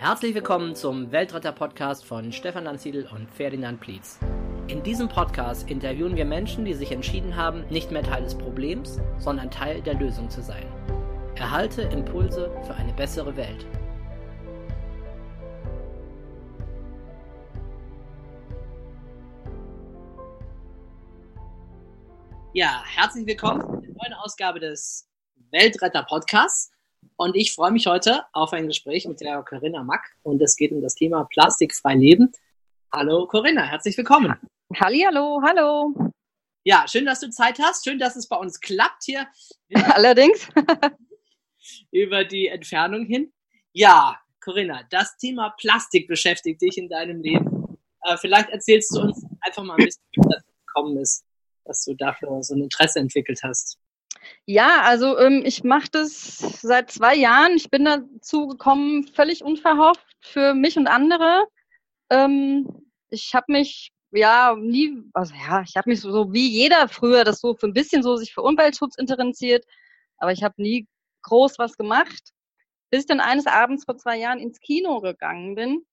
Herzlich 0.00 0.34
willkommen 0.34 0.74
zum 0.74 1.12
Weltretter-Podcast 1.12 2.06
von 2.06 2.32
Stefan 2.32 2.64
Lanziedl 2.64 3.06
und 3.14 3.30
Ferdinand 3.30 3.80
Plietz. 3.80 4.18
In 4.66 4.82
diesem 4.82 5.10
Podcast 5.10 5.68
interviewen 5.68 6.16
wir 6.16 6.24
Menschen, 6.24 6.64
die 6.64 6.72
sich 6.72 6.90
entschieden 6.90 7.36
haben, 7.36 7.66
nicht 7.68 7.90
mehr 7.90 8.02
Teil 8.02 8.22
des 8.24 8.34
Problems, 8.34 8.98
sondern 9.18 9.50
Teil 9.50 9.82
der 9.82 9.92
Lösung 9.92 10.30
zu 10.30 10.40
sein. 10.40 10.64
Erhalte 11.34 11.82
Impulse 11.82 12.50
für 12.66 12.74
eine 12.76 12.94
bessere 12.94 13.36
Welt. 13.36 13.66
Ja, 22.54 22.82
herzlich 22.86 23.26
willkommen 23.26 23.60
zu 23.60 23.80
der 23.82 23.90
neuen 23.90 24.14
Ausgabe 24.14 24.60
des 24.60 25.06
Weltretter-Podcasts. 25.50 26.70
Und 27.20 27.36
ich 27.36 27.52
freue 27.52 27.70
mich 27.70 27.86
heute 27.86 28.24
auf 28.32 28.54
ein 28.54 28.66
Gespräch 28.66 29.06
mit 29.06 29.20
der 29.20 29.42
Corinna 29.42 29.84
Mack 29.84 30.16
und 30.22 30.40
es 30.40 30.56
geht 30.56 30.72
um 30.72 30.80
das 30.80 30.94
Thema 30.94 31.24
plastikfrei 31.24 31.94
leben. 31.94 32.32
Hallo 32.90 33.26
Corinna, 33.26 33.62
herzlich 33.62 33.94
willkommen. 33.98 34.34
Hallihallo, 34.74 35.42
hallo. 35.44 35.94
Ja, 36.64 36.86
schön, 36.88 37.04
dass 37.04 37.20
du 37.20 37.28
Zeit 37.28 37.58
hast. 37.58 37.84
Schön, 37.84 37.98
dass 37.98 38.16
es 38.16 38.26
bei 38.26 38.36
uns 38.36 38.58
klappt 38.58 39.04
hier. 39.04 39.28
Allerdings. 39.92 40.48
über 41.90 42.24
die 42.24 42.46
Entfernung 42.46 43.04
hin. 43.04 43.30
Ja, 43.74 44.18
Corinna, 44.42 44.84
das 44.88 45.18
Thema 45.18 45.54
Plastik 45.60 46.08
beschäftigt 46.08 46.62
dich 46.62 46.78
in 46.78 46.88
deinem 46.88 47.20
Leben. 47.20 47.76
Äh, 48.02 48.16
vielleicht 48.16 48.48
erzählst 48.48 48.96
du 48.96 49.02
uns 49.02 49.26
einfach 49.42 49.62
mal 49.62 49.74
ein 49.74 49.84
bisschen, 49.84 50.02
wie 50.12 50.22
das 50.26 50.42
gekommen 50.64 50.96
ist, 50.96 51.26
dass 51.66 51.84
du 51.84 51.92
dafür 51.92 52.42
so 52.42 52.54
ein 52.54 52.62
Interesse 52.62 52.98
entwickelt 52.98 53.40
hast. 53.42 53.78
Ja, 54.46 54.82
also 54.82 55.18
ähm, 55.18 55.42
ich 55.44 55.64
mache 55.64 55.88
das 55.90 56.38
seit 56.60 56.90
zwei 56.90 57.14
Jahren. 57.16 57.52
Ich 57.56 57.70
bin 57.70 57.84
dazu 57.84 58.48
gekommen, 58.48 59.06
völlig 59.08 59.42
unverhofft 59.44 60.06
für 60.20 60.54
mich 60.54 60.76
und 60.76 60.88
andere. 60.88 61.46
Ähm, 62.10 62.68
ich 63.10 63.34
habe 63.34 63.52
mich 63.52 63.92
ja 64.12 64.56
nie, 64.56 65.02
also 65.14 65.34
ja, 65.34 65.62
ich 65.62 65.76
habe 65.76 65.90
mich 65.90 66.00
so, 66.00 66.10
so 66.10 66.32
wie 66.32 66.48
jeder 66.48 66.88
früher 66.88 67.24
das 67.24 67.40
so 67.40 67.54
für 67.54 67.66
ein 67.66 67.72
bisschen 67.74 68.02
so 68.02 68.16
sich 68.16 68.34
für 68.34 68.42
Umweltschutz 68.42 68.96
interessiert, 68.96 69.64
aber 70.18 70.32
ich 70.32 70.42
habe 70.42 70.60
nie 70.60 70.88
groß 71.22 71.58
was 71.58 71.76
gemacht, 71.76 72.32
bis 72.90 73.00
ich 73.00 73.06
dann 73.06 73.20
eines 73.20 73.46
Abends 73.46 73.84
vor 73.84 73.96
zwei 73.96 74.18
Jahren 74.18 74.40
ins 74.40 74.60
Kino 74.60 75.00
gegangen 75.00 75.54
bin. 75.54 75.86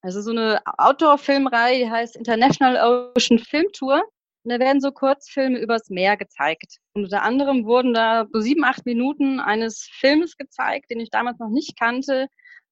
Also 0.00 0.20
so 0.22 0.30
eine 0.30 0.60
Outdoor-Filmreihe, 0.78 1.84
die 1.84 1.90
heißt 1.90 2.16
International 2.16 3.12
Ocean 3.16 3.38
Film 3.38 3.66
Tour. 3.72 4.02
Und 4.44 4.52
da 4.52 4.58
werden 4.58 4.80
so 4.80 4.92
Kurzfilme 4.92 5.58
übers 5.58 5.90
Meer 5.90 6.16
gezeigt. 6.16 6.78
Und 6.94 7.04
unter 7.04 7.22
anderem 7.22 7.64
wurden 7.66 7.94
da 7.94 8.26
so 8.32 8.40
sieben, 8.40 8.64
acht 8.64 8.86
Minuten 8.86 9.40
eines 9.40 9.88
Films 9.92 10.36
gezeigt, 10.36 10.90
den 10.90 11.00
ich 11.00 11.10
damals 11.10 11.38
noch 11.38 11.50
nicht 11.50 11.78
kannte, 11.78 12.28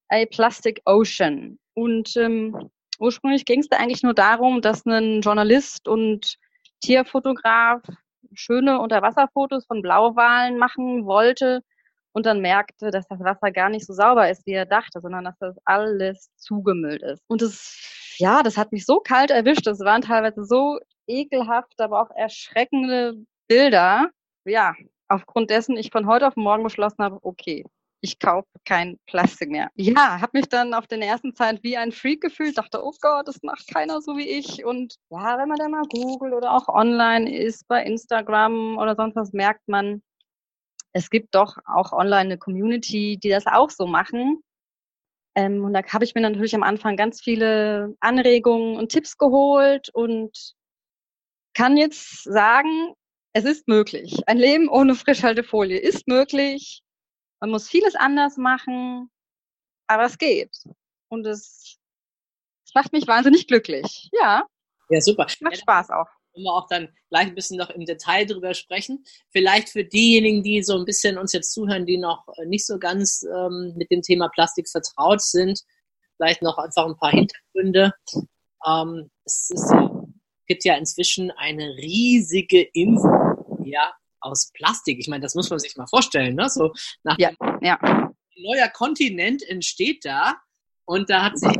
A 0.08 0.24
Plastic 0.26 0.80
Ocean. 0.84 1.58
Und 1.74 2.16
ähm, 2.16 2.70
ursprünglich 2.98 3.44
ging 3.44 3.60
es 3.60 3.68
da 3.68 3.76
eigentlich 3.78 4.02
nur 4.02 4.14
darum, 4.14 4.60
dass 4.60 4.86
ein 4.86 5.20
Journalist 5.20 5.88
und 5.88 6.36
Tierfotograf 6.80 7.82
schöne 8.32 8.80
Unterwasserfotos 8.80 9.66
von 9.66 9.82
Blauwalen 9.82 10.58
machen 10.58 11.06
wollte 11.06 11.62
und 12.12 12.26
dann 12.26 12.40
merkte, 12.40 12.90
dass 12.90 13.06
das 13.08 13.20
Wasser 13.20 13.50
gar 13.50 13.68
nicht 13.68 13.86
so 13.86 13.92
sauber 13.92 14.30
ist, 14.30 14.46
wie 14.46 14.52
er 14.52 14.66
dachte, 14.66 15.00
sondern 15.00 15.24
dass 15.24 15.36
das 15.38 15.56
alles 15.64 16.30
zugemüllt 16.36 17.02
ist. 17.02 17.22
Und 17.26 17.42
das, 17.42 18.14
ja, 18.18 18.42
das 18.42 18.56
hat 18.56 18.72
mich 18.72 18.86
so 18.86 19.00
kalt 19.00 19.30
erwischt. 19.30 19.66
Das 19.66 19.80
waren 19.80 20.00
teilweise 20.00 20.44
so 20.44 20.78
ekelhaft, 21.06 21.80
aber 21.80 22.02
auch 22.02 22.10
erschreckende 22.10 23.14
Bilder. 23.48 24.10
Ja, 24.44 24.74
aufgrund 25.08 25.50
dessen 25.50 25.76
ich 25.76 25.90
von 25.90 26.06
heute 26.06 26.26
auf 26.26 26.36
morgen 26.36 26.64
beschlossen 26.64 27.02
habe, 27.02 27.18
okay, 27.22 27.64
ich 28.00 28.18
kaufe 28.18 28.48
kein 28.64 28.98
Plastik 29.06 29.50
mehr. 29.50 29.68
Ja, 29.74 30.20
habe 30.20 30.38
mich 30.38 30.48
dann 30.48 30.74
auf 30.74 30.86
den 30.86 31.02
ersten 31.02 31.34
Zeit 31.34 31.62
wie 31.62 31.76
ein 31.76 31.92
Freak 31.92 32.20
gefühlt, 32.20 32.58
dachte, 32.58 32.84
oh 32.84 32.92
Gott, 33.00 33.26
das 33.26 33.42
macht 33.42 33.66
keiner 33.72 34.00
so 34.00 34.16
wie 34.16 34.28
ich. 34.28 34.64
Und 34.64 34.96
ja, 35.10 35.38
wenn 35.38 35.48
man 35.48 35.58
dann 35.58 35.72
mal 35.72 35.84
googelt 35.88 36.34
oder 36.34 36.52
auch 36.52 36.68
online 36.68 37.34
ist, 37.36 37.66
bei 37.68 37.82
Instagram 37.82 38.78
oder 38.78 38.94
sonst 38.94 39.16
was, 39.16 39.32
merkt 39.32 39.66
man, 39.66 40.02
es 40.92 41.10
gibt 41.10 41.34
doch 41.34 41.56
auch 41.66 41.92
online 41.92 42.20
eine 42.20 42.38
Community, 42.38 43.18
die 43.18 43.28
das 43.28 43.46
auch 43.46 43.70
so 43.70 43.86
machen. 43.86 44.40
Ähm, 45.34 45.64
und 45.64 45.74
da 45.74 45.82
habe 45.82 46.04
ich 46.04 46.14
mir 46.14 46.22
natürlich 46.22 46.54
am 46.54 46.62
Anfang 46.62 46.96
ganz 46.96 47.20
viele 47.20 47.94
Anregungen 48.00 48.76
und 48.76 48.90
Tipps 48.90 49.18
geholt 49.18 49.90
und 49.92 50.54
kann 51.56 51.76
jetzt 51.78 52.22
sagen, 52.24 52.92
es 53.32 53.44
ist 53.44 53.66
möglich. 53.66 54.20
Ein 54.26 54.36
Leben 54.36 54.68
ohne 54.68 54.94
Frischhaltefolie 54.94 55.78
ist 55.78 56.06
möglich. 56.06 56.82
Man 57.40 57.50
muss 57.50 57.68
vieles 57.68 57.94
anders 57.94 58.36
machen, 58.36 59.10
aber 59.86 60.04
es 60.04 60.18
geht. 60.18 60.54
Und 61.08 61.26
es, 61.26 61.78
es 62.66 62.74
macht 62.74 62.92
mich 62.92 63.06
wahnsinnig 63.06 63.46
glücklich. 63.46 64.10
Ja. 64.12 64.44
Ja, 64.90 65.00
super. 65.00 65.26
Macht 65.40 65.56
Spaß 65.56 65.90
auch. 65.90 66.06
Wenn 66.34 66.44
wir 66.44 66.52
auch 66.52 66.66
dann 66.68 66.94
gleich 67.08 67.28
ein 67.28 67.34
bisschen 67.34 67.56
noch 67.56 67.70
im 67.70 67.86
Detail 67.86 68.26
drüber 68.26 68.52
sprechen. 68.52 69.04
Vielleicht 69.30 69.70
für 69.70 69.84
diejenigen, 69.84 70.42
die 70.42 70.62
so 70.62 70.76
ein 70.76 70.84
bisschen 70.84 71.16
uns 71.16 71.32
jetzt 71.32 71.52
zuhören, 71.52 71.86
die 71.86 71.96
noch 71.96 72.26
nicht 72.44 72.66
so 72.66 72.78
ganz 72.78 73.22
ähm, 73.22 73.72
mit 73.76 73.90
dem 73.90 74.02
Thema 74.02 74.28
Plastik 74.28 74.68
vertraut 74.68 75.22
sind, 75.22 75.62
vielleicht 76.16 76.42
noch 76.42 76.58
einfach 76.58 76.84
ein 76.84 76.98
paar 76.98 77.12
Hintergründe. 77.12 77.94
Ähm, 78.66 79.10
es 79.24 79.50
ist 79.50 79.70
ja 79.70 79.95
gibt 80.46 80.64
ja 80.64 80.76
inzwischen 80.76 81.30
eine 81.32 81.76
riesige 81.76 82.62
Insel 82.62 83.36
ja, 83.64 83.92
aus 84.20 84.50
Plastik. 84.52 84.98
Ich 84.98 85.08
meine, 85.08 85.22
das 85.22 85.34
muss 85.34 85.50
man 85.50 85.58
sich 85.58 85.76
mal 85.76 85.86
vorstellen. 85.86 86.34
Ne? 86.34 86.48
So 86.48 86.72
nach 87.02 87.18
ja, 87.18 87.30
ja. 87.60 87.78
Ein 87.80 88.14
neuer 88.42 88.68
Kontinent 88.68 89.42
entsteht 89.48 90.04
da 90.04 90.36
und 90.84 91.08
da 91.10 91.22
hat 91.22 91.38
sich 91.38 91.52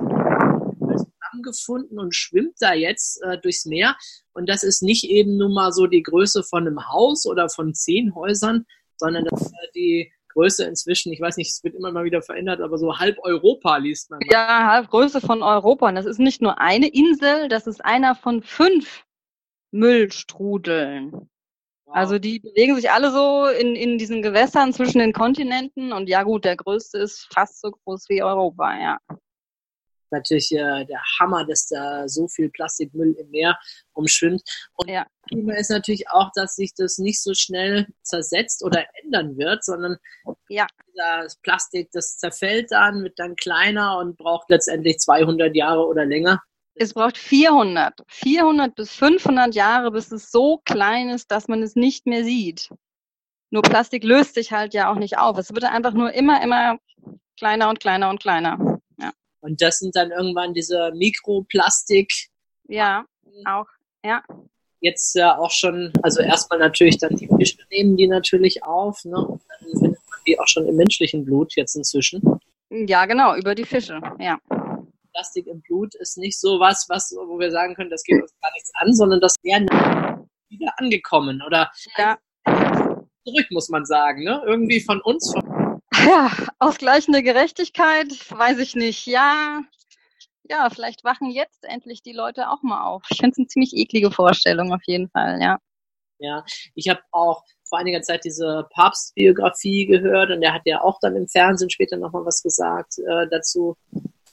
zusammengefunden 1.36 1.98
und 1.98 2.14
schwimmt 2.14 2.56
da 2.60 2.74
jetzt 2.74 3.22
äh, 3.22 3.38
durchs 3.38 3.64
Meer. 3.64 3.96
Und 4.32 4.48
das 4.48 4.62
ist 4.62 4.82
nicht 4.82 5.04
eben 5.04 5.36
nur 5.36 5.48
mal 5.48 5.72
so 5.72 5.86
die 5.86 6.02
Größe 6.02 6.42
von 6.42 6.66
einem 6.66 6.88
Haus 6.88 7.26
oder 7.26 7.48
von 7.48 7.74
zehn 7.74 8.14
Häusern, 8.14 8.66
sondern 8.96 9.24
das 9.24 9.40
ist 9.40 9.52
äh, 9.52 9.72
die 9.74 10.12
Größe 10.36 10.64
inzwischen, 10.64 11.12
ich 11.12 11.20
weiß 11.20 11.38
nicht, 11.38 11.50
es 11.50 11.64
wird 11.64 11.74
immer 11.74 11.90
mal 11.92 12.04
wieder 12.04 12.20
verändert, 12.20 12.60
aber 12.60 12.76
so 12.76 12.98
halb 12.98 13.18
Europa 13.22 13.78
liest 13.78 14.10
man. 14.10 14.18
Mal. 14.18 14.28
Ja, 14.30 14.66
halb 14.70 14.90
Größe 14.90 15.22
von 15.22 15.42
Europa. 15.42 15.88
Und 15.88 15.94
das 15.94 16.04
ist 16.04 16.18
nicht 16.18 16.42
nur 16.42 16.60
eine 16.60 16.88
Insel, 16.88 17.48
das 17.48 17.66
ist 17.66 17.82
einer 17.82 18.14
von 18.14 18.42
fünf 18.42 19.04
Müllstrudeln. 19.70 21.12
Wow. 21.12 21.96
Also 21.96 22.18
die 22.18 22.40
bewegen 22.40 22.76
sich 22.76 22.90
alle 22.90 23.10
so 23.10 23.46
in, 23.46 23.74
in 23.74 23.96
diesen 23.96 24.20
Gewässern 24.20 24.74
zwischen 24.74 24.98
den 24.98 25.14
Kontinenten 25.14 25.92
und 25.92 26.08
ja 26.08 26.22
gut, 26.22 26.44
der 26.44 26.56
größte 26.56 26.98
ist 26.98 27.32
fast 27.32 27.60
so 27.60 27.70
groß 27.70 28.08
wie 28.08 28.22
Europa, 28.22 28.78
ja 28.78 28.98
natürlich 30.10 30.52
äh, 30.52 30.84
der 30.84 31.02
Hammer, 31.18 31.44
dass 31.44 31.66
da 31.66 32.08
so 32.08 32.28
viel 32.28 32.50
Plastikmüll 32.50 33.16
im 33.18 33.30
Meer 33.30 33.58
umschwimmt. 33.92 34.42
Und 34.74 34.90
ja. 34.90 35.06
Thema 35.28 35.56
ist 35.56 35.70
natürlich 35.70 36.08
auch, 36.10 36.30
dass 36.34 36.56
sich 36.56 36.72
das 36.74 36.98
nicht 36.98 37.22
so 37.22 37.34
schnell 37.34 37.86
zersetzt 38.02 38.64
oder 38.64 38.84
ändern 39.02 39.36
wird, 39.36 39.64
sondern 39.64 39.96
ja. 40.48 40.66
das 40.94 41.36
Plastik, 41.36 41.90
das 41.92 42.18
zerfällt 42.18 42.70
dann, 42.70 43.02
wird 43.02 43.18
dann 43.18 43.36
kleiner 43.36 43.98
und 43.98 44.16
braucht 44.16 44.50
letztendlich 44.50 44.98
200 44.98 45.54
Jahre 45.54 45.86
oder 45.86 46.04
länger. 46.04 46.42
Es 46.78 46.92
braucht 46.92 47.16
400, 47.16 48.02
400 48.06 48.74
bis 48.74 48.92
500 48.92 49.54
Jahre, 49.54 49.90
bis 49.90 50.12
es 50.12 50.30
so 50.30 50.60
klein 50.64 51.08
ist, 51.08 51.30
dass 51.30 51.48
man 51.48 51.62
es 51.62 51.74
nicht 51.74 52.06
mehr 52.06 52.22
sieht. 52.22 52.68
Nur 53.50 53.62
Plastik 53.62 54.04
löst 54.04 54.34
sich 54.34 54.52
halt 54.52 54.74
ja 54.74 54.90
auch 54.90 54.96
nicht 54.96 55.18
auf. 55.18 55.38
Es 55.38 55.54
wird 55.54 55.64
einfach 55.64 55.92
nur 55.92 56.12
immer, 56.12 56.42
immer 56.42 56.78
kleiner 57.38 57.70
und 57.70 57.80
kleiner 57.80 58.10
und 58.10 58.20
kleiner. 58.20 58.75
Und 59.46 59.62
das 59.62 59.78
sind 59.78 59.94
dann 59.94 60.10
irgendwann 60.10 60.54
diese 60.54 60.90
Mikroplastik. 60.96 62.12
Ja, 62.66 63.06
auch, 63.44 63.68
ja. 64.04 64.24
Jetzt 64.80 65.14
ja 65.14 65.38
auch 65.38 65.52
schon, 65.52 65.92
also 66.02 66.20
erstmal 66.20 66.58
natürlich 66.58 66.98
dann 66.98 67.14
die 67.14 67.28
Fische 67.28 67.58
nehmen 67.70 67.96
die 67.96 68.08
natürlich 68.08 68.64
auf, 68.64 69.04
ne? 69.04 69.16
Und 69.16 69.40
dann 69.48 69.70
findet 69.70 70.00
man 70.10 70.18
die 70.26 70.40
auch 70.40 70.48
schon 70.48 70.66
im 70.66 70.74
menschlichen 70.74 71.24
Blut 71.24 71.54
jetzt 71.54 71.76
inzwischen. 71.76 72.40
Ja, 72.70 73.06
genau, 73.06 73.36
über 73.36 73.54
die 73.54 73.64
Fische, 73.64 74.00
ja. 74.18 74.40
Plastik 75.12 75.46
im 75.46 75.60
Blut 75.60 75.94
ist 75.94 76.18
nicht 76.18 76.40
so 76.40 76.58
was, 76.58 76.86
was, 76.88 77.14
wo 77.16 77.38
wir 77.38 77.52
sagen 77.52 77.76
können, 77.76 77.90
das 77.90 78.02
geht 78.02 78.20
uns 78.20 78.34
gar 78.42 78.52
nichts 78.52 78.72
an, 78.74 78.92
sondern 78.92 79.20
das 79.20 79.36
wäre 79.44 79.64
wieder 80.48 80.72
angekommen 80.76 81.40
oder 81.46 81.70
ja. 81.96 82.18
zurück, 83.24 83.46
muss 83.50 83.68
man 83.68 83.86
sagen, 83.86 84.24
ne? 84.24 84.42
Irgendwie 84.44 84.80
von 84.80 85.00
uns, 85.02 85.32
von 85.32 85.45
ja, 86.06 86.30
ausgleichende 86.58 87.22
Gerechtigkeit, 87.22 88.08
weiß 88.30 88.58
ich 88.58 88.74
nicht. 88.74 89.06
Ja, 89.06 89.62
ja, 90.48 90.70
vielleicht 90.70 91.04
wachen 91.04 91.30
jetzt 91.30 91.64
endlich 91.64 92.02
die 92.02 92.12
Leute 92.12 92.50
auch 92.50 92.62
mal 92.62 92.84
auf. 92.84 93.02
Ich 93.10 93.18
finde 93.18 93.32
es 93.32 93.38
eine 93.38 93.46
ziemlich 93.48 93.72
eklige 93.74 94.10
Vorstellung 94.10 94.72
auf 94.72 94.82
jeden 94.86 95.08
Fall, 95.08 95.40
ja. 95.40 95.58
Ja, 96.18 96.44
ich 96.74 96.88
habe 96.88 97.00
auch 97.10 97.42
vor 97.68 97.78
einiger 97.78 98.00
Zeit 98.00 98.24
diese 98.24 98.66
Papstbiografie 98.72 99.86
gehört 99.86 100.30
und 100.30 100.40
der 100.40 100.54
hat 100.54 100.62
ja 100.64 100.80
auch 100.80 100.98
dann 101.00 101.16
im 101.16 101.28
Fernsehen 101.28 101.68
später 101.68 101.96
nochmal 101.96 102.24
was 102.24 102.42
gesagt 102.42 102.98
äh, 102.98 103.26
dazu, 103.30 103.76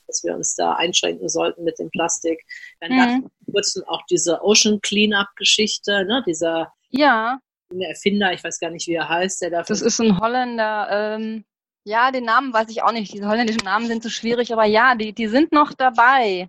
dass 0.08 0.24
wir 0.24 0.36
uns 0.36 0.56
da 0.56 0.74
einschränken 0.74 1.28
sollten 1.28 1.64
mit 1.64 1.80
dem 1.80 1.90
Plastik. 1.90 2.46
Dann 2.80 2.92
mhm. 2.92 2.98
gab 2.98 3.10
es 3.10 3.74
kurz 3.74 3.88
auch 3.88 4.02
diese 4.10 4.42
Ocean 4.44 4.80
Cleanup-Geschichte, 4.82 6.06
ne, 6.06 6.24
dieser 6.26 6.72
ja. 6.90 7.40
Erfinder, 7.78 8.32
ich 8.34 8.44
weiß 8.44 8.60
gar 8.60 8.70
nicht, 8.70 8.88
wie 8.88 8.94
er 8.94 9.10
heißt, 9.10 9.42
der 9.42 9.50
dafür. 9.50 9.74
Das 9.76 9.82
ist 9.82 10.00
ein 10.00 10.20
Holländer, 10.20 10.88
ähm, 10.92 11.44
Ja, 11.86 12.12
den 12.12 12.24
Namen 12.24 12.54
weiß 12.54 12.70
ich 12.70 12.82
auch 12.82 12.94
nicht. 12.94 13.14
Diese 13.14 13.28
holländischen 13.28 13.66
Namen 13.66 13.88
sind 13.88 14.04
so 14.04 14.10
schwierig, 14.10 14.54
aber 14.54 14.66
ja, 14.66 14.96
die, 14.96 15.14
die 15.14 15.28
sind 15.28 15.52
noch 15.52 15.74
dabei, 15.74 16.48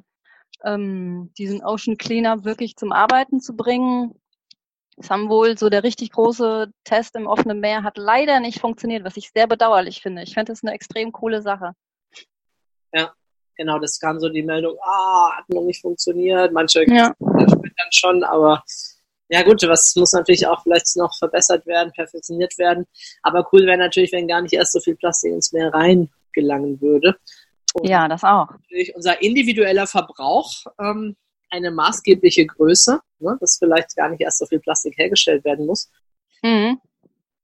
ähm, 0.65 1.33
diesen 1.37 1.65
Ocean 1.65 1.97
Cleaner 1.97 2.45
wirklich 2.45 2.77
zum 2.77 2.93
Arbeiten 2.93 3.41
zu 3.41 3.57
bringen. 3.57 4.15
Es 4.97 5.11
haben 5.11 5.29
wohl 5.29 5.59
so 5.59 5.69
der 5.69 5.83
richtig 5.83 6.13
große 6.13 6.73
Test 6.85 7.17
im 7.17 7.27
offenen 7.27 7.59
Meer 7.59 7.83
hat 7.83 7.99
leider 7.99 8.39
nicht 8.39 8.61
funktioniert, 8.61 9.05
was 9.05 9.17
ich 9.17 9.33
sehr 9.35 9.49
bedauerlich 9.49 10.01
finde. 10.01 10.23
Ich 10.23 10.35
finde 10.35 10.53
das 10.53 10.63
eine 10.63 10.73
extrem 10.73 11.11
coole 11.11 11.43
Sache. 11.43 11.73
Ja, 12.93 13.13
genau, 13.57 13.81
das 13.81 13.99
kam 13.99 14.21
so 14.21 14.29
die 14.29 14.45
Meldung, 14.45 14.77
ah, 14.83 15.37
hat 15.37 15.49
noch 15.49 15.63
nicht 15.63 15.81
funktioniert. 15.81 16.53
Manche 16.53 16.85
ja. 16.89 17.13
dann 17.19 17.91
schon, 17.91 18.23
aber 18.23 18.63
ja 19.29 19.43
gut, 19.43 19.63
was 19.63 19.97
muss 19.97 20.13
natürlich 20.13 20.47
auch 20.47 20.63
vielleicht 20.63 20.97
noch 20.97 21.17
verbessert 21.17 21.67
werden, 21.67 21.93
perfektioniert 21.93 22.59
werden. 22.59 22.87
Aber 23.23 23.49
cool 23.53 23.67
wäre 23.67 23.79
natürlich, 23.79 24.13
wenn 24.13 24.29
gar 24.29 24.43
nicht 24.43 24.53
erst 24.53 24.73
so 24.73 24.81
viel 24.81 24.97
Plastik 24.97 25.33
ins 25.33 25.53
Meer 25.53 25.73
reingelangen 25.73 26.81
würde. 26.81 27.17
Und 27.73 27.89
ja, 27.89 28.07
das 28.07 28.23
auch. 28.23 28.51
Natürlich 28.51 28.95
unser 28.95 29.21
individueller 29.23 29.87
Verbrauch 29.87 30.53
ähm, 30.79 31.17
eine 31.51 31.71
maßgebliche 31.71 32.47
Größe, 32.47 33.01
ne, 33.19 33.37
dass 33.41 33.59
vielleicht 33.59 33.97
gar 33.97 34.11
nicht 34.11 34.21
erst 34.21 34.39
so 34.39 34.47
viel 34.47 34.61
Plastik 34.61 34.97
hergestellt 34.99 35.45
werden 35.45 35.67
muss. 35.67 35.91
Mhm. 36.43 36.81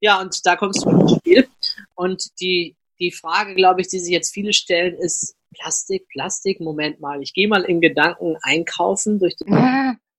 Ja, 0.01 0.21
und 0.21 0.47
da 0.47 0.57
kommst 0.57 0.85
du 0.85 0.91
ins 0.91 1.17
Spiel. 1.17 1.49
Und 1.95 2.41
die, 2.41 2.77
die 2.99 3.11
Frage, 3.11 3.55
glaube 3.55 3.81
ich, 3.81 3.89
die 3.89 3.99
sich 3.99 4.13
jetzt 4.13 4.33
viele 4.33 4.53
stellen, 4.53 4.97
ist 4.97 5.35
Plastik, 5.55 6.09
Plastik, 6.09 6.61
Moment 6.61 7.01
mal, 7.01 7.23
ich 7.23 7.35
gehe 7.35 7.49
mal 7.49 7.65
in 7.65 7.81
Gedanken 7.81 8.37
einkaufen 8.43 9.19
durch 9.19 9.35
die 9.37 9.51
mhm 9.51 9.99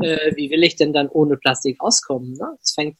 äh, 0.00 0.34
wie 0.36 0.50
will 0.50 0.64
ich 0.64 0.76
denn 0.76 0.92
dann 0.92 1.08
ohne 1.08 1.36
Plastik 1.36 1.80
auskommen? 1.80 2.32
Ne? 2.32 2.56
Das 2.60 2.72
fängt 2.72 2.96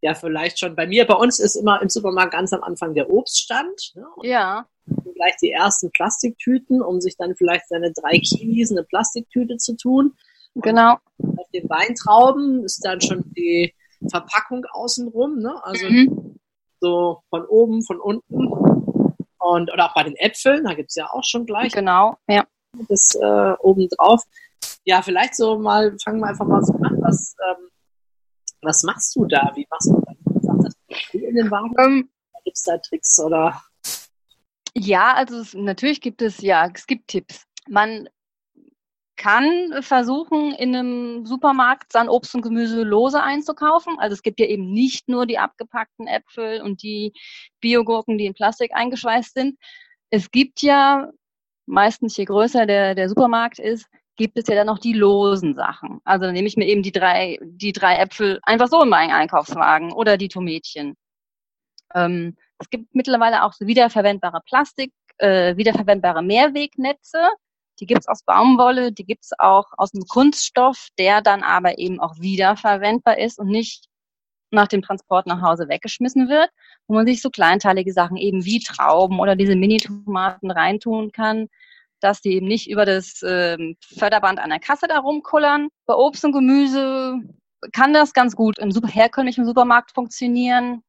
ja 0.00 0.14
vielleicht 0.14 0.58
schon 0.58 0.74
bei 0.74 0.86
mir. 0.86 1.06
Bei 1.06 1.14
uns 1.14 1.38
ist 1.38 1.56
immer 1.56 1.80
im 1.80 1.88
Supermarkt 1.88 2.32
ganz 2.32 2.52
am 2.52 2.62
Anfang 2.62 2.94
der 2.94 3.10
Obststand. 3.10 3.92
Ne? 3.94 4.06
ja. 4.22 4.66
Gleich 5.14 5.36
die 5.40 5.52
ersten 5.52 5.92
Plastiktüten, 5.92 6.82
um 6.82 7.00
sich 7.00 7.16
dann 7.16 7.36
vielleicht 7.36 7.68
seine 7.68 7.92
drei 7.92 8.18
Kiwis 8.18 8.72
eine 8.72 8.82
Plastiktüte 8.82 9.56
zu 9.56 9.76
tun. 9.76 10.16
Und 10.54 10.62
genau. 10.62 10.96
Auf 11.18 11.48
den 11.54 11.68
Weintrauben 11.70 12.64
ist 12.64 12.84
dann 12.84 13.00
schon 13.00 13.22
die 13.36 13.72
Verpackung 14.10 14.64
außenrum, 14.72 15.38
ne? 15.38 15.54
Also 15.62 15.86
mhm. 15.88 16.36
so 16.80 17.20
von 17.30 17.46
oben, 17.46 17.84
von 17.84 18.00
unten. 18.00 18.48
Und 19.38 19.72
oder 19.72 19.86
auch 19.86 19.94
bei 19.94 20.02
den 20.02 20.16
Äpfeln, 20.16 20.64
da 20.64 20.74
gibt's 20.74 20.96
ja 20.96 21.08
auch 21.10 21.24
schon 21.24 21.46
gleich. 21.46 21.72
Genau, 21.72 22.16
ja. 22.28 22.44
Das 22.88 23.14
äh, 23.14 23.52
oben 23.60 23.88
drauf 23.88 24.24
ja, 24.84 25.02
vielleicht 25.02 25.36
so 25.36 25.58
mal, 25.58 25.96
fangen 26.02 26.20
wir 26.20 26.28
einfach 26.28 26.46
mal 26.46 26.62
so 26.62 26.74
an. 26.74 26.98
Was, 27.00 27.34
ähm, 27.48 27.68
was 28.62 28.82
machst 28.82 29.14
du 29.16 29.26
da? 29.26 29.52
Wie 29.54 29.66
machst 29.70 29.88
du 29.88 30.00
da? 30.04 30.12
das 30.62 30.74
in 31.12 31.34
den 31.34 31.50
Wagen? 31.50 31.74
Ähm, 31.78 32.10
Gibt 32.44 32.56
es 32.56 32.62
da 32.64 32.78
Tricks 32.78 33.18
oder? 33.20 33.62
Ja, 34.74 35.14
also 35.14 35.38
es, 35.38 35.54
natürlich 35.54 36.00
gibt 36.00 36.22
es, 36.22 36.40
ja, 36.40 36.68
es 36.74 36.86
gibt 36.86 37.08
Tipps. 37.08 37.44
Man 37.68 38.08
kann 39.16 39.82
versuchen, 39.82 40.52
in 40.52 40.74
einem 40.74 41.26
Supermarkt 41.26 41.92
sein 41.92 42.08
Obst 42.08 42.34
und 42.34 42.42
Gemüse 42.42 42.82
lose 42.82 43.22
einzukaufen. 43.22 43.98
Also 43.98 44.14
es 44.14 44.22
gibt 44.22 44.40
ja 44.40 44.46
eben 44.46 44.72
nicht 44.72 45.08
nur 45.08 45.26
die 45.26 45.38
abgepackten 45.38 46.08
Äpfel 46.08 46.60
und 46.62 46.82
die 46.82 47.12
Biogurken, 47.60 48.18
die 48.18 48.26
in 48.26 48.34
Plastik 48.34 48.72
eingeschweißt 48.74 49.34
sind. 49.34 49.58
Es 50.10 50.30
gibt 50.30 50.62
ja 50.62 51.08
meistens, 51.66 52.16
je 52.16 52.24
größer 52.24 52.66
der, 52.66 52.96
der 52.96 53.08
Supermarkt 53.08 53.60
ist, 53.60 53.86
gibt 54.16 54.38
es 54.38 54.46
ja 54.46 54.54
dann 54.54 54.66
noch 54.66 54.78
die 54.78 54.92
losen 54.92 55.54
Sachen. 55.54 56.00
Also 56.04 56.26
dann 56.26 56.34
nehme 56.34 56.48
ich 56.48 56.56
mir 56.56 56.66
eben 56.66 56.82
die 56.82 56.92
drei, 56.92 57.38
die 57.42 57.72
drei 57.72 57.96
Äpfel 57.96 58.40
einfach 58.42 58.68
so 58.68 58.82
in 58.82 58.88
meinen 58.88 59.12
Einkaufswagen 59.12 59.92
oder 59.92 60.16
die 60.16 60.28
Tomätchen. 60.28 60.96
Ähm, 61.94 62.36
es 62.58 62.70
gibt 62.70 62.94
mittlerweile 62.94 63.44
auch 63.44 63.52
so 63.52 63.66
wiederverwendbare 63.66 64.40
Plastik, 64.46 64.92
äh, 65.18 65.56
wiederverwendbare 65.56 66.22
Mehrwegnetze. 66.22 67.18
Die 67.80 67.86
gibt's 67.86 68.06
aus 68.06 68.22
Baumwolle, 68.22 68.92
die 68.92 69.04
gibt's 69.04 69.32
auch 69.38 69.66
aus 69.76 69.94
einem 69.94 70.04
Kunststoff, 70.06 70.88
der 70.98 71.22
dann 71.22 71.42
aber 71.42 71.78
eben 71.78 72.00
auch 72.00 72.14
wiederverwendbar 72.18 73.18
ist 73.18 73.38
und 73.38 73.48
nicht 73.48 73.86
nach 74.52 74.68
dem 74.68 74.82
Transport 74.82 75.26
nach 75.26 75.40
Hause 75.40 75.68
weggeschmissen 75.68 76.28
wird, 76.28 76.50
wo 76.86 76.94
man 76.94 77.06
sich 77.06 77.22
so 77.22 77.30
kleinteilige 77.30 77.92
Sachen 77.92 78.18
eben 78.18 78.44
wie 78.44 78.60
Trauben 78.60 79.18
oder 79.18 79.34
diese 79.34 79.56
Mini-Tomaten 79.56 80.50
reintun 80.50 81.10
kann, 81.10 81.48
dass 82.02 82.20
die 82.20 82.34
eben 82.34 82.46
nicht 82.46 82.68
über 82.68 82.84
das 82.84 83.22
ähm, 83.26 83.76
Förderband 83.98 84.38
an 84.40 84.50
der 84.50 84.60
Kasse 84.60 84.86
da 84.88 84.98
rumkullern. 84.98 85.68
Bei 85.86 85.94
Obst 85.94 86.24
und 86.24 86.32
Gemüse 86.32 87.20
kann 87.72 87.94
das 87.94 88.12
ganz 88.12 88.34
gut 88.34 88.58
im 88.58 88.72
super, 88.72 88.88
herkömmlichen 88.88 89.46
Supermarkt 89.46 89.92
funktionieren. 89.92 90.82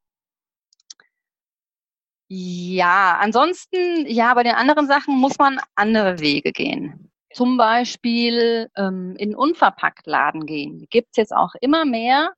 Ja, 2.29 3.17
ansonsten, 3.19 4.07
ja, 4.07 4.33
bei 4.33 4.43
den 4.43 4.55
anderen 4.55 4.87
Sachen 4.87 5.15
muss 5.15 5.37
man 5.37 5.59
andere 5.75 6.19
Wege 6.19 6.51
gehen. 6.51 7.11
Zum 7.33 7.57
Beispiel 7.57 8.69
ähm, 8.75 9.15
in 9.17 9.35
Unverpacktladen 9.35 10.45
gehen. 10.45 10.79
Die 10.79 10.87
gibt's 10.87 11.17
jetzt 11.17 11.35
auch 11.35 11.53
immer 11.61 11.85
mehr. 11.85 12.33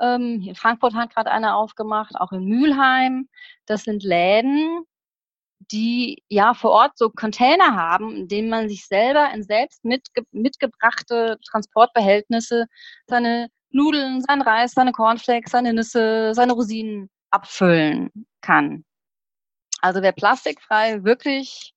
Ähm, 0.00 0.40
hier 0.40 0.50
in 0.50 0.56
Frankfurt 0.56 0.94
hat 0.94 1.14
gerade 1.14 1.30
einer 1.30 1.56
aufgemacht, 1.56 2.14
auch 2.16 2.32
in 2.32 2.44
Mülheim. 2.44 3.28
Das 3.66 3.84
sind 3.84 4.02
Läden, 4.02 4.84
die 5.72 6.22
ja 6.28 6.54
vor 6.54 6.70
Ort 6.70 6.92
so 6.96 7.10
Container 7.10 7.74
haben, 7.76 8.16
in 8.16 8.28
denen 8.28 8.48
man 8.48 8.68
sich 8.68 8.86
selber 8.86 9.30
in 9.34 9.42
selbst 9.42 9.84
mitge 9.84 10.22
mitgebrachte 10.32 11.38
Transportbehältnisse 11.48 12.66
seine 13.06 13.48
Nudeln, 13.70 14.22
sein 14.22 14.42
Reis, 14.42 14.72
seine 14.72 14.92
Cornflakes, 14.92 15.52
seine 15.52 15.72
Nüsse, 15.72 16.32
seine 16.34 16.52
Rosinen 16.52 17.10
abfüllen 17.30 18.10
kann. 18.40 18.84
Also 19.80 20.02
wer 20.02 20.12
plastikfrei 20.12 21.04
wirklich 21.04 21.74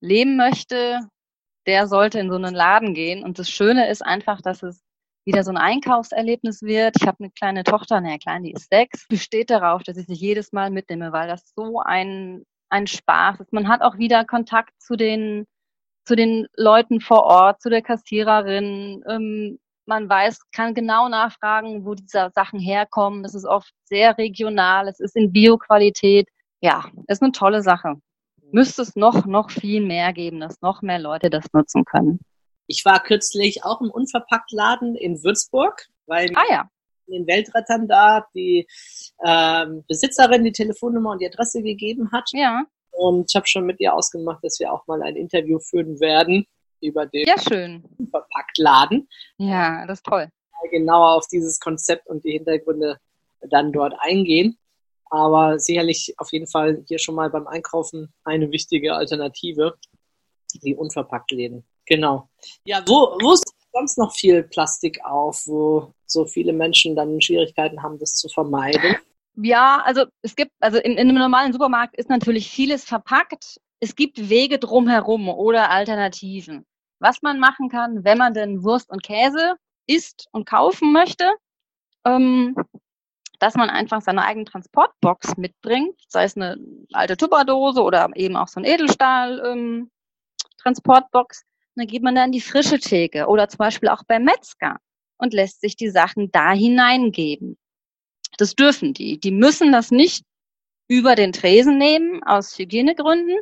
leben 0.00 0.36
möchte, 0.36 1.00
der 1.66 1.88
sollte 1.88 2.18
in 2.20 2.30
so 2.30 2.36
einen 2.36 2.54
Laden 2.54 2.94
gehen. 2.94 3.24
Und 3.24 3.38
das 3.38 3.50
Schöne 3.50 3.88
ist 3.90 4.02
einfach, 4.02 4.40
dass 4.40 4.62
es 4.62 4.82
wieder 5.26 5.44
so 5.44 5.50
ein 5.50 5.58
Einkaufserlebnis 5.58 6.62
wird. 6.62 6.96
Ich 7.00 7.06
habe 7.06 7.18
eine 7.20 7.30
kleine 7.30 7.64
Tochter, 7.64 7.96
eine 7.96 8.18
kleine, 8.18 8.46
die 8.48 8.52
ist 8.52 8.70
sechs, 8.70 9.06
besteht 9.08 9.50
darauf, 9.50 9.82
dass 9.82 9.96
ich 9.96 10.06
sie 10.06 10.14
jedes 10.14 10.52
Mal 10.52 10.70
mitnehme, 10.70 11.12
weil 11.12 11.28
das 11.28 11.52
so 11.54 11.80
ein 11.80 12.44
ein 12.70 12.86
Spaß 12.86 13.38
Man 13.50 13.68
hat 13.68 13.82
auch 13.82 13.98
wieder 13.98 14.24
Kontakt 14.24 14.72
zu 14.80 14.96
den, 14.96 15.46
zu 16.04 16.16
den 16.16 16.46
Leuten 16.56 17.00
vor 17.00 17.24
Ort, 17.24 17.60
zu 17.60 17.68
der 17.68 17.82
Kassiererin. 17.82 19.02
Ähm, 19.08 19.58
man 19.86 20.08
weiß, 20.08 20.50
kann 20.52 20.74
genau 20.74 21.08
nachfragen, 21.08 21.84
wo 21.84 21.94
diese 21.94 22.30
Sachen 22.34 22.60
herkommen. 22.60 23.24
Es 23.24 23.34
ist 23.34 23.44
oft 23.44 23.72
sehr 23.84 24.16
regional, 24.18 24.88
es 24.88 25.00
ist 25.00 25.16
in 25.16 25.32
Bioqualität. 25.32 26.28
Ja, 26.60 26.86
ist 27.08 27.22
eine 27.22 27.32
tolle 27.32 27.62
Sache. 27.62 27.96
Müsste 28.52 28.82
es 28.82 28.96
noch, 28.96 29.26
noch 29.26 29.50
viel 29.50 29.84
mehr 29.84 30.12
geben, 30.12 30.40
dass 30.40 30.60
noch 30.60 30.82
mehr 30.82 30.98
Leute 30.98 31.30
das 31.30 31.46
nutzen 31.52 31.84
können. 31.84 32.20
Ich 32.66 32.84
war 32.84 33.02
kürzlich 33.02 33.64
auch 33.64 33.80
im 33.80 33.90
Unverpacktladen 33.90 34.94
in 34.94 35.22
Würzburg, 35.24 35.86
weil 36.06 36.30
ah, 36.36 36.44
ja 36.48 36.68
den 37.10 37.26
Weltrettern 37.26 37.88
da 37.88 38.26
die 38.34 38.66
ähm, 39.24 39.84
Besitzerin 39.88 40.44
die 40.44 40.52
Telefonnummer 40.52 41.12
und 41.12 41.20
die 41.20 41.26
Adresse 41.26 41.62
gegeben 41.62 42.10
hat. 42.12 42.28
Ja. 42.32 42.64
Und 42.92 43.30
ich 43.30 43.36
habe 43.36 43.46
schon 43.46 43.66
mit 43.66 43.80
ihr 43.80 43.94
ausgemacht, 43.94 44.42
dass 44.42 44.58
wir 44.60 44.72
auch 44.72 44.86
mal 44.86 45.02
ein 45.02 45.16
Interview 45.16 45.58
führen 45.58 46.00
werden 46.00 46.46
über 46.80 47.06
den 47.06 47.26
ja, 47.26 47.38
schön. 47.38 47.84
Verpacktladen. 48.10 49.08
Ja, 49.38 49.86
das 49.86 49.98
ist 49.98 50.06
toll. 50.06 50.28
Genauer 50.70 51.14
auf 51.16 51.26
dieses 51.28 51.58
Konzept 51.58 52.06
und 52.06 52.24
die 52.24 52.32
Hintergründe 52.32 52.98
dann 53.48 53.72
dort 53.72 53.94
eingehen. 53.98 54.58
Aber 55.10 55.58
sicherlich 55.58 56.14
auf 56.18 56.30
jeden 56.32 56.46
Fall 56.46 56.84
hier 56.86 56.98
schon 56.98 57.14
mal 57.14 57.30
beim 57.30 57.46
Einkaufen 57.46 58.12
eine 58.24 58.50
wichtige 58.52 58.94
Alternative, 58.94 59.74
die 60.62 60.76
Unverpacktläden. 60.76 61.64
Genau. 61.86 62.28
Ja, 62.64 62.82
wo, 62.86 63.18
wo 63.20 63.32
ist 63.32 63.52
sonst 63.72 63.98
noch 63.98 64.14
viel 64.14 64.42
Plastik 64.42 65.04
auf, 65.04 65.46
wo 65.46 65.92
so 66.06 66.26
viele 66.26 66.52
Menschen 66.52 66.96
dann 66.96 67.20
Schwierigkeiten 67.20 67.82
haben, 67.82 67.98
das 67.98 68.14
zu 68.14 68.28
vermeiden? 68.28 68.96
Ja, 69.36 69.82
also 69.84 70.04
es 70.22 70.36
gibt, 70.36 70.52
also 70.60 70.78
in, 70.78 70.92
in 70.92 71.08
einem 71.08 71.18
normalen 71.18 71.52
Supermarkt 71.52 71.96
ist 71.96 72.10
natürlich 72.10 72.50
vieles 72.50 72.84
verpackt. 72.84 73.60
Es 73.80 73.94
gibt 73.94 74.28
Wege 74.28 74.58
drumherum 74.58 75.28
oder 75.28 75.70
Alternativen. 75.70 76.66
Was 76.98 77.22
man 77.22 77.38
machen 77.38 77.68
kann, 77.70 78.04
wenn 78.04 78.18
man 78.18 78.34
denn 78.34 78.62
Wurst 78.62 78.90
und 78.90 79.02
Käse 79.02 79.54
isst 79.86 80.26
und 80.32 80.46
kaufen 80.46 80.92
möchte, 80.92 81.30
ähm, 82.04 82.54
dass 83.38 83.54
man 83.54 83.70
einfach 83.70 84.02
seine 84.02 84.24
eigene 84.24 84.44
Transportbox 84.44 85.36
mitbringt, 85.38 85.98
sei 86.08 86.24
es 86.24 86.36
eine 86.36 86.58
alte 86.92 87.16
Tupperdose 87.16 87.82
oder 87.82 88.10
eben 88.14 88.36
auch 88.36 88.48
so 88.48 88.60
ein 88.60 88.66
Edelstahl 88.66 89.42
ähm, 89.46 89.90
Transportbox. 90.58 91.44
Dann 91.76 91.86
geht 91.86 92.02
man 92.02 92.14
dann 92.14 92.32
die 92.32 92.40
frische 92.40 92.78
Theke 92.78 93.26
oder 93.26 93.48
zum 93.48 93.58
Beispiel 93.58 93.88
auch 93.88 94.02
beim 94.04 94.24
Metzger 94.24 94.78
und 95.18 95.34
lässt 95.34 95.60
sich 95.60 95.76
die 95.76 95.90
Sachen 95.90 96.30
da 96.32 96.52
hineingeben. 96.52 97.56
Das 98.38 98.54
dürfen 98.54 98.94
die. 98.94 99.18
Die 99.18 99.30
müssen 99.30 99.72
das 99.72 99.90
nicht 99.90 100.24
über 100.88 101.14
den 101.14 101.32
Tresen 101.32 101.78
nehmen 101.78 102.22
aus 102.24 102.58
Hygienegründen. 102.58 103.36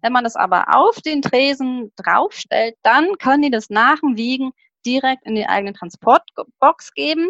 Wenn 0.00 0.12
man 0.12 0.24
das 0.24 0.36
aber 0.36 0.74
auf 0.74 1.00
den 1.00 1.22
Tresen 1.22 1.92
draufstellt, 1.96 2.76
dann 2.82 3.18
können 3.18 3.42
die 3.42 3.50
das 3.50 3.70
nach 3.70 4.00
dem 4.00 4.16
Wiegen 4.16 4.52
direkt 4.86 5.24
in 5.26 5.34
die 5.34 5.46
eigene 5.46 5.72
Transportbox 5.72 6.92
geben. 6.94 7.28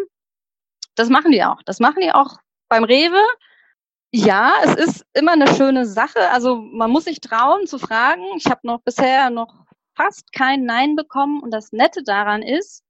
Das 0.95 1.09
machen 1.09 1.31
die 1.31 1.43
auch. 1.43 1.61
Das 1.63 1.79
machen 1.79 2.01
die 2.01 2.11
auch 2.11 2.37
beim 2.69 2.83
Rewe. 2.83 3.21
Ja, 4.11 4.53
es 4.63 4.75
ist 4.75 5.05
immer 5.13 5.33
eine 5.33 5.53
schöne 5.55 5.85
Sache. 5.85 6.29
Also 6.29 6.55
man 6.57 6.89
muss 6.91 7.05
sich 7.05 7.19
trauen 7.19 7.67
zu 7.67 7.79
fragen. 7.79 8.23
Ich 8.37 8.45
habe 8.45 8.61
noch 8.63 8.81
bisher 8.81 9.29
noch 9.29 9.64
fast 9.95 10.31
kein 10.33 10.65
Nein 10.65 10.95
bekommen. 10.95 11.41
Und 11.41 11.51
das 11.51 11.71
Nette 11.71 12.03
daran 12.03 12.41
ist, 12.41 12.83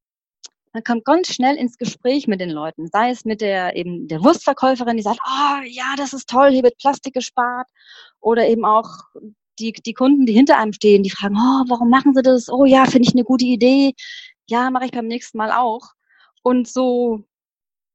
man 0.74 0.84
kommt 0.84 1.06
ganz 1.06 1.34
schnell 1.34 1.56
ins 1.56 1.78
Gespräch 1.78 2.28
mit 2.28 2.42
den 2.42 2.50
Leuten. 2.50 2.88
Sei 2.88 3.10
es 3.10 3.24
mit 3.24 3.42
der 3.42 3.76
eben 3.78 4.08
der 4.08 4.24
Wurstverkäuferin, 4.24 4.98
die 4.98 5.04
sagt, 5.04 5.20
oh 5.26 5.62
ja, 5.66 5.96
das 5.98 6.14
ist 6.14 6.30
toll, 6.30 6.52
hier 6.52 6.64
wird 6.64 6.78
Plastik 6.78 7.14
gespart. 7.14 7.70
Oder 8.20 8.48
eben 8.48 8.66
auch 8.66 8.90
die, 9.60 9.72
die 9.72 9.94
Kunden, 9.94 10.26
die 10.26 10.34
hinter 10.34 10.58
einem 10.58 10.74
stehen, 10.74 11.04
die 11.04 11.10
fragen, 11.10 11.38
oh, 11.38 11.64
warum 11.70 11.90
machen 11.90 12.14
sie 12.14 12.22
das? 12.22 12.50
Oh 12.50 12.66
ja, 12.66 12.86
finde 12.86 13.08
ich 13.08 13.16
eine 13.16 13.24
gute 13.24 13.46
Idee. 13.46 13.94
Ja, 14.50 14.70
mache 14.70 14.86
ich 14.86 14.92
beim 14.92 15.08
nächsten 15.08 15.38
Mal 15.38 15.52
auch. 15.52 15.94
Und 16.44 16.68
so 16.68 17.24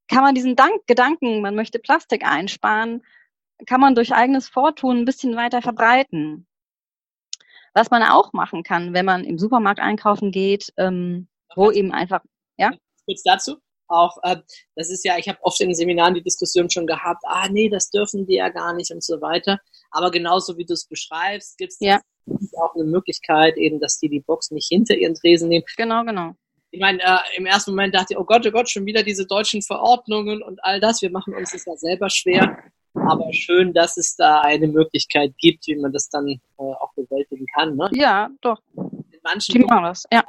kann 0.09 0.23
man 0.23 0.35
diesen 0.35 0.57
Dank, 0.57 0.87
Gedanken, 0.87 1.43
man 1.43 1.55
möchte 1.55 1.79
Plastik 1.79 2.25
einsparen, 2.27 3.03
kann 3.67 3.81
man 3.81 3.95
durch 3.95 4.15
eigenes 4.15 4.49
Vortun 4.49 4.99
ein 4.99 5.05
bisschen 5.05 5.37
weiter 5.37 5.63
verbreiten. 5.63 6.47
Was 7.75 7.91
man 7.91 8.03
auch 8.03 8.33
machen 8.33 8.63
kann, 8.63 8.95
wenn 8.95 9.05
man 9.05 9.25
im 9.25 9.39
Supermarkt 9.39 9.81
einkaufen 9.81 10.33
geht, 10.33 10.73
ähm, 10.77 11.29
wo 11.55 11.71
eben 11.71 11.93
einfach, 11.93 12.21
ja? 12.57 12.71
Kurz 13.07 13.23
dazu. 13.23 13.57
Auch, 13.89 14.19
äh, 14.23 14.37
das 14.77 14.89
ist 14.91 15.05
ja, 15.05 15.19
ich 15.19 15.29
habe 15.29 15.39
oft 15.43 15.61
in 15.61 15.75
Seminaren 15.75 16.15
die 16.15 16.23
Diskussion 16.23 16.71
schon 16.71 16.87
gehabt, 16.87 17.23
ah 17.27 17.49
nee, 17.49 17.69
das 17.69 17.91
dürfen 17.91 18.27
die 18.27 18.37
ja 18.37 18.49
gar 18.49 18.73
nicht 18.73 18.93
und 18.93 19.03
so 19.03 19.21
weiter. 19.21 19.59
Aber 19.91 20.13
genauso 20.13 20.57
wie 20.57 20.65
du 20.65 20.75
es 20.75 20.87
beschreibst, 20.87 21.59
gibt 21.59 21.73
es 21.73 21.79
ja. 21.81 22.01
auch 22.61 22.75
eine 22.75 22.85
Möglichkeit, 22.85 23.57
eben, 23.57 23.81
dass 23.81 23.99
die 23.99 24.09
die 24.09 24.21
Box 24.21 24.53
nicht 24.53 24.69
hinter 24.69 24.95
ihren 24.95 25.15
Tresen 25.15 25.49
nehmen. 25.49 25.65
Genau, 25.77 26.05
genau 26.05 26.35
ich 26.71 26.81
meine, 26.81 27.01
äh, 27.03 27.19
im 27.37 27.47
ersten 27.47 27.73
Moment 27.73 27.95
dachte 27.95 28.15
ich, 28.15 28.19
oh 28.19 28.25
Gott, 28.25 28.47
oh 28.47 28.51
Gott, 28.51 28.71
schon 28.71 28.87
wieder 28.87 29.03
diese 29.03 29.27
deutschen 29.27 29.63
Verordnungen 29.63 30.43
und 30.43 30.63
all 30.65 30.81
das. 30.81 31.03
Wir 31.03 31.11
machen 31.11 31.35
uns 31.35 31.53
das 31.53 31.65
ja 31.65 31.77
selber 31.77 32.09
schwer. 32.11 32.59
Aber 33.11 33.33
schön, 33.33 33.73
dass 33.73 33.97
es 33.97 34.17
da 34.17 34.41
eine 34.41 34.69
Möglichkeit 34.69 35.33
gibt, 35.39 35.67
wie 35.67 35.77
man 35.77 35.93
das 35.93 36.09
dann 36.09 36.29
äh, 36.29 36.39
auch 36.57 36.93
bewältigen 36.95 37.47
kann. 37.55 37.77
Ne? 37.77 37.91
Ja, 37.93 38.31
doch. 38.41 38.61
In 38.77 39.21
manchen 39.23 39.53
Die 39.53 39.59
machen 39.61 39.85
das, 39.85 40.05
ja 40.13 40.25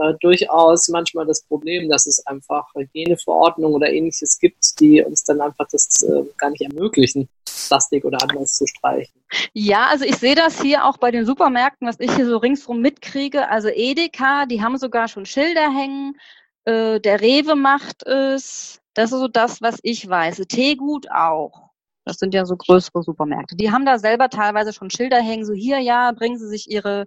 äh, 0.00 0.14
durchaus 0.20 0.88
manchmal 0.88 1.26
das 1.26 1.42
Problem, 1.42 1.88
dass 1.88 2.06
es 2.06 2.26
einfach 2.26 2.66
Hygieneverordnungen 2.74 3.76
oder 3.76 3.90
ähnliches 3.90 4.38
gibt, 4.38 4.80
die 4.80 5.02
uns 5.02 5.24
dann 5.24 5.40
einfach 5.40 5.66
das 5.70 6.02
äh, 6.02 6.22
gar 6.38 6.50
nicht 6.50 6.62
ermöglichen, 6.62 7.28
Plastik 7.68 8.04
oder 8.04 8.18
anders 8.22 8.56
zu 8.56 8.66
streichen. 8.66 9.14
Ja, 9.52 9.86
also 9.86 10.04
ich 10.04 10.16
sehe 10.16 10.34
das 10.34 10.60
hier 10.60 10.84
auch 10.84 10.96
bei 10.96 11.10
den 11.10 11.24
Supermärkten, 11.24 11.86
was 11.86 12.00
ich 12.00 12.12
hier 12.14 12.26
so 12.26 12.38
ringsrum 12.38 12.80
mitkriege. 12.80 13.48
Also 13.48 13.68
Edeka, 13.68 14.46
die 14.46 14.62
haben 14.62 14.76
sogar 14.78 15.08
schon 15.08 15.26
Schilder 15.26 15.70
hängen. 15.72 16.16
Äh, 16.64 17.00
der 17.00 17.20
Rewe 17.20 17.54
macht 17.54 18.06
es. 18.06 18.80
Das 18.94 19.12
ist 19.12 19.20
so 19.20 19.28
das, 19.28 19.62
was 19.62 19.78
ich 19.82 20.08
weiß. 20.08 20.42
Teegut 20.48 21.10
auch. 21.10 21.69
Das 22.10 22.18
sind 22.18 22.34
ja 22.34 22.44
so 22.44 22.56
größere 22.56 23.04
Supermärkte. 23.04 23.54
Die 23.54 23.70
haben 23.70 23.86
da 23.86 24.00
selber 24.00 24.28
teilweise 24.28 24.72
schon 24.72 24.90
Schilder 24.90 25.22
hängen, 25.22 25.44
so 25.44 25.52
hier, 25.52 25.78
ja, 25.78 26.10
bringen 26.10 26.38
Sie 26.38 26.48
sich 26.48 26.68
Ihre 26.68 27.06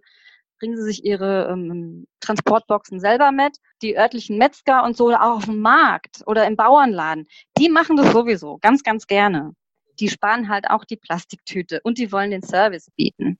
bringen 0.64 0.78
sie 0.78 0.84
sich 0.84 1.04
ihre 1.04 1.50
ähm, 1.52 2.08
Transportboxen 2.22 3.02
selber 3.02 3.34
mit. 3.34 3.58
Die 3.82 3.98
örtlichen 3.98 4.38
Metzger 4.38 4.86
und 4.86 4.96
so, 4.96 5.12
auch 5.12 5.38
auf 5.38 5.46
dem 5.46 5.60
Markt 5.60 6.24
oder 6.26 6.48
im 6.48 6.56
Bauernladen, 6.56 7.28
die 7.58 7.68
machen 7.68 7.98
das 7.98 8.14
sowieso 8.14 8.60
ganz, 8.62 8.82
ganz 8.82 9.06
gerne. 9.06 9.52
Die 10.00 10.08
sparen 10.08 10.48
halt 10.48 10.70
auch 10.70 10.86
die 10.86 10.96
Plastiktüte 10.96 11.82
und 11.84 11.98
die 11.98 12.14
wollen 12.14 12.32
den 12.32 12.44
Service 12.44 12.90
bieten. 12.96 13.40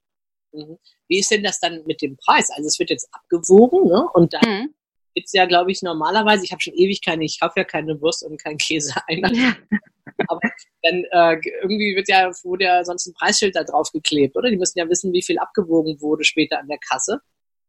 Mhm. 0.52 0.76
Wie 1.08 1.18
ist 1.18 1.30
denn 1.30 1.42
das 1.42 1.60
dann 1.60 1.82
mit 1.86 2.02
dem 2.02 2.18
Preis? 2.18 2.50
Also 2.50 2.66
es 2.66 2.78
wird 2.78 2.90
jetzt 2.90 3.08
abgewogen, 3.10 3.88
ne? 3.88 4.06
Und 4.12 4.34
dann 4.34 4.42
mhm. 4.46 4.74
Gibt's 5.14 5.32
ja, 5.32 5.46
glaube 5.46 5.70
ich, 5.70 5.82
normalerweise, 5.82 6.44
ich 6.44 6.52
habe 6.52 6.60
schon 6.60 6.74
ewig 6.74 7.02
keine, 7.02 7.24
ich 7.24 7.40
kaufe 7.40 7.54
ja 7.56 7.64
keine 7.64 8.00
Wurst 8.00 8.24
und 8.24 8.42
keinen 8.42 8.58
Käse 8.58 8.94
ein. 9.08 9.24
Ja. 9.34 9.54
Aber 10.28 10.40
dann 10.82 11.04
äh, 11.10 11.40
irgendwie 11.62 11.96
wird 11.96 12.08
ja, 12.08 12.30
wurde 12.42 12.64
ja 12.64 12.84
sonst 12.84 13.06
ein 13.06 13.14
Preisschild 13.14 13.56
da 13.56 13.64
drauf 13.64 13.90
geklebt, 13.92 14.36
oder? 14.36 14.50
Die 14.50 14.56
müssen 14.56 14.78
ja 14.78 14.88
wissen, 14.88 15.12
wie 15.12 15.22
viel 15.22 15.38
abgewogen 15.38 16.00
wurde 16.00 16.24
später 16.24 16.58
an 16.60 16.68
der 16.68 16.78
Kasse. 16.78 17.20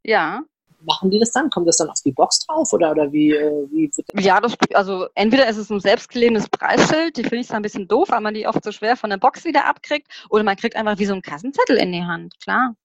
Ja. 0.04 0.44
Machen 0.82 1.10
die 1.10 1.18
das 1.18 1.32
dann? 1.32 1.50
Kommt 1.50 1.68
das 1.68 1.78
dann 1.78 1.90
auf 1.90 2.00
die 2.06 2.12
Box 2.12 2.40
drauf 2.46 2.72
oder, 2.74 2.92
oder 2.92 3.12
wie, 3.12 3.32
äh, 3.32 3.68
wie 3.72 3.90
wird 3.96 4.08
das? 4.14 4.24
Ja, 4.24 4.40
das, 4.40 4.56
also 4.74 5.08
entweder 5.16 5.48
ist 5.48 5.58
es 5.58 5.72
ein 5.72 5.80
selbstklebendes 5.80 6.50
Preisschild, 6.50 7.18
die 7.18 7.24
finde 7.24 7.38
ich 7.38 7.48
zwar 7.48 7.58
ein 7.58 7.64
bisschen 7.64 7.88
doof, 7.88 8.10
weil 8.10 8.22
man 8.22 8.34
die 8.34 8.46
oft 8.46 8.64
so 8.64 8.72
schwer 8.72 8.96
von 8.96 9.10
der 9.10 9.18
Box 9.18 9.46
wieder 9.46 9.66
abkriegt, 9.66 10.08
oder 10.30 10.44
man 10.44 10.58
kriegt 10.58 10.76
einfach 10.76 11.00
wie 11.00 11.06
so 11.06 11.14
einen 11.14 11.24
Kassenzettel 11.24 11.78
in 11.78 11.92
die 11.92 12.04
Hand, 12.04 12.40
klar. 12.40 12.76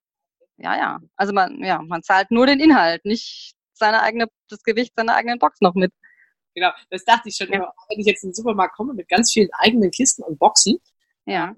Ja, 0.57 0.77
ja. 0.77 1.01
Also 1.17 1.33
man, 1.33 1.63
ja, 1.63 1.83
man 1.83 2.03
zahlt 2.03 2.31
nur 2.31 2.47
den 2.47 2.61
Inhalt, 2.61 3.05
nicht 3.05 3.55
seine 3.81 4.03
eigene, 4.03 4.27
das 4.49 4.63
Gewicht 4.63 4.93
seiner 4.97 5.17
eigenen 5.17 5.41
Box 5.41 5.61
noch 5.61 5.75
mit. 5.75 5.93
Genau, 6.55 6.71
das 6.91 7.05
dachte 7.05 7.29
ich 7.29 7.37
schon 7.37 7.49
ja. 7.49 7.57
immer. 7.57 7.73
Wenn 7.89 8.01
ich 8.01 8.07
jetzt 8.07 8.23
in 8.23 8.31
den 8.31 8.35
Supermarkt 8.35 8.77
komme 8.77 8.95
mit 8.95 9.09
ganz 9.09 9.33
vielen 9.33 9.51
eigenen 9.53 9.91
Kisten 9.91 10.23
und 10.23 10.39
Boxen, 10.39 10.79
ja. 11.27 11.55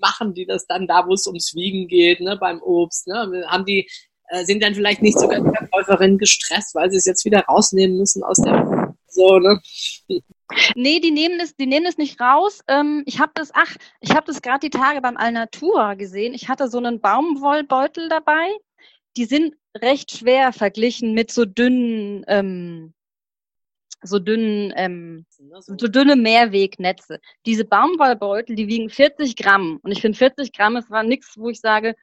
machen 0.00 0.34
die 0.34 0.46
das 0.46 0.66
dann 0.66 0.86
da, 0.86 1.06
wo 1.06 1.14
es 1.14 1.26
ums 1.26 1.54
Wiegen 1.54 1.88
geht, 1.88 2.20
ne, 2.20 2.36
beim 2.36 2.60
Obst, 2.62 3.06
ne? 3.06 3.44
Haben 3.48 3.64
die, 3.64 3.88
äh, 4.28 4.44
sind 4.44 4.62
dann 4.62 4.74
vielleicht 4.74 5.02
nicht 5.02 5.18
sogar 5.18 5.40
die 5.40 5.56
Verkäuferinnen 5.56 6.18
gestresst, 6.18 6.74
weil 6.74 6.90
sie 6.90 6.96
es 6.96 7.06
jetzt 7.06 7.24
wieder 7.24 7.40
rausnehmen 7.40 7.98
müssen 7.98 8.22
aus 8.22 8.38
der 8.38 8.94
so, 9.12 9.38
ne? 9.38 9.60
Nee, 10.74 11.00
die 11.00 11.10
nehmen 11.10 11.38
es, 11.40 11.54
die 11.56 11.66
nehmen 11.66 11.86
es 11.86 11.98
nicht 11.98 12.20
raus. 12.20 12.60
Ähm, 12.68 13.02
ich 13.06 13.20
habe 13.20 13.32
das, 13.34 13.50
ach, 13.54 13.74
ich 14.00 14.10
habe 14.10 14.26
das 14.26 14.42
gerade 14.42 14.60
die 14.60 14.76
Tage 14.76 15.00
beim 15.00 15.16
Alnatura 15.16 15.94
gesehen. 15.94 16.34
Ich 16.34 16.48
hatte 16.48 16.68
so 16.68 16.78
einen 16.78 17.00
Baumwollbeutel 17.00 18.08
dabei. 18.08 18.50
Die 19.16 19.24
sind 19.24 19.54
recht 19.76 20.10
schwer 20.12 20.52
verglichen 20.52 21.14
mit 21.14 21.30
so 21.30 21.44
dünnen 21.44 22.24
ähm, 22.28 22.94
so 24.02 24.18
dünnen, 24.18 24.72
ähm, 24.76 25.26
so 25.60 25.88
dünne 25.88 26.16
Mehrwegnetze. 26.16 27.20
Diese 27.46 27.64
Baumwollbeutel, 27.64 28.56
die 28.56 28.66
wiegen 28.66 28.90
40 28.90 29.36
Gramm. 29.36 29.78
Und 29.82 29.92
ich 29.92 30.00
finde 30.00 30.18
40 30.18 30.52
Gramm, 30.52 30.76
es 30.76 30.90
war 30.90 31.02
nichts, 31.04 31.38
wo 31.38 31.48
ich 31.48 31.60
sage, 31.60 31.94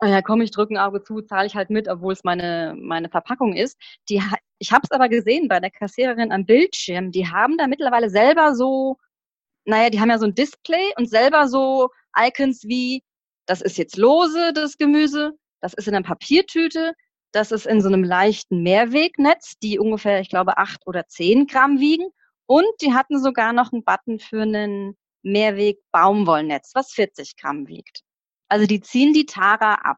oh 0.00 0.06
ja, 0.06 0.22
komm, 0.22 0.42
ich 0.42 0.50
drücke 0.50 0.74
ein 0.74 0.78
Auge 0.78 1.02
zu, 1.02 1.22
zahle 1.22 1.46
ich 1.46 1.54
halt 1.54 1.70
mit, 1.70 1.88
obwohl 1.88 2.12
es 2.12 2.24
meine, 2.24 2.74
meine 2.78 3.08
Verpackung 3.08 3.54
ist. 3.54 3.78
Die, 4.08 4.22
ich 4.58 4.72
habe 4.72 4.82
es 4.84 4.90
aber 4.90 5.08
gesehen 5.08 5.48
bei 5.48 5.60
der 5.60 5.70
Kassiererin 5.70 6.32
am 6.32 6.44
Bildschirm, 6.44 7.10
die 7.10 7.26
haben 7.26 7.56
da 7.56 7.66
mittlerweile 7.66 8.10
selber 8.10 8.54
so, 8.54 8.98
naja, 9.64 9.90
die 9.90 10.00
haben 10.00 10.10
ja 10.10 10.18
so 10.18 10.26
ein 10.26 10.34
Display 10.34 10.92
und 10.98 11.08
selber 11.08 11.48
so 11.48 11.90
Icons 12.16 12.64
wie, 12.64 13.02
das 13.46 13.62
ist 13.62 13.78
jetzt 13.78 13.96
lose, 13.96 14.52
das 14.54 14.76
Gemüse, 14.76 15.32
das 15.64 15.72
ist 15.72 15.88
in 15.88 15.94
einer 15.94 16.04
Papiertüte, 16.04 16.92
das 17.32 17.50
ist 17.50 17.66
in 17.66 17.80
so 17.80 17.88
einem 17.88 18.04
leichten 18.04 18.62
Mehrwegnetz, 18.62 19.54
die 19.62 19.78
ungefähr, 19.78 20.20
ich 20.20 20.28
glaube, 20.28 20.58
acht 20.58 20.86
oder 20.86 21.06
zehn 21.06 21.46
Gramm 21.46 21.80
wiegen. 21.80 22.04
Und 22.44 22.66
die 22.82 22.92
hatten 22.92 23.18
sogar 23.18 23.54
noch 23.54 23.72
einen 23.72 23.82
Button 23.82 24.18
für 24.18 24.42
einen 24.42 24.94
Mehrweg-Baumwollnetz, 25.22 26.72
was 26.74 26.92
40 26.92 27.38
Gramm 27.38 27.66
wiegt. 27.66 28.02
Also 28.46 28.66
die 28.66 28.82
ziehen 28.82 29.14
die 29.14 29.24
Tara 29.24 29.76
ab. 29.76 29.96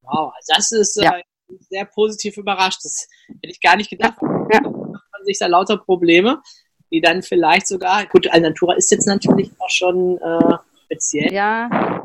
Wow, 0.00 0.32
das 0.48 0.72
ist 0.72 0.96
äh, 0.96 1.04
ja. 1.04 1.20
sehr 1.68 1.84
positiv 1.84 2.38
überrascht. 2.38 2.82
Das 2.82 3.06
hätte 3.28 3.52
ich 3.52 3.60
gar 3.60 3.76
nicht 3.76 3.90
gedacht. 3.90 4.16
Ja. 4.22 4.60
Da 4.60 4.70
macht 4.70 5.12
man 5.12 5.24
sich 5.26 5.38
da 5.38 5.46
lauter 5.46 5.76
Probleme, 5.76 6.40
die 6.90 7.02
dann 7.02 7.22
vielleicht 7.22 7.66
sogar, 7.66 8.06
gut, 8.06 8.32
Alnatura 8.32 8.76
ist 8.76 8.90
jetzt 8.90 9.06
natürlich 9.06 9.50
auch 9.58 9.68
schon 9.68 10.16
äh, 10.16 10.56
speziell. 10.86 11.34
Ja, 11.34 11.99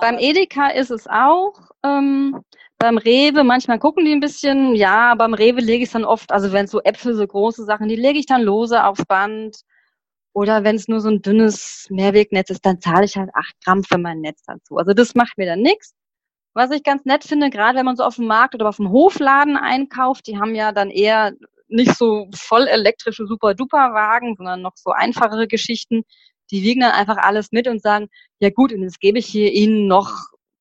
beim 0.00 0.18
Edeka 0.18 0.68
ist 0.68 0.90
es 0.90 1.06
auch. 1.06 1.54
Ähm, 1.82 2.40
beim 2.78 2.98
Rewe, 2.98 3.44
manchmal 3.44 3.78
gucken 3.78 4.04
die 4.04 4.12
ein 4.12 4.20
bisschen, 4.20 4.74
ja, 4.74 5.14
beim 5.14 5.34
Rewe 5.34 5.60
lege 5.60 5.84
ich 5.84 5.90
dann 5.90 6.04
oft, 6.04 6.32
also 6.32 6.52
wenn 6.52 6.66
es 6.66 6.70
so 6.70 6.82
Äpfel, 6.82 7.14
so 7.14 7.26
große 7.26 7.64
Sachen, 7.64 7.88
die 7.88 7.96
lege 7.96 8.18
ich 8.18 8.26
dann 8.26 8.42
lose 8.42 8.84
aufs 8.84 9.04
Band. 9.06 9.56
Oder 10.34 10.64
wenn 10.64 10.76
es 10.76 10.88
nur 10.88 11.00
so 11.00 11.08
ein 11.10 11.22
dünnes 11.22 11.86
Mehrwegnetz 11.90 12.50
ist, 12.50 12.66
dann 12.66 12.80
zahle 12.80 13.04
ich 13.04 13.16
halt 13.16 13.30
acht 13.34 13.54
Gramm 13.64 13.84
für 13.84 13.98
mein 13.98 14.20
Netz 14.20 14.42
dazu. 14.44 14.76
Also 14.78 14.92
das 14.92 15.14
macht 15.14 15.38
mir 15.38 15.46
dann 15.46 15.60
nichts. 15.62 15.94
Was 16.54 16.70
ich 16.72 16.82
ganz 16.82 17.04
nett 17.04 17.24
finde, 17.24 17.50
gerade 17.50 17.78
wenn 17.78 17.86
man 17.86 17.96
so 17.96 18.04
auf 18.04 18.16
dem 18.16 18.26
Markt 18.26 18.54
oder 18.54 18.68
auf 18.68 18.76
dem 18.76 18.90
Hofladen 18.90 19.56
einkauft, 19.56 20.26
die 20.26 20.38
haben 20.38 20.54
ja 20.54 20.72
dann 20.72 20.90
eher 20.90 21.32
nicht 21.68 21.96
so 21.96 22.28
voll 22.34 22.66
elektrische 22.66 23.26
Super-Duper-Wagen, 23.26 24.34
sondern 24.36 24.62
noch 24.62 24.76
so 24.76 24.90
einfachere 24.90 25.48
Geschichten. 25.48 26.04
Die 26.50 26.62
wiegen 26.62 26.80
dann 26.80 26.92
einfach 26.92 27.16
alles 27.16 27.52
mit 27.52 27.68
und 27.68 27.82
sagen, 27.82 28.08
ja 28.38 28.50
gut, 28.50 28.72
und 28.72 28.82
jetzt 28.82 29.00
gebe 29.00 29.18
ich 29.18 29.26
hier 29.26 29.52
Ihnen 29.52 29.86
noch 29.86 30.10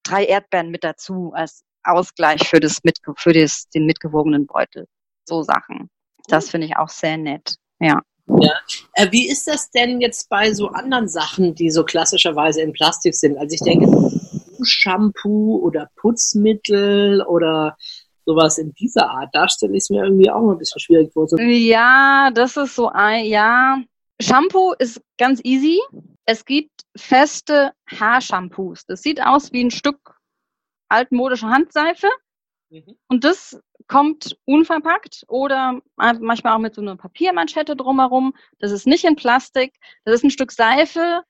drei 0.03 0.25
Erdbeeren 0.25 0.69
mit 0.69 0.83
dazu 0.83 1.31
als 1.33 1.63
Ausgleich 1.83 2.47
für 2.47 2.59
das 2.59 2.79
mit, 2.83 2.99
für 3.17 3.33
das, 3.33 3.67
den 3.69 3.85
mitgewogenen 3.85 4.47
Beutel. 4.47 4.87
So 5.25 5.43
Sachen. 5.43 5.89
Das 6.27 6.49
finde 6.49 6.67
ich 6.67 6.77
auch 6.77 6.89
sehr 6.89 7.17
nett. 7.17 7.55
Ja. 7.79 8.01
Ja. 8.27 8.53
Äh, 8.93 9.11
wie 9.11 9.29
ist 9.29 9.47
das 9.47 9.69
denn 9.71 9.99
jetzt 9.99 10.29
bei 10.29 10.53
so 10.53 10.69
anderen 10.69 11.09
Sachen, 11.09 11.55
die 11.55 11.69
so 11.69 11.83
klassischerweise 11.83 12.61
in 12.61 12.71
Plastik 12.71 13.15
sind? 13.15 13.37
Also 13.37 13.53
ich 13.53 13.61
denke, 13.61 13.85
Shampoo 14.63 15.59
oder 15.61 15.89
Putzmittel 15.97 17.21
oder 17.23 17.75
sowas 18.25 18.57
in 18.57 18.71
dieser 18.73 19.09
Art, 19.09 19.29
da 19.33 19.49
stelle 19.49 19.73
ich 19.73 19.83
es 19.83 19.89
mir 19.89 20.05
irgendwie 20.05 20.29
auch 20.29 20.49
ein 20.49 20.57
bisschen 20.57 20.79
schwierig 20.79 21.11
vor. 21.11 21.27
Ja, 21.37 22.31
das 22.33 22.55
ist 22.55 22.75
so 22.75 22.87
ein, 22.87 23.25
ja. 23.25 23.81
Shampoo 24.23 24.73
ist 24.79 25.01
ganz 25.17 25.41
easy. 25.43 25.79
Es 26.25 26.45
gibt 26.45 26.71
feste 26.95 27.73
Haarshampoos. 27.89 28.85
Das 28.85 29.01
sieht 29.01 29.21
aus 29.21 29.51
wie 29.51 29.63
ein 29.63 29.71
Stück 29.71 30.15
altmodische 30.89 31.47
Handseife. 31.47 32.07
Mhm. 32.69 32.97
Und 33.07 33.23
das 33.23 33.59
kommt 33.87 34.37
unverpackt 34.45 35.25
oder 35.27 35.79
manchmal 35.95 36.53
auch 36.53 36.59
mit 36.59 36.75
so 36.75 36.81
einer 36.81 36.95
Papiermanschette 36.95 37.75
drumherum. 37.75 38.33
Das 38.59 38.71
ist 38.71 38.87
nicht 38.87 39.03
in 39.03 39.15
Plastik. 39.15 39.75
Das 40.05 40.15
ist 40.15 40.23
ein 40.23 40.31
Stück 40.31 40.51
Seife. 40.51 41.23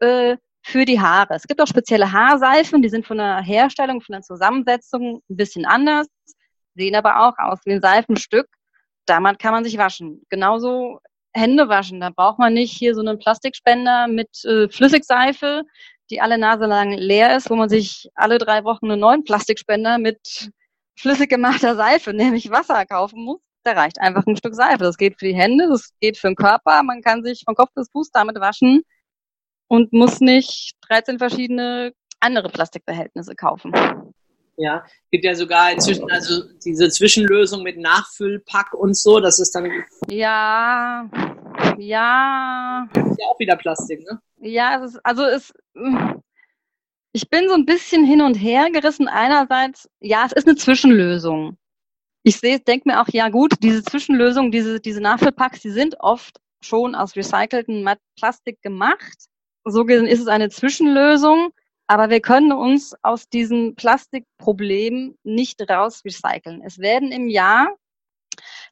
äh, 0.00 0.36
für 0.64 0.86
die 0.86 1.00
Haare. 1.00 1.34
Es 1.34 1.46
gibt 1.46 1.60
auch 1.60 1.66
spezielle 1.66 2.10
Haarseifen, 2.10 2.80
die 2.80 2.88
sind 2.88 3.06
von 3.06 3.18
der 3.18 3.42
Herstellung, 3.42 4.00
von 4.00 4.14
der 4.14 4.22
Zusammensetzung 4.22 5.22
ein 5.28 5.36
bisschen 5.36 5.66
anders, 5.66 6.06
sehen 6.74 6.94
aber 6.96 7.20
auch 7.20 7.34
aus 7.38 7.60
wie 7.66 7.72
ein 7.72 7.82
Seifenstück. 7.82 8.48
Damit 9.04 9.38
kann 9.38 9.52
man 9.52 9.64
sich 9.64 9.76
waschen. 9.76 10.22
Genauso 10.30 11.00
Hände 11.34 11.68
waschen. 11.68 12.00
Da 12.00 12.10
braucht 12.10 12.38
man 12.38 12.54
nicht 12.54 12.72
hier 12.72 12.94
so 12.94 13.00
einen 13.00 13.18
Plastikspender 13.18 14.06
mit 14.08 14.44
äh, 14.44 14.68
Flüssigseife, 14.68 15.62
die 16.10 16.20
alle 16.20 16.38
Nase 16.38 16.66
lang 16.66 16.92
leer 16.92 17.36
ist, 17.36 17.50
wo 17.50 17.56
man 17.56 17.68
sich 17.68 18.08
alle 18.14 18.38
drei 18.38 18.64
Wochen 18.64 18.90
einen 18.90 19.00
neuen 19.00 19.24
Plastikspender 19.24 19.98
mit 19.98 20.50
flüssig 20.98 21.28
gemachter 21.28 21.76
Seife, 21.76 22.12
nämlich 22.12 22.50
Wasser, 22.50 22.86
kaufen 22.86 23.24
muss. 23.24 23.40
Da 23.64 23.72
reicht 23.72 24.00
einfach 24.00 24.26
ein 24.26 24.36
Stück 24.36 24.54
Seife. 24.54 24.84
Das 24.84 24.98
geht 24.98 25.18
für 25.18 25.26
die 25.26 25.34
Hände, 25.34 25.68
das 25.68 25.90
geht 26.00 26.18
für 26.18 26.28
den 26.28 26.36
Körper. 26.36 26.82
Man 26.82 27.02
kann 27.02 27.24
sich 27.24 27.42
von 27.44 27.54
Kopf 27.54 27.70
bis 27.74 27.90
Fuß 27.90 28.10
damit 28.10 28.38
waschen 28.38 28.82
und 29.68 29.92
muss 29.92 30.20
nicht 30.20 30.74
13 30.88 31.18
verschiedene 31.18 31.92
andere 32.20 32.50
Plastikbehältnisse 32.50 33.34
kaufen. 33.34 33.72
Ja, 34.56 34.84
gibt 35.10 35.24
ja 35.24 35.34
sogar 35.34 35.72
inzwischen 35.72 36.10
also 36.10 36.44
diese 36.64 36.88
Zwischenlösung 36.88 37.62
mit 37.62 37.76
Nachfüllpack 37.76 38.72
und 38.74 38.96
so, 38.96 39.20
das 39.20 39.40
ist 39.40 39.52
dann. 39.54 39.70
Ja, 40.08 41.10
ja. 41.76 42.88
Ist 42.94 43.18
ja 43.18 43.26
auch 43.26 43.38
wieder 43.38 43.56
Plastik, 43.56 44.04
ne? 44.08 44.20
Ja, 44.40 44.82
es 44.82 44.92
ist, 44.92 45.00
also 45.04 45.24
es, 45.24 45.52
ich 47.12 47.28
bin 47.30 47.48
so 47.48 47.54
ein 47.54 47.66
bisschen 47.66 48.04
hin 48.04 48.20
und 48.20 48.34
her 48.34 48.70
gerissen. 48.70 49.08
Einerseits, 49.08 49.88
ja, 50.00 50.24
es 50.26 50.32
ist 50.32 50.46
eine 50.46 50.56
Zwischenlösung. 50.56 51.56
Ich 52.22 52.38
sehe, 52.38 52.58
denke 52.60 52.88
mir 52.88 53.00
auch, 53.00 53.08
ja 53.08 53.28
gut, 53.28 53.52
diese 53.60 53.82
Zwischenlösung, 53.82 54.50
diese, 54.50 54.80
diese 54.80 55.00
Nachfüllpacks, 55.00 55.60
die 55.60 55.70
sind 55.70 56.00
oft 56.00 56.40
schon 56.62 56.94
aus 56.94 57.16
recyceltem 57.16 57.88
Plastik 58.16 58.62
gemacht. 58.62 59.26
So 59.64 59.84
gesehen 59.84 60.06
ist 60.06 60.20
es 60.20 60.26
eine 60.26 60.48
Zwischenlösung. 60.48 61.52
Aber 61.86 62.08
wir 62.08 62.20
können 62.20 62.52
uns 62.52 62.94
aus 63.02 63.28
diesem 63.28 63.74
Plastikproblem 63.74 65.18
nicht 65.22 65.60
raus 65.70 66.02
recyceln. 66.04 66.62
Es 66.64 66.78
werden 66.78 67.12
im 67.12 67.28
Jahr 67.28 67.76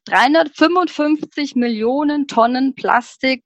355 0.05 1.55
Millionen 1.55 2.27
Tonnen 2.27 2.75
Plastik 2.75 3.43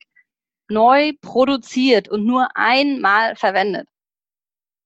neu 0.69 1.13
produziert 1.21 2.09
und 2.09 2.25
nur 2.25 2.49
einmal 2.55 3.35
verwendet. 3.35 3.87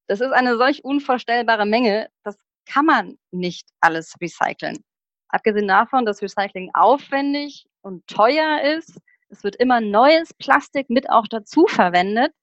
Das 0.07 0.19
ist 0.19 0.31
eine 0.31 0.57
solch 0.57 0.83
unvorstellbare 0.83 1.65
Menge, 1.65 2.09
das 2.23 2.35
kann 2.65 2.85
man 2.85 3.17
nicht 3.31 3.69
alles 3.79 4.13
recyceln. 4.19 4.83
Abgesehen 5.29 5.67
davon, 5.67 6.05
dass 6.05 6.21
Recycling 6.21 6.71
aufwendig 6.73 7.65
und 7.81 8.05
teuer 8.07 8.61
ist, 8.61 8.99
es 9.29 9.43
wird 9.43 9.55
immer 9.55 9.79
neues 9.79 10.33
Plastik 10.33 10.89
mit 10.89 11.09
auch 11.09 11.27
dazu 11.27 11.65
verwendet. 11.67 12.33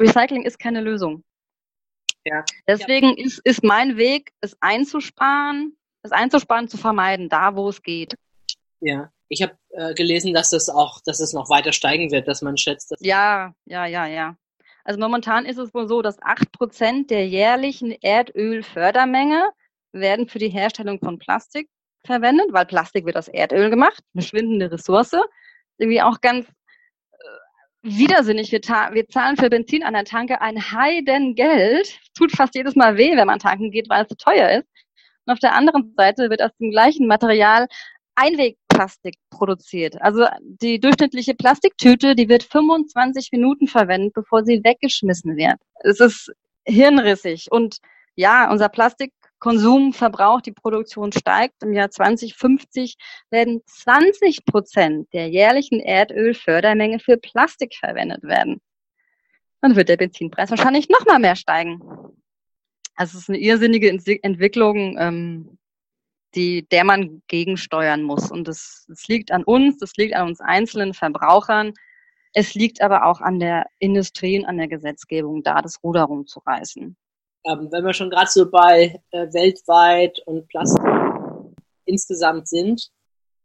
Recycling 0.00 0.44
ist 0.44 0.58
keine 0.58 0.80
Lösung. 0.80 1.22
Ja. 2.24 2.44
Deswegen. 2.66 3.16
Ist, 3.16 3.40
ist 3.44 3.64
mein 3.64 3.96
Weg, 3.96 4.32
es 4.40 4.56
einzusparen, 4.60 5.76
es 6.02 6.12
einzusparen, 6.12 6.68
zu 6.68 6.76
vermeiden, 6.76 7.28
da 7.28 7.56
wo 7.56 7.68
es 7.68 7.82
geht. 7.82 8.16
Ja, 8.80 9.10
ich 9.28 9.42
habe 9.42 9.56
äh, 9.70 9.94
gelesen, 9.94 10.34
dass 10.34 10.52
es 10.52 10.68
auch, 10.68 11.00
dass 11.04 11.20
es 11.20 11.32
noch 11.32 11.50
weiter 11.50 11.72
steigen 11.72 12.10
wird, 12.10 12.28
dass 12.28 12.42
man 12.42 12.56
schätzt. 12.56 12.90
Dass 12.90 13.00
ja, 13.00 13.54
ja, 13.64 13.86
ja, 13.86 14.06
ja. 14.06 14.36
Also 14.84 14.98
momentan 14.98 15.44
ist 15.44 15.58
es 15.58 15.74
wohl 15.74 15.86
so, 15.86 16.02
dass 16.02 16.20
acht 16.22 16.50
Prozent 16.52 17.10
der 17.10 17.28
jährlichen 17.28 17.92
Erdölfördermenge 17.92 19.50
werden 19.92 20.28
für 20.28 20.38
die 20.38 20.48
Herstellung 20.48 20.98
von 20.98 21.18
Plastik 21.18 21.68
verwendet, 22.04 22.46
weil 22.50 22.66
Plastik 22.66 23.04
wird 23.04 23.16
aus 23.16 23.28
Erdöl 23.28 23.70
gemacht, 23.70 24.02
eine 24.14 24.22
schwindende 24.22 24.72
Ressource. 24.72 25.16
Irgendwie 25.78 26.02
auch 26.02 26.20
ganz 26.20 26.46
widersinnig. 27.82 28.52
Wir, 28.52 28.60
wir 28.60 29.08
zahlen 29.08 29.36
für 29.36 29.50
Benzin 29.50 29.82
an 29.82 29.94
der 29.94 30.04
Tanke 30.04 30.40
ein 30.40 30.72
Heidengeld. 30.72 31.98
Tut 32.16 32.32
fast 32.32 32.54
jedes 32.54 32.76
Mal 32.76 32.96
weh, 32.96 33.16
wenn 33.16 33.26
man 33.26 33.38
tanken 33.38 33.70
geht, 33.70 33.88
weil 33.88 34.02
es 34.02 34.08
zu 34.08 34.16
so 34.18 34.30
teuer 34.30 34.50
ist. 34.58 34.68
Und 35.26 35.32
auf 35.32 35.38
der 35.38 35.54
anderen 35.54 35.94
Seite 35.96 36.30
wird 36.30 36.42
aus 36.42 36.50
dem 36.58 36.70
gleichen 36.70 37.06
Material 37.06 37.68
Einwegplastik 38.14 39.14
produziert. 39.30 40.00
Also 40.00 40.26
die 40.42 40.80
durchschnittliche 40.80 41.34
Plastiktüte, 41.34 42.14
die 42.14 42.28
wird 42.28 42.42
25 42.42 43.30
Minuten 43.32 43.66
verwendet, 43.66 44.12
bevor 44.14 44.44
sie 44.44 44.62
weggeschmissen 44.62 45.36
wird. 45.36 45.56
Es 45.82 46.00
ist 46.00 46.32
hirnrissig. 46.66 47.46
Und 47.50 47.78
ja, 48.16 48.50
unser 48.50 48.68
Plastik 48.68 49.12
Konsum, 49.40 49.92
Verbrauch, 49.94 50.42
die 50.42 50.52
Produktion 50.52 51.12
steigt. 51.12 51.62
Im 51.62 51.72
Jahr 51.72 51.90
2050 51.90 52.96
werden 53.30 53.62
20 53.66 54.44
Prozent 54.44 55.12
der 55.12 55.28
jährlichen 55.28 55.80
Erdölfördermenge 55.80 57.00
für 57.00 57.16
Plastik 57.16 57.74
verwendet 57.74 58.22
werden. 58.22 58.60
Dann 59.62 59.76
wird 59.76 59.88
der 59.88 59.96
Benzinpreis 59.96 60.50
wahrscheinlich 60.50 60.88
noch 60.88 61.04
mal 61.06 61.18
mehr 61.18 61.36
steigen. 61.36 61.80
Also 62.94 63.16
es 63.16 63.24
ist 63.24 63.28
eine 63.30 63.38
irrsinnige 63.38 63.88
Entwicklung, 63.88 64.96
ähm, 64.98 65.58
die, 66.34 66.68
der 66.68 66.84
man 66.84 67.22
gegensteuern 67.26 68.02
muss. 68.02 68.30
Und 68.30 68.46
das, 68.46 68.84
das 68.88 69.08
liegt 69.08 69.32
an 69.32 69.42
uns, 69.42 69.78
das 69.78 69.96
liegt 69.96 70.14
an 70.14 70.28
uns 70.28 70.40
einzelnen 70.40 70.94
Verbrauchern. 70.94 71.72
Es 72.34 72.54
liegt 72.54 72.82
aber 72.82 73.06
auch 73.06 73.20
an 73.20 73.40
der 73.40 73.66
Industrie 73.78 74.38
und 74.38 74.44
an 74.44 74.58
der 74.58 74.68
Gesetzgebung, 74.68 75.42
da 75.42 75.62
das 75.62 75.82
Ruder 75.82 76.04
rumzureißen. 76.04 76.96
Ähm, 77.44 77.68
wenn 77.70 77.84
wir 77.84 77.94
schon 77.94 78.10
gerade 78.10 78.30
so 78.30 78.50
bei 78.50 79.00
äh, 79.12 79.32
weltweit 79.32 80.18
und 80.26 80.46
Plastik 80.48 80.84
insgesamt 81.86 82.48
sind, 82.48 82.90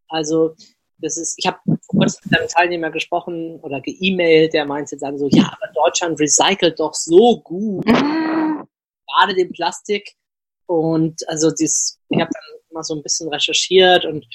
also 0.09 0.55
das 0.97 1.17
ist, 1.17 1.35
ich 1.37 1.45
habe 1.45 1.59
vor 1.65 1.99
kurzem 1.99 2.29
mit 2.29 2.39
einem 2.39 2.47
Teilnehmer 2.49 2.89
gesprochen 2.91 3.59
oder 3.61 3.81
ge-mailt, 3.81 4.53
der 4.53 4.65
meinte 4.65 4.97
dann 4.97 5.17
so, 5.17 5.27
ja, 5.29 5.45
aber 5.45 5.71
Deutschland 5.73 6.19
recycelt 6.19 6.79
doch 6.79 6.93
so 6.93 7.41
gut, 7.41 7.85
gerade 7.85 9.35
den 9.35 9.51
Plastik. 9.51 10.13
Und 10.67 11.27
also 11.27 11.51
dies, 11.51 11.99
ich 12.09 12.19
habe 12.19 12.31
dann 12.33 12.73
mal 12.73 12.83
so 12.83 12.95
ein 12.95 13.03
bisschen 13.03 13.29
recherchiert 13.29 14.05
und 14.05 14.25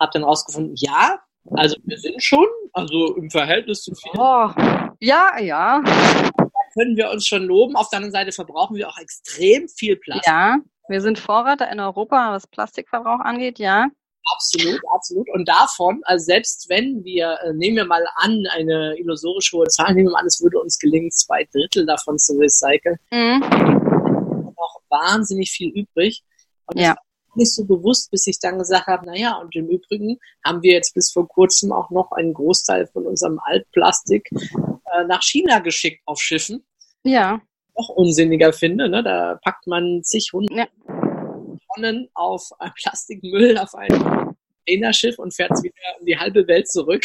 habe 0.00 0.10
dann 0.12 0.24
rausgefunden, 0.24 0.74
ja, 0.76 1.20
also 1.50 1.76
wir 1.84 1.98
sind 1.98 2.22
schon, 2.22 2.46
also 2.72 3.14
im 3.16 3.30
Verhältnis 3.30 3.82
zu 3.82 3.94
vielen. 3.94 4.18
Oh, 4.18 4.50
ja, 5.00 5.38
ja 5.40 5.82
können 6.76 6.96
wir 6.96 7.10
uns 7.10 7.26
schon 7.26 7.44
loben. 7.44 7.76
Auf 7.76 7.88
der 7.88 7.98
anderen 7.98 8.12
Seite 8.12 8.32
verbrauchen 8.32 8.76
wir 8.76 8.88
auch 8.88 8.98
extrem 8.98 9.68
viel 9.68 9.96
Plastik. 9.96 10.26
Ja, 10.26 10.58
wir 10.88 11.00
sind 11.00 11.18
Vorreiter 11.18 11.70
in 11.70 11.80
Europa, 11.80 12.32
was 12.32 12.46
Plastikverbrauch 12.46 13.20
angeht, 13.20 13.58
ja. 13.58 13.88
Absolut, 14.34 14.80
absolut. 14.92 15.28
Und 15.32 15.48
davon, 15.48 16.00
also 16.04 16.24
selbst 16.24 16.68
wenn 16.68 17.04
wir, 17.04 17.38
äh, 17.44 17.52
nehmen 17.52 17.76
wir 17.76 17.84
mal 17.84 18.04
an, 18.16 18.44
eine 18.52 18.96
illusorisch 18.98 19.52
hohe 19.52 19.68
Zahl, 19.68 19.94
nehmen 19.94 20.08
wir 20.08 20.12
mal 20.12 20.20
an, 20.20 20.26
es 20.26 20.42
würde 20.42 20.58
uns 20.60 20.78
gelingen, 20.78 21.10
zwei 21.12 21.44
Drittel 21.52 21.86
davon 21.86 22.18
zu 22.18 22.34
recyceln, 22.34 22.96
mhm. 23.12 23.40
noch 23.40 24.80
wahnsinnig 24.88 25.52
viel 25.52 25.70
übrig. 25.70 26.22
Und 26.66 26.80
ja. 26.80 26.96
nicht 27.36 27.54
so 27.54 27.64
bewusst, 27.64 28.10
bis 28.10 28.26
ich 28.26 28.40
dann 28.40 28.58
gesagt 28.58 28.88
habe, 28.88 29.06
naja, 29.06 29.36
und 29.36 29.54
im 29.54 29.68
Übrigen 29.68 30.18
haben 30.44 30.60
wir 30.62 30.72
jetzt 30.72 30.94
bis 30.94 31.12
vor 31.12 31.28
kurzem 31.28 31.70
auch 31.72 31.90
noch 31.90 32.10
einen 32.10 32.34
Großteil 32.34 32.88
von 32.88 33.06
unserem 33.06 33.38
Altplastik 33.44 34.28
äh, 34.92 35.04
nach 35.04 35.22
China 35.22 35.58
geschickt 35.60 36.02
auf 36.06 36.20
Schiffen. 36.20 36.66
Ja. 37.04 37.40
Noch 37.76 37.88
unsinniger 37.90 38.52
finde. 38.52 38.88
Ne? 38.88 39.02
Da 39.02 39.38
packt 39.42 39.66
man 39.66 40.02
zig 40.02 40.30
hundert 40.32 40.56
ja. 40.56 40.66
Tonnen 41.74 42.08
auf 42.14 42.50
äh, 42.60 42.70
Plastikmüll 42.80 43.58
auf 43.58 43.74
ein 43.74 44.34
Containerschiff 44.66 45.18
und 45.18 45.34
fährt 45.34 45.52
wieder 45.62 45.74
um 46.00 46.06
die 46.06 46.18
halbe 46.18 46.46
Welt 46.48 46.68
zurück. 46.68 47.04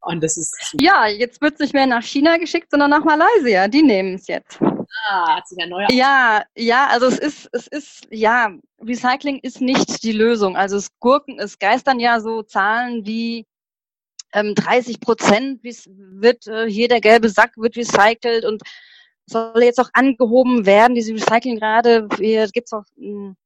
Und 0.00 0.22
das 0.22 0.36
ist. 0.36 0.54
Ja, 0.80 1.06
jetzt 1.08 1.40
wird 1.40 1.54
es 1.54 1.60
nicht 1.60 1.74
mehr 1.74 1.86
nach 1.86 2.04
China 2.04 2.36
geschickt, 2.36 2.70
sondern 2.70 2.90
nach 2.90 3.04
Malaysia. 3.04 3.66
Die 3.68 3.82
nehmen 3.82 4.14
es 4.14 4.26
jetzt. 4.28 4.60
Ah, 5.08 5.36
hat 5.36 5.48
sich 5.48 5.58
ein 5.60 5.68
neuer. 5.68 5.88
Ja, 5.90 6.44
ja, 6.56 6.86
also 6.86 7.06
es 7.06 7.18
ist, 7.18 7.48
es 7.52 7.66
ist, 7.66 8.06
ja, 8.10 8.52
Recycling 8.80 9.40
ist 9.40 9.60
nicht 9.60 10.02
die 10.04 10.12
Lösung. 10.12 10.56
Also 10.56 10.76
es 10.76 10.88
Gurken, 11.00 11.38
es 11.38 11.58
geistern 11.58 11.98
ja 11.98 12.20
so 12.20 12.42
Zahlen 12.42 13.04
wie 13.04 13.46
ähm, 14.36 14.54
30 14.54 15.00
Prozent 15.00 15.64
wird 15.64 16.46
äh, 16.46 16.70
hier 16.70 16.88
der 16.88 17.00
gelbe 17.00 17.28
Sack 17.30 17.52
wird 17.56 17.76
recycelt 17.76 18.44
und 18.44 18.62
soll 19.26 19.62
jetzt 19.62 19.80
auch 19.80 19.90
angehoben 19.94 20.66
werden, 20.66 20.94
diese 20.94 21.14
Recycling-Rate. 21.14 22.08
Hier 22.18 22.46
gibt's 22.48 22.72
auch 22.72 22.84
mh, 22.96 23.28
hm, 23.28 23.36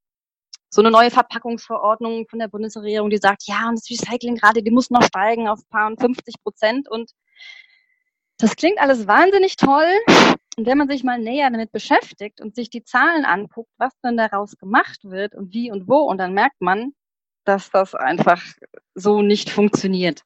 so 0.69 0.83
eine 0.83 0.91
neue 0.91 1.11
Verpackungsverordnung 1.11 2.27
von 2.29 2.39
der 2.39 2.49
Bundesregierung, 2.49 3.11
die 3.11 3.19
sagt, 3.19 3.45
ja, 3.47 3.69
und 3.69 3.79
das 3.79 3.91
Recycling-Rate, 3.91 4.63
die 4.63 4.71
muss 4.71 4.91
noch 4.91 5.03
steigen 5.03 5.49
auf 5.49 5.61
paar 5.69 5.93
50 5.97 6.35
Prozent. 6.43 6.89
Und 6.89 7.13
das 8.39 8.57
klingt 8.57 8.81
alles 8.81 9.07
wahnsinnig 9.07 9.57
toll. 9.57 9.91
Und 10.57 10.67
wenn 10.67 10.79
man 10.79 10.89
sich 10.89 11.05
mal 11.05 11.19
näher 11.19 11.51
damit 11.51 11.73
beschäftigt 11.73 12.41
und 12.41 12.55
sich 12.55 12.69
die 12.69 12.85
Zahlen 12.85 13.25
anguckt, 13.25 13.71
was 13.79 13.93
denn 14.05 14.17
daraus 14.17 14.57
gemacht 14.59 15.01
wird 15.05 15.35
und 15.35 15.55
wie 15.55 15.71
und 15.71 15.89
wo, 15.89 16.01
und 16.03 16.19
dann 16.19 16.35
merkt 16.35 16.61
man, 16.61 16.93
dass 17.45 17.71
das 17.71 17.95
einfach 17.95 18.43
so 18.95 19.23
nicht 19.23 19.51
funktioniert. 19.51 20.23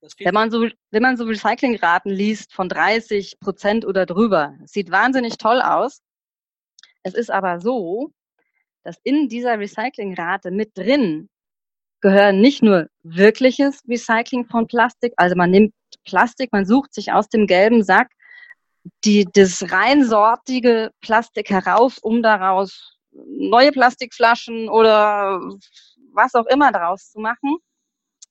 Wenn 0.00 0.34
man 0.34 0.50
so, 0.50 0.68
wenn 0.90 1.02
man 1.02 1.16
so 1.16 1.24
Recyclingraten 1.24 2.10
liest 2.10 2.52
von 2.52 2.68
30 2.68 3.40
Prozent 3.40 3.84
oder 3.84 4.06
drüber, 4.06 4.56
sieht 4.64 4.90
wahnsinnig 4.90 5.38
toll 5.38 5.60
aus. 5.60 6.00
Es 7.02 7.14
ist 7.14 7.30
aber 7.30 7.60
so, 7.60 8.12
dass 8.84 8.96
in 9.02 9.28
dieser 9.28 9.58
Recyclingrate 9.58 10.50
mit 10.50 10.76
drin 10.76 11.28
gehören 12.00 12.40
nicht 12.40 12.62
nur 12.62 12.88
wirkliches 13.02 13.82
Recycling 13.88 14.46
von 14.46 14.68
Plastik, 14.68 15.12
also 15.16 15.34
man 15.34 15.50
nimmt 15.50 15.74
Plastik, 16.04 16.52
man 16.52 16.64
sucht 16.64 16.94
sich 16.94 17.12
aus 17.12 17.28
dem 17.28 17.46
gelben 17.46 17.82
Sack 17.82 18.10
die, 19.04 19.26
das 19.32 19.70
reinsortige 19.70 20.90
Plastik 21.00 21.50
heraus, 21.50 21.98
um 21.98 22.22
daraus 22.22 22.96
neue 23.10 23.72
Plastikflaschen 23.72 24.68
oder 24.68 25.40
was 26.12 26.34
auch 26.34 26.46
immer 26.46 26.72
daraus 26.72 27.10
zu 27.10 27.20
machen, 27.20 27.58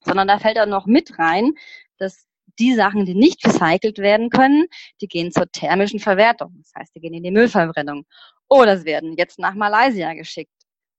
sondern 0.03 0.27
da 0.27 0.39
fällt 0.39 0.59
auch 0.59 0.65
noch 0.65 0.85
mit 0.85 1.17
rein, 1.19 1.53
dass 1.97 2.25
die 2.59 2.73
Sachen, 2.73 3.05
die 3.05 3.15
nicht 3.15 3.45
recycelt 3.45 3.99
werden 3.99 4.29
können, 4.29 4.65
die 5.01 5.07
gehen 5.07 5.31
zur 5.31 5.51
thermischen 5.51 5.99
Verwertung. 5.99 6.55
Das 6.57 6.71
heißt, 6.77 6.95
die 6.95 7.01
gehen 7.01 7.13
in 7.13 7.23
die 7.23 7.31
Müllverbrennung. 7.31 8.05
Oder 8.49 8.77
sie 8.77 8.85
werden 8.85 9.15
jetzt 9.17 9.39
nach 9.39 9.53
Malaysia 9.53 10.13
geschickt. 10.13 10.51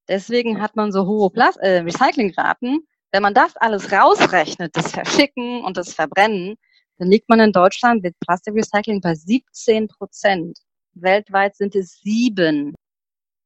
Deswegen 0.08 0.60
hat 0.60 0.76
man 0.76 0.92
so 0.92 1.06
hohe 1.06 1.30
Plas 1.30 1.56
äh, 1.56 1.80
Recyclingraten. 1.80 2.86
Wenn 3.12 3.22
man 3.22 3.34
das 3.34 3.56
alles 3.56 3.90
rausrechnet, 3.90 4.76
das 4.76 4.92
Verschicken 4.92 5.64
und 5.64 5.76
das 5.76 5.94
Verbrennen, 5.94 6.56
dann 6.98 7.08
liegt 7.08 7.28
man 7.28 7.40
in 7.40 7.52
Deutschland 7.52 8.02
mit 8.02 8.18
Plastikrecycling 8.20 9.00
bei 9.00 9.14
17 9.14 9.88
Prozent. 9.88 10.58
Weltweit 10.94 11.56
sind 11.56 11.74
es 11.74 12.00
sieben. 12.00 12.74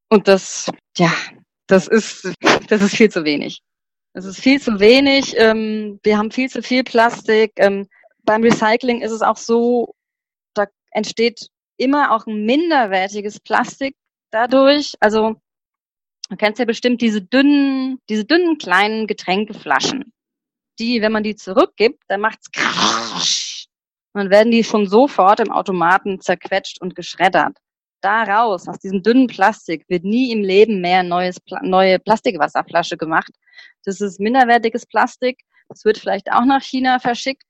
Und 0.08 0.28
das, 0.28 0.70
ja, 0.96 1.12
das 1.66 1.86
ist, 1.86 2.32
das 2.68 2.82
ist 2.82 2.96
viel 2.96 3.10
zu 3.10 3.24
wenig. 3.24 3.62
Das 4.14 4.24
ist 4.24 4.40
viel 4.40 4.60
zu 4.60 4.78
wenig. 4.78 5.34
Ähm, 5.38 5.98
wir 6.02 6.18
haben 6.18 6.30
viel 6.30 6.50
zu 6.50 6.62
viel 6.62 6.84
Plastik. 6.84 7.52
Ähm, 7.56 7.88
beim 8.24 8.42
Recycling 8.42 9.00
ist 9.00 9.12
es 9.12 9.22
auch 9.22 9.36
so, 9.36 9.94
da 10.54 10.66
entsteht 10.90 11.48
immer 11.78 12.12
auch 12.12 12.26
ein 12.26 12.44
minderwertiges 12.44 13.40
Plastik 13.40 13.96
dadurch. 14.30 14.94
Also 15.00 15.36
du 16.28 16.36
kennst 16.36 16.58
ja 16.58 16.66
bestimmt 16.66 17.00
diese 17.00 17.22
dünnen, 17.22 18.00
diese 18.08 18.24
dünnen 18.24 18.58
kleinen 18.58 19.06
Getränkeflaschen. 19.06 20.12
Die, 20.78 21.00
wenn 21.00 21.12
man 21.12 21.22
die 21.22 21.36
zurückgibt, 21.36 22.02
dann 22.08 22.20
macht's 22.20 22.50
krasch. 22.50 23.66
Und 24.12 24.20
dann 24.20 24.30
werden 24.30 24.50
die 24.50 24.64
schon 24.64 24.86
sofort 24.86 25.40
im 25.40 25.50
Automaten 25.50 26.20
zerquetscht 26.20 26.80
und 26.80 26.94
geschreddert. 26.94 27.56
Daraus, 28.02 28.68
aus 28.68 28.80
diesem 28.80 29.02
dünnen 29.02 29.28
Plastik, 29.28 29.84
wird 29.88 30.02
nie 30.02 30.32
im 30.32 30.42
Leben 30.42 30.80
mehr 30.80 31.04
neues, 31.04 31.38
neue 31.62 32.00
Plastikwasserflasche 32.00 32.96
gemacht. 32.96 33.30
Das 33.84 34.00
ist 34.00 34.18
minderwertiges 34.18 34.86
Plastik. 34.86 35.40
Das 35.68 35.84
wird 35.84 35.98
vielleicht 35.98 36.30
auch 36.30 36.44
nach 36.44 36.62
China 36.62 36.98
verschickt. 36.98 37.44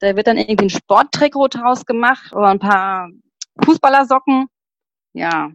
Da 0.00 0.16
wird 0.16 0.26
dann 0.26 0.36
irgendwie 0.36 0.66
ein 0.66 0.70
Sporttrikot 0.70 1.48
draus 1.48 1.86
gemacht 1.86 2.32
oder 2.32 2.48
ein 2.48 2.58
paar 2.58 3.08
Fußballersocken. 3.64 4.46
Ja. 5.12 5.52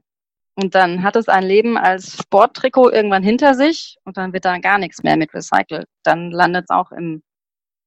Und 0.56 0.74
dann 0.74 1.04
hat 1.04 1.18
es 1.18 1.28
ein 1.28 1.44
Leben 1.44 1.78
als 1.78 2.18
Sporttrikot 2.18 2.92
irgendwann 2.92 3.24
hinter 3.24 3.54
sich 3.54 3.98
und 4.06 4.18
dann 4.18 4.34
wird 4.34 4.46
da 4.46 4.58
gar 4.58 4.78
nichts 4.78 5.04
mehr 5.04 5.18
mit 5.18 5.34
recycelt. 5.34 5.88
Dann 6.04 6.32
landet 6.32 6.66
es 6.66 6.70
auch 6.70 6.92
im, 6.92 7.24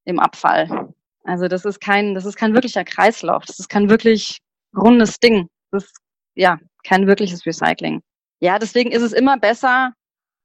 im 0.04 0.18
Abfall. 0.18 0.92
Also 1.24 1.48
das 1.48 1.64
ist 1.64 1.80
kein, 1.80 2.14
das 2.14 2.26
ist 2.26 2.36
kein 2.36 2.52
wirklicher 2.52 2.84
Kreislauf. 2.84 3.44
Das 3.46 3.58
ist 3.58 3.68
kein 3.68 3.88
wirklich 3.88 4.38
rundes 4.76 5.18
Ding. 5.18 5.48
Das 5.70 5.90
ja, 6.34 6.58
kein 6.84 7.06
wirkliches 7.06 7.46
Recycling. 7.46 8.02
Ja, 8.40 8.58
deswegen 8.58 8.90
ist 8.90 9.02
es 9.02 9.12
immer 9.12 9.38
besser, 9.38 9.92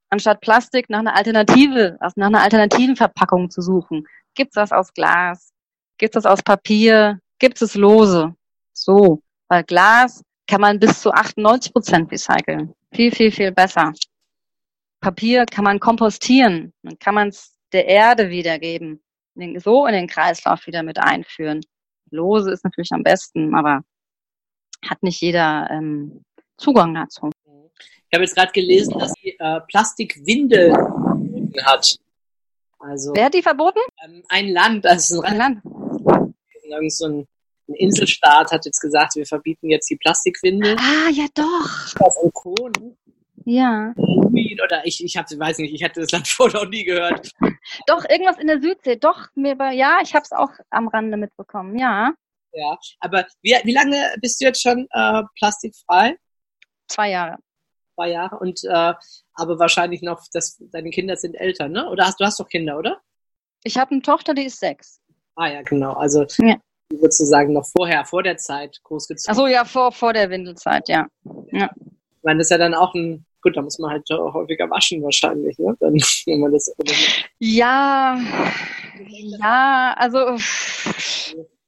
anstatt 0.10 0.42
Plastik 0.42 0.90
nach 0.90 1.00
einer 1.00 1.16
Alternative, 1.16 1.98
also 2.00 2.14
nach 2.18 2.28
einer 2.28 2.42
alternativen 2.42 2.96
Verpackung 2.96 3.50
zu 3.50 3.62
suchen. 3.62 4.06
Gibt's 4.36 4.56
was 4.56 4.72
aus 4.72 4.94
Glas? 4.94 5.52
Gibt's 5.98 6.14
das 6.14 6.26
aus 6.26 6.44
Papier? 6.44 7.20
Gibt's 7.40 7.62
es 7.62 7.76
lose? 7.76 8.36
So. 8.74 9.22
Weil 9.48 9.64
Glas 9.64 10.24
kann 10.48 10.62
man 10.62 10.80
bis 10.80 11.02
zu 11.02 11.12
98 11.12 11.74
Prozent 11.74 12.12
recyceln. 12.12 12.74
Viel, 12.94 13.12
viel, 13.12 13.32
viel 13.32 13.52
besser. 13.52 13.94
Papier 15.02 15.46
kann 15.46 15.64
man 15.64 15.80
kompostieren. 15.80 16.74
Dann 16.84 16.98
kann 17.00 17.16
man 17.16 17.30
es 17.30 17.56
der 17.72 17.88
Erde 17.88 18.30
wiedergeben. 18.30 19.02
So 19.58 19.86
in 19.86 19.94
den 19.94 20.08
Kreislauf 20.08 20.66
wieder 20.68 20.84
mit 20.84 20.98
einführen. 20.98 21.62
Lose 22.12 22.52
ist 22.52 22.64
natürlich 22.64 22.92
am 22.92 23.04
besten, 23.04 23.54
aber 23.54 23.82
hat 24.86 25.04
nicht 25.04 25.22
jeder 25.22 25.70
ähm, 25.72 26.24
Zugang 26.58 26.94
dazu. 26.94 27.30
Ich 28.10 28.16
habe 28.16 28.24
jetzt 28.24 28.36
gerade 28.36 28.52
gelesen, 28.52 28.98
dass 28.98 29.12
sie 29.22 29.36
äh, 29.38 29.60
Plastikwindel 29.68 30.74
hat. 31.64 31.98
Also, 32.80 33.14
Wer 33.16 33.26
hat 33.26 33.34
die 33.34 33.42
verboten? 33.42 33.80
Ähm, 34.06 34.24
ein 34.30 34.50
Land, 34.50 34.86
ist 34.86 35.12
ein, 35.12 35.24
ein 35.24 35.38
Land. 35.38 35.62
Irgend 36.64 36.94
so 36.94 37.06
ein, 37.06 37.28
ein, 37.68 37.76
Inselstaat 37.76 38.52
hat 38.52 38.66
jetzt 38.66 38.80
gesagt, 38.80 39.16
wir 39.16 39.26
verbieten 39.26 39.70
jetzt 39.70 39.90
die 39.90 39.98
Plastikwindel. 39.98 40.76
Ah, 40.80 41.10
ja 41.12 41.26
doch. 41.34 42.00
Auf 42.00 42.16
und 42.18 42.34
Co. 42.34 42.56
Ja. 43.46 43.94
Oder 43.98 44.86
ich, 44.86 45.04
ich 45.04 45.18
hab, 45.18 45.26
weiß 45.30 45.58
nicht, 45.60 45.74
ich 45.74 45.84
hatte 45.84 46.02
das 46.02 46.12
Land 46.12 46.28
vorher 46.28 46.64
noch 46.64 46.70
nie 46.70 46.84
gehört. 46.84 47.32
Doch, 47.88 48.06
irgendwas 48.10 48.38
in 48.38 48.48
der 48.48 48.62
Südsee, 48.62 48.96
doch, 48.96 49.28
mir 49.36 49.58
war, 49.60 49.72
ja, 49.72 50.00
ich 50.02 50.14
habe 50.14 50.24
es 50.24 50.32
auch 50.32 50.52
am 50.70 50.88
Rande 50.88 51.18
mitbekommen, 51.18 51.78
ja. 51.78 52.14
Ja, 52.54 52.78
aber 53.00 53.26
wie, 53.42 53.56
wie 53.64 53.74
lange 53.74 54.16
bist 54.22 54.42
du 54.42 54.46
jetzt 54.46 54.62
schon 54.62 54.88
äh, 54.92 55.24
plastikfrei? 55.38 56.18
Zwei 56.88 57.12
Jahre 57.12 57.38
zwei 57.98 58.12
Jahre 58.12 58.38
und 58.38 58.64
äh, 58.64 58.94
aber 59.34 59.60
wahrscheinlich 59.60 60.02
noch, 60.02 60.22
dass 60.32 60.58
deine 60.72 60.92
Kinder 60.92 61.16
sind 61.16 61.34
älter, 61.36 61.68
ne? 61.68 61.90
Oder 61.90 62.06
hast 62.06 62.20
du 62.20 62.26
hast 62.26 62.40
doch 62.40 62.48
Kinder, 62.48 62.78
oder? 62.78 63.02
Ich 63.64 63.78
habe 63.78 63.92
eine 63.92 64.02
Tochter, 64.02 64.34
die 64.34 64.46
ist 64.46 64.60
sechs. 64.60 65.02
Ah 65.36 65.48
ja, 65.48 65.62
genau. 65.64 65.94
Also 65.94 66.26
ja. 66.40 66.58
sozusagen 66.92 67.54
noch 67.54 67.66
vorher, 67.66 68.06
vor 68.06 68.24
der 68.24 68.38
Zeit 68.38 68.80
großgezogen. 68.84 69.32
Ach 69.32 69.36
so, 69.36 69.48
ja, 69.48 69.66
vor, 69.66 69.92
vor 69.92 70.14
der 70.14 70.30
Windelzeit, 70.30 70.88
ja. 70.90 71.08
ja. 71.52 71.70
Ich 71.76 72.24
meine, 72.24 72.38
das 72.40 72.48
ist 72.48 72.52
ja 72.52 72.58
dann 72.58 72.76
auch 72.76 72.94
ein, 72.94 73.26
gut, 73.42 73.58
da 73.58 73.62
muss 73.62 73.80
man 73.80 73.92
halt 73.92 74.08
häufiger 74.10 74.70
waschen 74.70 75.02
wahrscheinlich, 75.02 75.58
ne? 75.58 75.76
Dann, 75.80 75.94
wenn 76.26 76.40
man 76.40 76.52
das, 76.52 76.72
ja, 77.40 78.20
ja, 79.00 79.96
also 79.98 80.38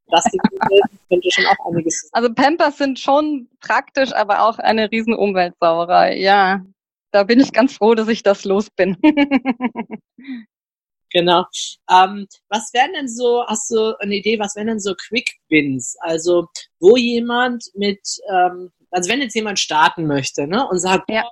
Plastikmittel 0.10 0.82
könnte 1.08 1.30
schon 1.32 1.46
auch 1.46 1.66
einiges. 1.66 2.10
Also 2.14 2.34
Pampers 2.34 2.78
sind 2.78 3.00
schon 3.00 3.48
praktisch, 3.62 4.14
aber 4.14 4.44
auch 4.44 4.60
eine 4.60 4.92
riesen 4.92 5.14
Umweltsauerei. 5.14 6.18
Ja, 6.18 6.66
da 7.12 7.24
bin 7.24 7.40
ich 7.40 7.54
ganz 7.54 7.74
froh, 7.74 7.96
dass 7.96 8.08
ich 8.08 8.24
das 8.24 8.46
los 8.46 8.70
bin. 8.70 8.98
genau. 11.12 11.46
Ähm, 11.90 12.28
was 12.50 12.74
wären 12.74 12.94
denn 12.94 13.08
so, 13.08 13.46
hast 13.48 13.70
du 13.72 13.96
eine 14.00 14.16
Idee, 14.16 14.40
was 14.40 14.56
wären 14.56 14.68
denn 14.68 14.80
so 14.80 14.94
Quick 14.96 15.32
Wins? 15.50 15.96
Also, 16.02 16.48
wo 16.80 16.98
jemand 16.98 17.66
mit, 17.74 18.02
ähm, 18.30 18.72
also 18.92 19.10
wenn 19.10 19.22
jetzt 19.22 19.36
jemand 19.36 19.60
starten 19.60 20.08
möchte, 20.08 20.48
ne, 20.48 20.68
und 20.68 20.80
sagt, 20.80 21.10
ja 21.10 21.24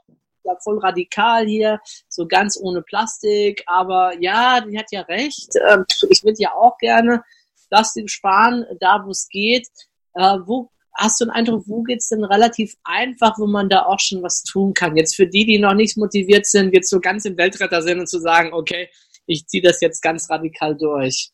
voll 0.63 0.79
radikal 0.79 1.45
hier, 1.45 1.79
so 2.07 2.27
ganz 2.27 2.57
ohne 2.61 2.81
Plastik, 2.81 3.63
aber 3.65 4.13
ja, 4.19 4.61
die 4.61 4.77
hat 4.77 4.91
ja 4.91 5.01
recht, 5.01 5.49
ähm, 5.69 5.85
ich 6.09 6.23
würde 6.23 6.37
ja 6.39 6.53
auch 6.53 6.77
gerne 6.77 7.23
Plastik 7.69 8.09
sparen, 8.09 8.65
da 8.79 9.03
wo 9.05 9.11
es 9.11 9.27
geht. 9.29 9.67
Äh, 10.13 10.37
wo 10.45 10.71
hast 10.97 11.21
du 11.21 11.25
einen 11.25 11.31
Eindruck, 11.31 11.63
wo 11.67 11.83
geht's 11.83 12.09
denn 12.09 12.23
relativ 12.23 12.75
einfach, 12.83 13.37
wo 13.37 13.45
man 13.45 13.69
da 13.69 13.85
auch 13.85 13.99
schon 13.99 14.23
was 14.23 14.43
tun 14.43 14.73
kann? 14.73 14.97
Jetzt 14.97 15.15
für 15.15 15.27
die, 15.27 15.45
die 15.45 15.59
noch 15.59 15.75
nicht 15.75 15.97
motiviert 15.97 16.45
sind, 16.45 16.73
jetzt 16.73 16.89
so 16.89 16.99
ganz 16.99 17.25
im 17.25 17.37
Weltretter 17.37 17.81
sind 17.81 17.99
und 17.99 18.09
zu 18.09 18.19
sagen, 18.19 18.51
okay, 18.53 18.89
ich 19.27 19.45
ziehe 19.45 19.61
das 19.61 19.81
jetzt 19.81 20.01
ganz 20.01 20.29
radikal 20.29 20.75
durch. 20.75 21.31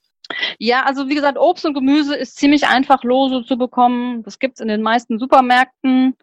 Ja, 0.57 0.83
also 0.83 1.09
wie 1.09 1.15
gesagt, 1.15 1.37
Obst 1.37 1.65
und 1.65 1.73
Gemüse 1.73 2.15
ist 2.15 2.37
ziemlich 2.37 2.67
einfach 2.67 3.03
lose 3.03 3.45
zu 3.45 3.57
bekommen. 3.57 4.23
Das 4.23 4.39
gibt's 4.39 4.59
in 4.59 4.67
den 4.67 4.81
meisten 4.81 5.19
Supermärkten. 5.19 6.15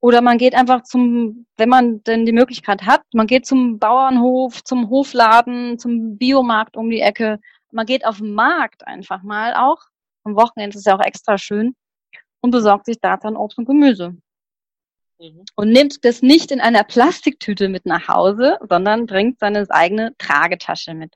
Oder 0.00 0.20
man 0.20 0.38
geht 0.38 0.54
einfach 0.54 0.84
zum, 0.84 1.46
wenn 1.56 1.68
man 1.68 2.04
denn 2.04 2.24
die 2.24 2.32
Möglichkeit 2.32 2.82
hat, 2.82 3.02
man 3.12 3.26
geht 3.26 3.46
zum 3.46 3.80
Bauernhof, 3.80 4.62
zum 4.62 4.90
Hofladen, 4.90 5.78
zum 5.78 6.16
Biomarkt 6.16 6.76
um 6.76 6.88
die 6.88 7.00
Ecke 7.00 7.40
man 7.70 7.86
geht 7.86 8.04
auf 8.04 8.18
den 8.18 8.34
Markt 8.34 8.86
einfach 8.86 9.22
mal 9.22 9.54
auch. 9.54 9.82
Am 10.24 10.36
Wochenende 10.36 10.74
ist 10.74 10.80
es 10.80 10.84
ja 10.84 10.96
auch 10.96 11.04
extra 11.04 11.38
schön 11.38 11.74
und 12.40 12.50
besorgt 12.50 12.86
sich 12.86 13.00
da 13.00 13.16
dann 13.16 13.36
Obst 13.36 13.58
und 13.58 13.66
Gemüse. 13.66 14.16
Mhm. 15.18 15.44
Und 15.56 15.70
nimmt 15.70 16.04
das 16.04 16.22
nicht 16.22 16.50
in 16.50 16.60
einer 16.60 16.84
Plastiktüte 16.84 17.68
mit 17.68 17.86
nach 17.86 18.08
Hause, 18.08 18.58
sondern 18.68 19.06
bringt 19.06 19.38
seine 19.38 19.66
eigene 19.70 20.16
Tragetasche 20.18 20.94
mit. 20.94 21.14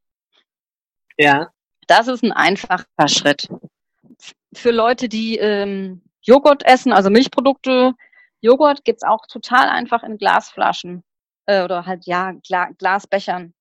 Ja. 1.19 1.51
Das 1.87 2.09
ist 2.09 2.23
ein 2.23 2.33
einfacher 2.33 2.87
Schritt. 3.07 3.49
Für 4.55 4.71
Leute, 4.71 5.09
die 5.09 5.37
ähm, 5.39 6.03
Joghurt 6.23 6.65
essen, 6.65 6.93
also 6.93 7.11
Milchprodukte, 7.11 7.95
Joghurt 8.41 8.85
gibt's 8.85 9.03
auch 9.03 9.27
total 9.27 9.69
einfach 9.69 10.03
in 10.03 10.19
Glasflaschen 10.19 11.05
äh, 11.47 11.65
oder 11.65 11.87
halt 11.87 12.07
ja 12.07 12.33
Gla 12.47 12.71
Glasbechern. 12.79 13.55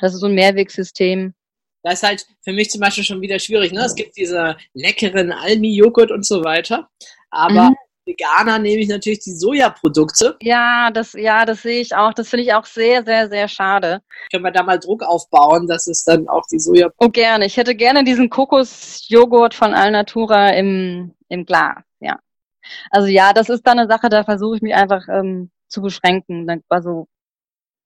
Das 0.00 0.14
ist 0.14 0.20
so 0.20 0.26
ein 0.26 0.34
Mehrwegsystem. 0.34 1.34
Das 1.82 1.94
ist 1.94 2.02
halt 2.02 2.26
für 2.42 2.52
mich 2.52 2.70
zum 2.70 2.80
Beispiel 2.80 3.04
schon 3.04 3.20
wieder 3.20 3.38
schwierig. 3.38 3.72
Ne? 3.72 3.84
Es 3.84 3.94
gibt 3.94 4.16
diese 4.16 4.56
leckeren 4.74 5.32
Almi-Joghurt 5.32 6.10
und 6.10 6.24
so 6.24 6.44
weiter. 6.44 6.88
Aber 7.30 7.70
mhm. 7.70 7.76
Veganer 8.04 8.58
nehme 8.58 8.82
ich 8.82 8.88
natürlich 8.88 9.20
die 9.20 9.34
Sojaprodukte. 9.34 10.36
Ja, 10.40 10.90
das, 10.90 11.12
ja, 11.12 11.44
das 11.44 11.62
sehe 11.62 11.80
ich 11.80 11.94
auch. 11.94 12.12
Das 12.12 12.28
finde 12.28 12.44
ich 12.44 12.54
auch 12.54 12.64
sehr, 12.64 13.04
sehr, 13.04 13.28
sehr 13.28 13.48
schade. 13.48 14.02
Können 14.30 14.44
wir 14.44 14.50
da 14.50 14.62
mal 14.62 14.78
Druck 14.78 15.02
aufbauen, 15.02 15.66
dass 15.66 15.86
es 15.86 16.04
dann 16.04 16.28
auch 16.28 16.44
die 16.50 16.58
Sojaprodukte. 16.58 17.04
Oh, 17.04 17.10
gerne. 17.10 17.46
Ich 17.46 17.56
hätte 17.56 17.74
gerne 17.74 18.04
diesen 18.04 18.28
Kokosjoghurt 18.28 19.54
von 19.54 19.74
Alnatura 19.74 20.50
im, 20.50 21.14
im 21.28 21.46
Glas, 21.46 21.82
ja. 22.00 22.18
Also 22.90 23.08
ja, 23.08 23.32
das 23.32 23.48
ist 23.48 23.66
dann 23.66 23.78
eine 23.78 23.88
Sache, 23.88 24.08
da 24.08 24.24
versuche 24.24 24.56
ich 24.56 24.62
mich 24.62 24.74
einfach 24.74 25.06
ähm, 25.08 25.50
zu 25.68 25.82
beschränken. 25.82 26.62
Also, 26.68 27.08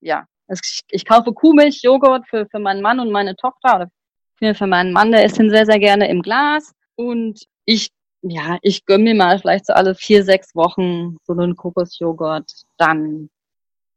ja, 0.00 0.26
also 0.48 0.60
ich, 0.64 0.80
ich 0.90 1.04
kaufe 1.04 1.32
Kuhmilch, 1.32 1.82
Joghurt 1.82 2.26
für, 2.28 2.46
für 2.46 2.58
meinen 2.58 2.82
Mann 2.82 3.00
und 3.00 3.10
meine 3.10 3.36
Tochter 3.36 3.76
oder 3.76 4.54
für 4.54 4.66
meinen 4.66 4.92
Mann, 4.92 5.12
der 5.12 5.24
isst 5.24 5.38
den 5.38 5.50
sehr, 5.50 5.66
sehr 5.66 5.78
gerne 5.78 6.08
im 6.08 6.22
Glas. 6.22 6.72
Und 6.94 7.44
ich 7.64 7.90
ja, 8.22 8.58
ich 8.62 8.86
gönne 8.86 9.04
mir 9.04 9.14
mal 9.14 9.38
vielleicht 9.38 9.66
so 9.66 9.72
alle 9.72 9.94
vier, 9.94 10.24
sechs 10.24 10.54
Wochen 10.54 11.16
so 11.24 11.32
einen 11.32 11.56
Kokosjoghurt, 11.56 12.50
dann 12.76 13.30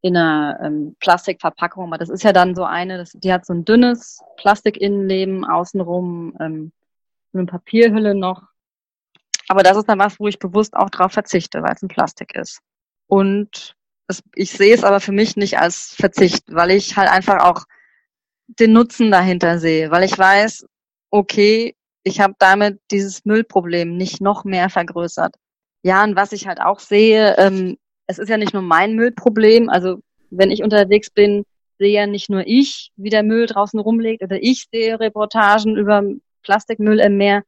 in 0.01 0.15
einer 0.15 0.59
ähm, 0.63 0.95
Plastikverpackung. 0.99 1.85
Aber 1.85 1.97
das 1.97 2.09
ist 2.09 2.23
ja 2.23 2.33
dann 2.33 2.55
so 2.55 2.63
eine, 2.63 2.97
das, 2.97 3.11
die 3.13 3.33
hat 3.33 3.45
so 3.45 3.53
ein 3.53 3.65
dünnes 3.65 4.21
Plastikinnenleben 4.37 5.45
außenrum, 5.45 6.35
ähm, 6.39 6.71
eine 7.33 7.45
Papierhülle 7.45 8.15
noch. 8.15 8.43
Aber 9.47 9.63
das 9.63 9.77
ist 9.77 9.89
dann 9.89 9.99
was, 9.99 10.19
wo 10.19 10.27
ich 10.27 10.39
bewusst 10.39 10.75
auch 10.75 10.89
drauf 10.89 11.11
verzichte, 11.11 11.63
weil 11.63 11.73
es 11.73 11.81
ein 11.81 11.87
Plastik 11.87 12.35
ist. 12.35 12.61
Und 13.07 13.75
es, 14.09 14.23
ich 14.35 14.51
sehe 14.51 14.73
es 14.73 14.83
aber 14.83 14.99
für 14.99 15.11
mich 15.11 15.37
nicht 15.37 15.59
als 15.59 15.93
Verzicht, 15.95 16.43
weil 16.47 16.71
ich 16.71 16.97
halt 16.97 17.09
einfach 17.09 17.43
auch 17.43 17.65
den 18.47 18.73
Nutzen 18.73 19.11
dahinter 19.11 19.59
sehe, 19.59 19.91
weil 19.91 20.03
ich 20.03 20.17
weiß, 20.17 20.65
okay, 21.11 21.75
ich 22.03 22.19
habe 22.19 22.33
damit 22.39 22.79
dieses 22.91 23.23
Müllproblem 23.25 23.95
nicht 23.95 24.19
noch 24.19 24.43
mehr 24.43 24.69
vergrößert. 24.69 25.35
Ja, 25.83 26.03
und 26.03 26.15
was 26.15 26.31
ich 26.31 26.47
halt 26.47 26.59
auch 26.59 26.79
sehe, 26.79 27.35
ähm, 27.37 27.77
es 28.07 28.17
ist 28.17 28.29
ja 28.29 28.37
nicht 28.37 28.53
nur 28.53 28.63
mein 28.63 28.95
Müllproblem. 28.95 29.69
Also 29.69 29.99
wenn 30.31 30.49
ich 30.49 30.63
unterwegs 30.63 31.11
bin, 31.11 31.43
sehe 31.77 31.93
ja 31.93 32.07
nicht 32.07 32.29
nur 32.29 32.45
ich, 32.47 32.91
wie 32.95 33.09
der 33.09 33.23
Müll 33.23 33.45
draußen 33.45 33.79
rumliegt, 33.79 34.23
oder 34.23 34.41
ich 34.41 34.67
sehe 34.71 34.99
Reportagen 34.99 35.77
über 35.77 36.03
Plastikmüll 36.41 36.99
im 36.99 37.17
Meer. 37.17 37.43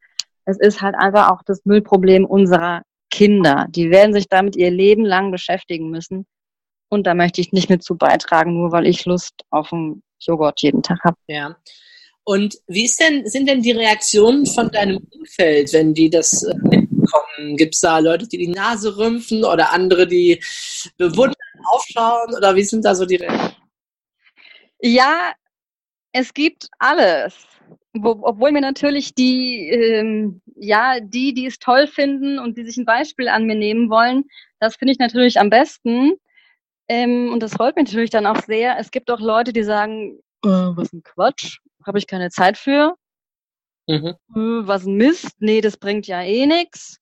Es 0.45 0.60
ist 0.60 0.82
halt 0.82 0.95
einfach 0.95 1.32
auch 1.32 1.41
das 1.43 1.65
Müllproblem 1.65 2.26
unserer 2.26 2.84
Kinder. 3.10 3.65
Die 3.69 3.89
werden 3.89 4.13
sich 4.13 4.28
damit 4.30 4.56
ihr 4.56 4.69
Leben 4.69 5.06
lang 5.06 5.32
beschäftigen 5.32 5.89
müssen. 5.89 6.26
Und 6.91 7.08
da 7.08 7.13
möchte 7.13 7.39
ich 7.39 7.54
nicht 7.54 7.69
mit 7.69 7.84
zu 7.84 7.95
beitragen, 7.95 8.54
nur 8.58 8.73
weil 8.73 8.86
ich 8.86 9.06
Lust 9.06 9.45
auf 9.49 9.71
einen 9.71 10.04
Joghurt 10.19 10.62
jeden 10.62 10.84
Tag 10.84 10.99
habe. 11.06 11.15
Ja. 11.27 11.56
Und 12.25 12.58
wie 12.67 12.84
ist 12.84 12.99
denn, 12.99 13.25
sind 13.25 13.47
denn 13.47 13.62
die 13.62 13.71
Reaktionen 13.71 14.45
von 14.45 14.69
deinem 14.69 15.08
Umfeld, 15.12 15.71
wenn 15.71 15.93
die 15.93 16.10
das 16.10 16.43
äh, 16.43 16.54
mitbekommen? 16.54 17.56
Gibt 17.56 17.75
es 17.75 17.80
da 17.80 17.97
Leute, 17.99 18.27
die 18.27 18.39
die 18.39 18.49
Nase 18.49 18.97
rümpfen 18.97 19.45
oder 19.45 19.71
andere, 19.71 20.06
die 20.06 20.43
bewundern, 20.97 21.36
aufschauen? 21.71 22.36
Oder 22.36 22.56
wie 22.58 22.63
sind 22.63 22.84
da 22.84 22.93
so 22.93 23.06
die 23.06 23.15
Reaktionen? 23.15 23.56
Ja, 24.82 25.32
es 26.12 26.34
gibt 26.34 26.67
alles. 26.77 27.36
Wo, 27.93 28.19
obwohl 28.21 28.51
mir 28.51 28.62
natürlich 28.62 29.15
die, 29.15 29.69
ähm, 29.69 30.41
ja, 30.58 30.99
die, 30.99 31.34
die 31.34 31.45
es 31.45 31.58
toll 31.58 31.88
finden 31.88 32.38
und 32.38 32.58
die 32.58 32.65
sich 32.65 32.75
ein 32.75 32.86
Beispiel 32.86 33.30
an 33.30 33.45
mir 33.45 33.56
nehmen 33.56 33.89
wollen, 33.89 34.25
das 34.60 34.75
finde 34.75 34.91
ich 34.91 34.99
natürlich 34.99 35.39
am 35.39 35.49
besten. 35.49 36.17
Ähm, 36.88 37.32
und 37.32 37.41
das 37.41 37.54
freut 37.54 37.76
mich 37.76 37.88
natürlich 37.88 38.10
dann 38.10 38.26
auch 38.26 38.41
sehr. 38.44 38.78
Es 38.78 38.91
gibt 38.91 39.10
auch 39.12 39.20
Leute, 39.20 39.54
die 39.54 39.63
sagen, 39.63 40.20
äh, 40.44 40.48
was 40.48 40.91
ein 40.94 41.04
Quatsch, 41.04 41.60
habe 41.86 41.98
ich 41.98 42.08
keine 42.08 42.30
Zeit 42.30 42.58
für. 42.58 42.96
Mhm. 43.88 44.15
Äh, 44.36 44.67
was 44.67 44.86
ein 44.86 44.96
Mist, 44.96 45.36
nee, 45.39 45.62
das 45.62 45.78
bringt 45.78 46.08
ja 46.08 46.22
eh 46.22 46.46
nix. 46.46 46.98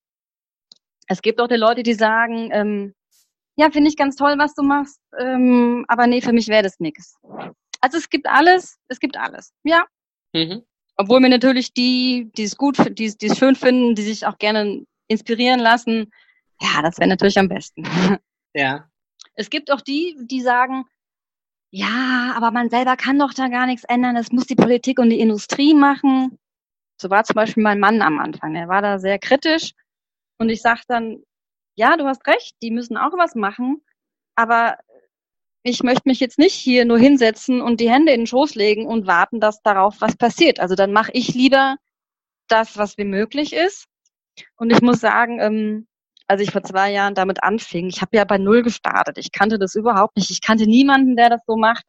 Es 1.08 1.22
gibt 1.22 1.42
auch 1.42 1.48
die 1.48 1.56
Leute, 1.56 1.84
die 1.84 1.94
sagen, 1.94 2.50
ähm, 2.52 2.94
ja, 3.56 3.70
finde 3.72 3.90
ich 3.90 3.98
ganz 3.98 4.16
toll, 4.16 4.36
was 4.38 4.54
du 4.54 4.64
machst, 4.64 5.02
ähm, 5.20 5.84
aber 5.88 6.08
nee, 6.08 6.22
für 6.22 6.32
mich 6.32 6.48
wäre 6.48 6.64
das 6.64 6.80
nix. 6.80 7.16
Also 7.82 7.98
es 7.98 8.10
gibt 8.10 8.28
alles, 8.28 8.78
es 8.88 9.00
gibt 9.00 9.18
alles, 9.18 9.54
ja. 9.64 9.86
Mhm. 10.34 10.64
Obwohl 10.96 11.20
mir 11.20 11.30
natürlich 11.30 11.74
die, 11.74 12.32
die 12.38 12.44
es 12.44 12.56
gut, 12.56 12.78
die, 12.98 13.18
die 13.18 13.28
es 13.28 13.38
schön 13.38 13.56
finden, 13.56 13.96
die 13.96 14.02
sich 14.02 14.26
auch 14.26 14.38
gerne 14.38 14.86
inspirieren 15.08 15.60
lassen, 15.60 16.12
ja, 16.62 16.82
das 16.82 16.98
wäre 17.00 17.10
natürlich 17.10 17.38
am 17.38 17.50
besten. 17.50 17.84
Ja. 18.56 18.90
Es 19.36 19.50
gibt 19.50 19.72
auch 19.72 19.82
die, 19.82 20.18
die 20.20 20.42
sagen, 20.42 20.86
ja, 21.72 22.34
aber 22.36 22.52
man 22.52 22.70
selber 22.70 22.98
kann 22.98 23.20
doch 23.20 23.34
da 23.34 23.48
gar 23.48 23.66
nichts 23.68 23.84
ändern. 23.84 24.16
Das 24.16 24.32
muss 24.32 24.48
die 24.48 24.56
Politik 24.56 25.00
und 25.00 25.10
die 25.10 25.20
Industrie 25.20 25.74
machen. 25.74 26.38
So 27.00 27.10
war 27.10 27.24
zum 27.24 27.36
Beispiel 27.36 27.64
mein 27.64 27.80
Mann 27.80 28.02
am 28.02 28.20
Anfang. 28.20 28.56
Er 28.56 28.68
war 28.68 28.82
da 28.82 29.00
sehr 29.00 29.20
kritisch. 29.20 29.74
Und 30.40 30.50
ich 30.50 30.62
sag 30.62 30.84
dann, 30.88 31.24
ja, 31.76 31.96
du 31.98 32.06
hast 32.06 32.26
recht, 32.28 32.56
die 32.62 32.72
müssen 32.72 32.98
auch 32.98 33.14
was 33.18 33.36
machen. 33.36 33.82
Aber 34.36 34.78
ich 35.64 35.84
möchte 35.84 36.08
mich 36.08 36.20
jetzt 36.20 36.40
nicht 36.40 36.56
hier 36.56 36.86
nur 36.86 36.98
hinsetzen 36.98 37.62
und 37.62 37.80
die 37.80 37.92
Hände 37.92 38.14
in 38.14 38.22
den 38.22 38.28
Schoß 38.28 38.56
legen 38.56 38.86
und 38.86 39.08
warten, 39.08 39.40
dass 39.40 39.62
darauf 39.62 40.02
was 40.02 40.16
passiert. 40.16 40.60
Also 40.60 40.76
dann 40.76 40.94
mache 40.94 41.12
ich 41.14 41.34
lieber 41.34 41.78
das, 42.48 42.78
was 42.78 42.98
wie 42.98 43.06
möglich 43.06 43.54
ist. 43.54 43.86
Und 44.58 44.72
ich 44.72 44.82
muss 44.82 45.00
sagen, 45.02 45.40
ähm, 45.40 45.88
als 46.30 46.42
ich 46.42 46.52
vor 46.52 46.62
zwei 46.62 46.92
Jahren 46.92 47.16
damit 47.16 47.44
anfing. 47.44 47.88
Ich 47.88 48.02
habe 48.02 48.16
ja 48.16 48.24
bei 48.24 48.38
Null 48.38 48.62
gestartet. 48.62 49.18
Ich 49.18 49.32
kannte 49.32 49.58
das 49.58 49.76
überhaupt 49.76 50.16
nicht. 50.16 50.30
Ich 50.30 50.42
kannte 50.42 50.68
niemanden, 50.68 51.16
der 51.16 51.30
das 51.30 51.42
so 51.48 51.58
macht. 51.58 51.84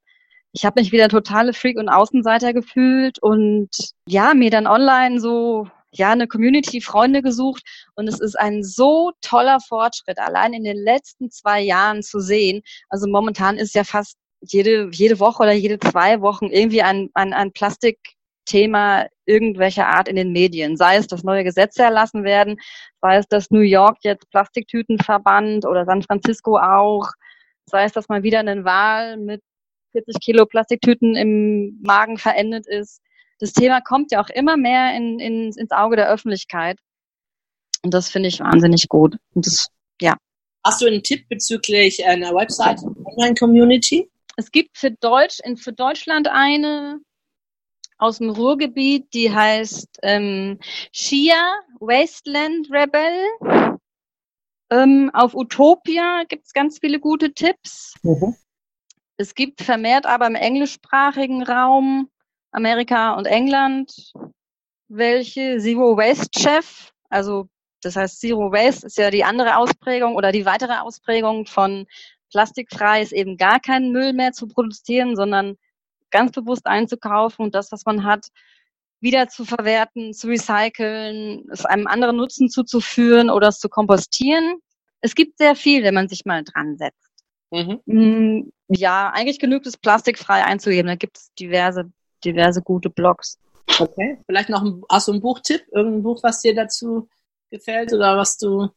Ich 0.53 0.65
habe 0.65 0.81
mich 0.81 0.93
wieder 0.93 1.09
totale 1.09 1.53
Freak 1.53 1.77
und 1.79 1.91
Außenseiter 1.91 2.55
gefühlt 2.55 3.23
und 3.23 3.69
ja, 4.07 4.35
mir 4.35 4.51
dann 4.51 4.67
online 4.67 5.21
so 5.21 5.69
ja 5.93 6.13
eine 6.13 6.27
Community, 6.27 6.81
Freunde 6.81 7.21
gesucht 7.21 7.63
und 7.95 8.09
es 8.09 8.19
ist 8.21 8.39
ein 8.39 8.63
so 8.63 9.13
toller 9.21 9.59
Fortschritt, 9.61 10.19
allein 10.19 10.55
in 10.55 10.65
den 10.65 10.77
letzten 10.77 11.31
zwei 11.31 11.61
Jahren 11.61 12.03
zu 12.03 12.21
sehen. 12.21 12.63
Also 12.89 13.09
momentan 13.09 13.59
ist 13.59 13.75
ja 13.75 13.85
fast 13.85 14.17
jede, 14.41 14.89
jede 14.93 15.21
Woche 15.21 15.43
oder 15.43 15.53
jede 15.53 15.79
zwei 15.79 16.21
Wochen 16.23 16.47
irgendwie 16.47 16.83
ein, 16.83 17.11
ein, 17.15 17.35
ein 17.35 17.53
Plastik 17.53 17.99
Thema 18.51 19.07
irgendwelcher 19.27 19.87
Art 19.87 20.09
in 20.09 20.17
den 20.17 20.33
Medien. 20.33 20.77
Sei 20.77 20.97
es, 20.97 21.07
dass 21.07 21.23
neue 21.23 21.45
Gesetze 21.45 21.83
erlassen 21.83 22.25
werden, 22.25 22.59
sei 23.01 23.17
es, 23.17 23.27
dass 23.29 23.51
New 23.51 23.61
York 23.61 23.99
jetzt 24.03 24.29
Plastiktüten 24.31 24.99
verbannt 24.99 25.65
oder 25.65 25.85
San 25.85 26.03
Francisco 26.03 26.59
auch, 26.59 27.09
sei 27.67 27.85
es, 27.85 27.93
dass 27.93 28.09
mal 28.09 28.23
wieder 28.23 28.41
eine 28.41 28.65
Wahl 28.65 29.17
mit 29.17 29.43
40 29.93 30.17
Kilo 30.21 30.47
Plastiktüten 30.47 31.15
im 31.17 31.81
Magen 31.83 32.19
verendet 32.19 32.67
ist. 32.67 33.01
Das 33.39 33.53
Thema 33.53 33.81
kommt 33.81 34.13
ja 34.13 34.21
auch 34.21 34.29
immer 34.31 34.57
mehr 34.57 34.97
in, 34.97 35.21
in, 35.21 35.53
ins 35.53 35.71
Auge 35.71 35.97
der 35.97 36.11
Öffentlichkeit. 36.11 36.79
Und 37.83 37.95
das 37.95 38.11
finde 38.11 38.29
ich 38.29 38.41
wahnsinnig 38.41 38.89
gut. 38.89 39.17
Und 39.35 39.47
das, 39.47 39.69
ja. 40.01 40.17
Hast 40.65 40.83
du 40.83 40.87
einen 40.87 41.03
Tipp 41.03 41.27
bezüglich 41.29 42.05
einer 42.05 42.35
Website 42.35 42.81
Online-Community? 43.05 44.11
Es 44.37 44.51
gibt 44.51 44.77
für 44.77 44.91
Deutsch, 44.91 45.39
in, 45.45 45.57
für 45.57 45.73
Deutschland 45.73 46.29
eine, 46.29 47.01
aus 48.01 48.19
dem 48.19 48.31
Ruhrgebiet, 48.31 49.13
die 49.15 49.33
heißt 49.33 49.99
ähm, 50.03 50.59
Shia 50.93 51.61
Wasteland 51.81 52.69
Rebel. 52.71 53.79
Ähm, 54.71 55.11
auf 55.13 55.35
Utopia 55.35 56.25
gibt's 56.29 56.53
ganz 56.53 56.79
viele 56.79 57.01
gute 57.01 57.33
Tipps. 57.33 57.95
Mhm. 58.03 58.37
Es 59.17 59.35
gibt 59.35 59.63
vermehrt 59.63 60.07
aber 60.07 60.27
im 60.27 60.35
englischsprachigen 60.35 61.43
Raum, 61.43 62.09
Amerika 62.53 63.15
und 63.15 63.27
England, 63.27 64.13
welche 64.89 65.59
Zero 65.59 65.97
Waste 65.97 66.41
Chef, 66.41 66.93
also 67.11 67.49
das 67.83 67.97
heißt 67.97 68.21
Zero 68.21 68.51
Waste 68.51 68.87
ist 68.87 68.99
ja 68.99 69.11
die 69.11 69.25
andere 69.25 69.57
Ausprägung 69.57 70.17
oder 70.17 70.33
die 70.33 70.47
weitere 70.47 70.79
Ausprägung 70.79 71.47
von 71.47 71.87
plastikfrei 72.31 73.03
ist 73.03 73.13
eben 73.13 73.37
gar 73.37 73.61
keinen 73.61 73.93
Müll 73.93 74.13
mehr 74.13 74.33
zu 74.33 74.47
produzieren, 74.47 75.17
sondern 75.17 75.57
ganz 76.11 76.33
bewusst 76.33 76.67
einzukaufen 76.67 77.45
und 77.45 77.55
das, 77.55 77.73
was 77.73 77.85
man 77.85 78.05
hat, 78.05 78.27
wieder 79.01 79.29
zu 79.29 79.45
verwerten, 79.45 80.13
zu 80.13 80.29
recyceln, 80.29 81.49
es 81.51 81.65
einem 81.65 81.87
anderen 81.87 82.17
Nutzen 82.17 82.49
zuzuführen 82.49 83.31
oder 83.31 83.49
es 83.49 83.59
zu 83.59 83.69
kompostieren. 83.69 84.57
Es 85.01 85.15
gibt 85.15 85.39
sehr 85.39 85.57
viel, 85.57 85.83
wenn 85.83 85.95
man 85.95 86.09
sich 86.09 86.25
mal 86.27 86.45
dran 86.45 86.77
setzt. 86.77 87.11
Mhm. 87.51 87.81
Mm, 87.87 88.53
ja, 88.69 89.11
eigentlich 89.11 89.39
genügt 89.39 89.67
es, 89.67 89.77
plastikfrei 89.77 90.45
einzugeben. 90.45 90.89
Da 90.89 90.97
gibt 90.97 91.17
es 91.17 91.33
diverse, 91.35 91.91
diverse 92.25 92.63
gute 92.63 92.91
Blogs. 92.91 93.39
Okay. 93.79 94.19
Vielleicht 94.27 94.51
noch 94.51 94.63
ein, 94.63 94.83
hast 94.91 95.09
du 95.09 95.13
einen 95.13 95.23
Buchtipp? 95.23 95.63
Irgendein 95.73 96.03
Buch, 96.03 96.23
was 96.23 96.41
dir 96.41 96.55
dazu 96.55 97.09
gefällt 97.51 97.93
oder 97.93 98.17
was 98.17 98.37
du 98.37 98.69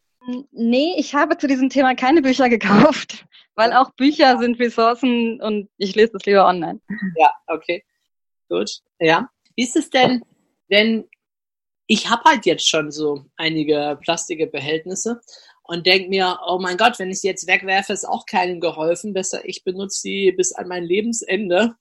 Nee, 0.52 0.96
ich 0.98 1.16
habe 1.16 1.38
zu 1.38 1.48
diesem 1.48 1.70
Thema 1.70 1.96
keine 1.96 2.22
Bücher 2.22 2.50
gekauft, 2.50 3.26
weil 3.56 3.74
auch 3.74 3.92
Bücher 3.96 4.38
sind 4.40 4.60
Ressourcen 4.60 5.42
und 5.42 5.70
ich 5.78 5.96
lese 5.96 6.14
das 6.14 6.26
lieber 6.26 6.48
online. 6.48 6.80
Ja, 7.18 7.32
okay. 7.48 7.84
Gut. 8.50 8.80
Ja. 9.00 9.30
Wie 9.56 9.64
ist 9.64 9.76
es 9.76 9.90
denn, 9.90 10.24
wenn 10.68 11.08
ich 11.88 12.10
habe 12.10 12.24
halt 12.24 12.46
jetzt 12.46 12.68
schon 12.68 12.92
so 12.92 13.26
einige 13.36 14.00
plastische 14.02 14.48
Behältnisse 14.48 15.20
und 15.64 15.86
denke 15.86 16.10
mir, 16.10 16.40
oh 16.48 16.58
mein 16.60 16.78
Gott, 16.78 16.98
wenn 16.98 17.10
ich 17.10 17.20
sie 17.20 17.28
jetzt 17.28 17.48
wegwerfe, 17.48 17.94
ist 17.94 18.06
auch 18.06 18.26
keinem 18.26 18.62
geholfen. 18.62 19.14
Besser, 19.14 19.42
ich 19.46 19.64
benutze 19.64 20.00
sie 20.00 20.32
bis 20.32 20.54
an 20.54 20.68
mein 20.70 20.84
Lebensende 20.84 21.76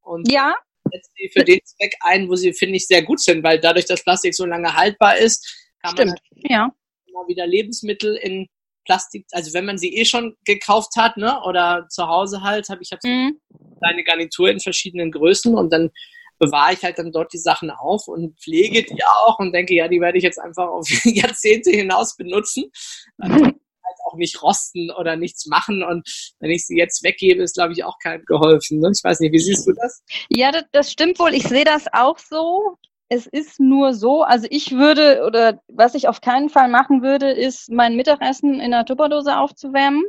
und 0.00 0.30
ja. 0.30 0.56
setze 0.90 1.10
sie 1.16 1.30
für 1.32 1.44
den 1.44 1.60
Zweck 1.64 1.94
ein, 2.00 2.28
wo 2.28 2.34
sie, 2.34 2.52
finde 2.52 2.76
ich, 2.76 2.86
sehr 2.86 3.02
gut 3.02 3.20
sind, 3.20 3.44
weil 3.44 3.60
dadurch, 3.60 3.86
dass 3.86 4.02
Plastik 4.02 4.34
so 4.34 4.44
lange 4.44 4.74
haltbar 4.74 5.16
ist, 5.16 5.70
kann 5.82 5.92
Stimmt. 5.92 6.08
man 6.08 6.18
halt 6.42 6.50
ja 6.50 6.72
immer 7.08 7.26
wieder 7.28 7.46
Lebensmittel 7.46 8.16
in 8.16 8.48
Plastik, 8.84 9.26
also 9.32 9.52
wenn 9.52 9.66
man 9.66 9.76
sie 9.76 9.94
eh 9.94 10.04
schon 10.04 10.34
gekauft 10.44 10.96
hat, 10.96 11.18
ne, 11.18 11.42
oder 11.44 11.86
zu 11.90 12.08
Hause 12.08 12.42
halt, 12.42 12.68
habe 12.70 12.82
ich 12.82 12.90
hab 12.90 13.04
mhm. 13.04 13.38
eine 13.82 14.02
Garnitur 14.02 14.48
in 14.48 14.60
verschiedenen 14.60 15.10
Größen 15.10 15.54
und 15.54 15.72
dann 15.72 15.90
bewahre 16.38 16.72
ich 16.72 16.82
halt 16.82 16.98
dann 16.98 17.12
dort 17.12 17.32
die 17.32 17.38
Sachen 17.38 17.70
auf 17.70 18.08
und 18.08 18.40
pflege 18.40 18.84
die 18.84 19.02
auch 19.04 19.38
und 19.38 19.52
denke, 19.52 19.74
ja, 19.74 19.88
die 19.88 20.00
werde 20.00 20.18
ich 20.18 20.24
jetzt 20.24 20.38
einfach 20.38 20.68
auf 20.68 20.88
Jahrzehnte 21.04 21.70
hinaus 21.70 22.16
benutzen. 22.16 22.70
Also 23.18 23.44
halt 23.44 23.96
auch 24.06 24.16
nicht 24.16 24.42
rosten 24.42 24.90
oder 24.90 25.16
nichts 25.16 25.46
machen 25.46 25.82
und 25.82 26.08
wenn 26.40 26.50
ich 26.50 26.66
sie 26.66 26.76
jetzt 26.76 27.02
weggebe, 27.02 27.42
ist 27.42 27.54
glaube 27.54 27.72
ich 27.72 27.84
auch 27.84 27.98
keinem 28.02 28.24
geholfen. 28.24 28.80
Ne? 28.80 28.92
Ich 28.94 29.02
weiß 29.02 29.20
nicht, 29.20 29.32
wie 29.32 29.38
siehst 29.38 29.66
du 29.66 29.72
das? 29.72 30.02
Ja, 30.30 30.52
das, 30.52 30.64
das 30.72 30.92
stimmt 30.92 31.18
wohl. 31.18 31.34
Ich 31.34 31.44
sehe 31.44 31.64
das 31.64 31.86
auch 31.92 32.18
so. 32.18 32.76
Es 33.08 33.26
ist 33.26 33.58
nur 33.58 33.94
so, 33.94 34.22
also 34.22 34.46
ich 34.50 34.72
würde 34.72 35.24
oder 35.26 35.62
was 35.68 35.94
ich 35.94 36.08
auf 36.08 36.20
keinen 36.20 36.50
Fall 36.50 36.68
machen 36.68 37.02
würde, 37.02 37.30
ist 37.30 37.70
mein 37.70 37.96
Mittagessen 37.96 38.54
in 38.54 38.74
einer 38.74 38.84
Tupperdose 38.84 39.36
aufzuwärmen. 39.36 40.04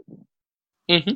Mhm. 0.90 1.16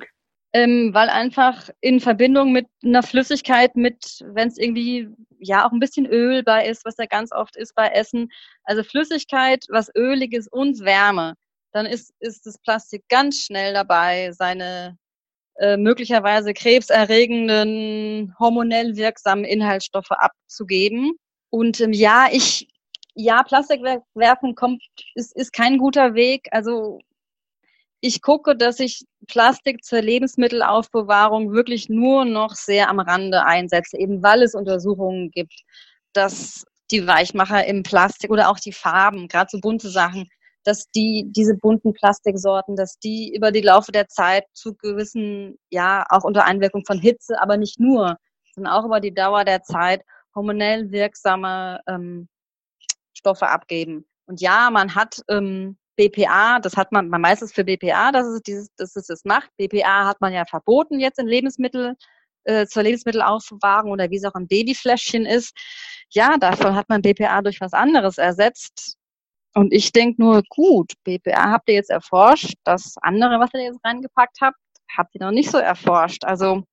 Ähm, 0.53 0.93
weil 0.93 1.09
einfach 1.09 1.69
in 1.81 1.99
Verbindung 1.99 2.51
mit 2.51 2.67
einer 2.83 3.01
Flüssigkeit, 3.01 3.75
mit, 3.75 4.23
wenn 4.33 4.47
es 4.47 4.57
irgendwie 4.57 5.09
ja 5.39 5.65
auch 5.67 5.71
ein 5.71 5.79
bisschen 5.79 6.05
Öl 6.05 6.43
bei 6.43 6.67
ist, 6.67 6.85
was 6.85 6.97
ja 6.97 7.05
ganz 7.07 7.31
oft 7.31 7.55
ist 7.55 7.73
bei 7.75 7.87
Essen, 7.89 8.29
also 8.63 8.83
Flüssigkeit, 8.83 9.65
was 9.69 9.91
Öliges 9.95 10.47
und 10.47 10.79
Wärme, 10.81 11.33
dann 11.71 11.87
ist, 11.87 12.13
ist 12.19 12.45
das 12.45 12.59
Plastik 12.59 13.03
ganz 13.09 13.39
schnell 13.39 13.73
dabei, 13.73 14.31
seine 14.31 14.97
äh, 15.55 15.75
möglicherweise 15.75 16.53
krebserregenden, 16.53 18.35
hormonell 18.39 18.95
wirksamen 18.95 19.45
Inhaltsstoffe 19.45 20.11
abzugeben. 20.11 21.17
Und 21.53 21.79
ähm, 21.81 21.93
ja, 21.93 22.29
ich, 22.31 22.67
ja, 23.13 23.43
Plastik 23.43 23.81
werfen 24.15 24.55
kommt, 24.55 24.81
ist, 25.13 25.35
ist 25.35 25.53
kein 25.53 25.77
guter 25.77 26.15
Weg. 26.15 26.47
Also 26.49 26.99
ich 28.01 28.23
gucke, 28.23 28.57
dass 28.57 28.79
ich 28.79 29.05
Plastik 29.27 29.83
zur 29.83 30.01
Lebensmittelaufbewahrung 30.01 31.53
wirklich 31.53 31.89
nur 31.89 32.25
noch 32.25 32.55
sehr 32.55 32.89
am 32.89 32.99
Rande 32.99 33.45
einsetze, 33.45 33.99
eben 33.99 34.23
weil 34.23 34.41
es 34.41 34.55
Untersuchungen 34.55 35.29
gibt, 35.29 35.61
dass 36.13 36.65
die 36.89 37.05
Weichmacher 37.05 37.67
im 37.67 37.83
Plastik 37.83 38.31
oder 38.31 38.49
auch 38.49 38.59
die 38.59 38.73
Farben, 38.73 39.27
gerade 39.27 39.49
so 39.51 39.59
bunte 39.59 39.89
Sachen, 39.89 40.29
dass 40.63 40.89
die, 40.89 41.27
diese 41.27 41.55
bunten 41.55 41.93
Plastiksorten, 41.93 42.75
dass 42.75 42.97
die 42.97 43.31
über 43.35 43.51
die 43.51 43.61
Laufe 43.61 43.91
der 43.91 44.07
Zeit 44.07 44.45
zu 44.53 44.73
gewissen, 44.73 45.59
ja, 45.69 46.03
auch 46.09 46.23
unter 46.23 46.45
Einwirkung 46.45 46.83
von 46.83 46.97
Hitze, 46.97 47.39
aber 47.39 47.57
nicht 47.57 47.79
nur, 47.79 48.17
sondern 48.55 48.73
auch 48.73 48.85
über 48.85 48.99
die 48.99 49.13
Dauer 49.13 49.45
der 49.45 49.61
Zeit 49.61 50.01
hormonell 50.35 50.91
wirksame 50.91 51.81
ähm, 51.87 52.27
Stoffe 53.13 53.47
abgeben. 53.47 54.05
Und 54.25 54.41
ja, 54.41 54.69
man 54.71 54.95
hat 54.95 55.21
ähm, 55.29 55.77
BPA, 55.95 56.59
das 56.59 56.75
hat 56.75 56.91
man, 56.91 57.09
man 57.09 57.21
meistens 57.21 57.53
für 57.53 57.63
BPA, 57.63 58.11
dass 58.11 58.25
es 58.27 58.41
dieses, 58.41 58.73
dass 58.75 58.95
es 58.95 59.07
das 59.07 59.25
macht. 59.25 59.49
BPA 59.57 60.05
hat 60.07 60.21
man 60.21 60.33
ja 60.33 60.45
verboten 60.45 60.99
jetzt 60.99 61.19
in 61.19 61.27
Lebensmittel, 61.27 61.95
äh, 62.45 62.65
zur 62.65 62.83
Lebensmittelaufbewahrung 62.83 63.91
oder 63.91 64.09
wie 64.09 64.17
es 64.17 64.25
auch 64.25 64.35
im 64.35 64.47
Babyfläschchen 64.47 65.25
ist. 65.25 65.55
Ja, 66.09 66.37
davon 66.37 66.75
hat 66.75 66.89
man 66.89 67.01
BPA 67.01 67.41
durch 67.41 67.61
was 67.61 67.73
anderes 67.73 68.17
ersetzt. 68.17 68.97
Und 69.55 69.71
ich 69.71 69.91
denke 69.91 70.21
nur, 70.21 70.41
gut, 70.49 70.93
BPA 71.03 71.51
habt 71.51 71.69
ihr 71.69 71.75
jetzt 71.75 71.91
erforscht. 71.91 72.55
Das 72.63 72.95
andere, 73.01 73.39
was 73.39 73.53
ihr 73.53 73.61
jetzt 73.61 73.85
reingepackt 73.85 74.37
habt, 74.41 74.57
habt 74.95 75.13
ihr 75.15 75.21
noch 75.21 75.31
nicht 75.31 75.51
so 75.51 75.59
erforscht. 75.59 76.23
Also 76.25 76.63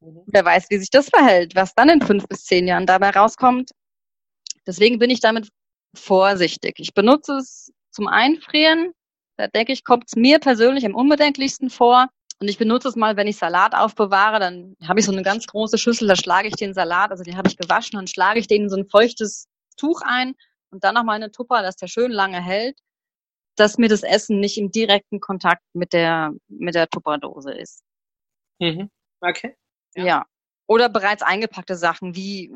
mhm. 0.00 0.22
wer 0.26 0.44
weiß, 0.44 0.66
wie 0.70 0.78
sich 0.78 0.90
das 0.90 1.08
verhält, 1.08 1.54
was 1.54 1.74
dann 1.74 1.88
in 1.88 2.02
fünf 2.02 2.26
bis 2.28 2.44
zehn 2.44 2.66
Jahren 2.66 2.86
dabei 2.86 3.10
rauskommt. 3.10 3.70
Deswegen 4.66 4.98
bin 4.98 5.10
ich 5.10 5.20
damit 5.20 5.48
vorsichtig. 5.94 6.74
Ich 6.78 6.94
benutze 6.94 7.34
es 7.34 7.72
zum 7.90 8.08
Einfrieren. 8.08 8.92
Da 9.36 9.48
denke 9.48 9.72
ich, 9.72 9.84
kommt 9.84 10.04
es 10.06 10.16
mir 10.16 10.38
persönlich 10.38 10.84
am 10.86 10.94
unbedenklichsten 10.94 11.70
vor. 11.70 12.08
Und 12.40 12.48
ich 12.48 12.58
benutze 12.58 12.88
es 12.88 12.96
mal, 12.96 13.16
wenn 13.16 13.26
ich 13.26 13.38
Salat 13.38 13.74
aufbewahre, 13.74 14.38
dann 14.38 14.76
habe 14.86 15.00
ich 15.00 15.06
so 15.06 15.12
eine 15.12 15.22
ganz 15.22 15.46
große 15.46 15.78
Schüssel, 15.78 16.06
da 16.06 16.16
schlage 16.16 16.48
ich 16.48 16.54
den 16.54 16.74
Salat, 16.74 17.10
also 17.10 17.24
den 17.24 17.36
habe 17.36 17.48
ich 17.48 17.56
gewaschen, 17.56 17.96
dann 17.96 18.06
schlage 18.06 18.38
ich 18.38 18.46
den 18.46 18.64
in 18.64 18.68
so 18.68 18.76
ein 18.76 18.86
feuchtes 18.86 19.48
Tuch 19.78 20.02
ein 20.04 20.34
und 20.70 20.84
dann 20.84 20.94
nochmal 20.94 21.16
eine 21.16 21.30
Tupper, 21.30 21.62
dass 21.62 21.76
der 21.76 21.86
schön 21.86 22.10
lange 22.10 22.42
hält, 22.42 22.78
dass 23.56 23.78
mir 23.78 23.88
das 23.88 24.02
Essen 24.02 24.38
nicht 24.38 24.58
im 24.58 24.70
direkten 24.70 25.20
Kontakt 25.20 25.62
mit 25.72 25.94
der, 25.94 26.32
mit 26.48 26.74
der 26.74 26.88
Tupperdose 26.88 27.52
ist. 27.54 27.82
Mhm. 28.58 28.90
Okay. 29.20 29.56
Ja. 29.96 30.04
ja. 30.04 30.26
Oder 30.68 30.88
bereits 30.88 31.22
eingepackte 31.22 31.76
Sachen 31.76 32.14
wie 32.14 32.52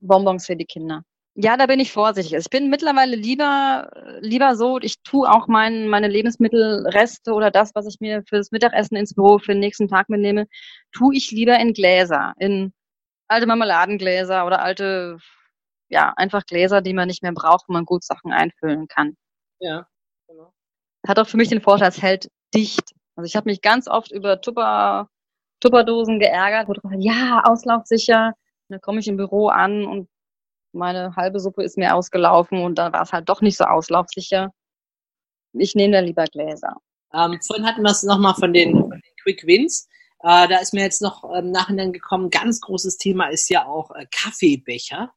Bonbons 0.00 0.46
für 0.46 0.56
die 0.56 0.66
Kinder. 0.66 1.02
Ja, 1.36 1.56
da 1.56 1.66
bin 1.66 1.80
ich 1.80 1.90
vorsichtig. 1.90 2.34
Also 2.34 2.46
ich 2.46 2.50
bin 2.50 2.70
mittlerweile 2.70 3.16
lieber, 3.16 3.90
lieber 4.20 4.54
so, 4.54 4.78
ich 4.78 5.02
tue 5.02 5.28
auch 5.28 5.48
mein, 5.48 5.88
meine 5.88 6.06
Lebensmittelreste 6.06 7.32
oder 7.32 7.50
das, 7.50 7.74
was 7.74 7.86
ich 7.86 7.98
mir 7.98 8.22
fürs 8.28 8.52
Mittagessen 8.52 8.96
ins 8.96 9.14
Büro 9.14 9.38
für 9.38 9.52
den 9.52 9.60
nächsten 9.60 9.88
Tag 9.88 10.08
mitnehme, 10.08 10.46
tue 10.92 11.16
ich 11.16 11.32
lieber 11.32 11.58
in 11.58 11.72
Gläser, 11.72 12.34
in 12.38 12.72
alte 13.26 13.46
Marmeladengläser 13.46 14.46
oder 14.46 14.62
alte 14.62 15.18
ja, 15.88 16.12
einfach 16.16 16.44
Gläser, 16.46 16.82
die 16.82 16.94
man 16.94 17.08
nicht 17.08 17.22
mehr 17.22 17.32
braucht, 17.32 17.68
wo 17.68 17.72
man 17.72 17.84
gut 17.84 18.04
Sachen 18.04 18.32
einfüllen 18.32 18.86
kann. 18.86 19.16
Ja, 19.58 19.86
genau. 20.28 20.52
Hat 21.06 21.18
auch 21.18 21.26
für 21.26 21.36
mich 21.36 21.48
den 21.48 21.60
Vorteil, 21.60 21.88
es 21.88 22.00
hält 22.00 22.28
dicht. 22.54 22.92
Also 23.16 23.26
ich 23.26 23.36
habe 23.36 23.48
mich 23.48 23.60
ganz 23.60 23.88
oft 23.88 24.12
über 24.12 24.40
Tupper, 24.40 25.08
Tupperdosen 25.60 26.18
geärgert, 26.18 26.68
wo 26.68 26.72
drauf 26.72 26.92
ja, 26.98 27.42
auslaufsicher. 27.44 28.34
Dann 28.68 28.80
komme 28.80 29.00
ich 29.00 29.08
im 29.08 29.16
Büro 29.16 29.48
an 29.48 29.84
und 29.86 30.08
meine 30.72 31.14
halbe 31.16 31.40
Suppe 31.40 31.62
ist 31.62 31.78
mir 31.78 31.94
ausgelaufen 31.94 32.62
und 32.62 32.76
dann 32.76 32.92
war 32.92 33.02
es 33.02 33.12
halt 33.12 33.28
doch 33.28 33.40
nicht 33.40 33.56
so 33.56 33.64
auslaufsicher. 33.64 34.52
Ich 35.52 35.74
nehme 35.74 35.92
da 35.92 36.00
lieber 36.00 36.24
Gläser. 36.24 36.76
Ähm, 37.12 37.38
vorhin 37.46 37.66
hatten 37.66 37.82
wir 37.82 37.90
es 37.90 38.02
nochmal 38.02 38.34
von 38.34 38.52
den, 38.52 38.72
von 38.72 38.90
den 38.90 39.02
Quick 39.22 39.46
Wins. 39.46 39.88
Äh, 40.20 40.48
da 40.48 40.58
ist 40.58 40.74
mir 40.74 40.82
jetzt 40.82 41.00
noch 41.00 41.22
im 41.24 41.46
ähm, 41.46 41.50
Nachhinein 41.52 41.92
gekommen, 41.92 42.30
ganz 42.30 42.60
großes 42.60 42.96
Thema 42.96 43.28
ist 43.28 43.48
ja 43.50 43.66
auch 43.66 43.90
äh, 43.92 44.06
Kaffeebecher. 44.10 45.12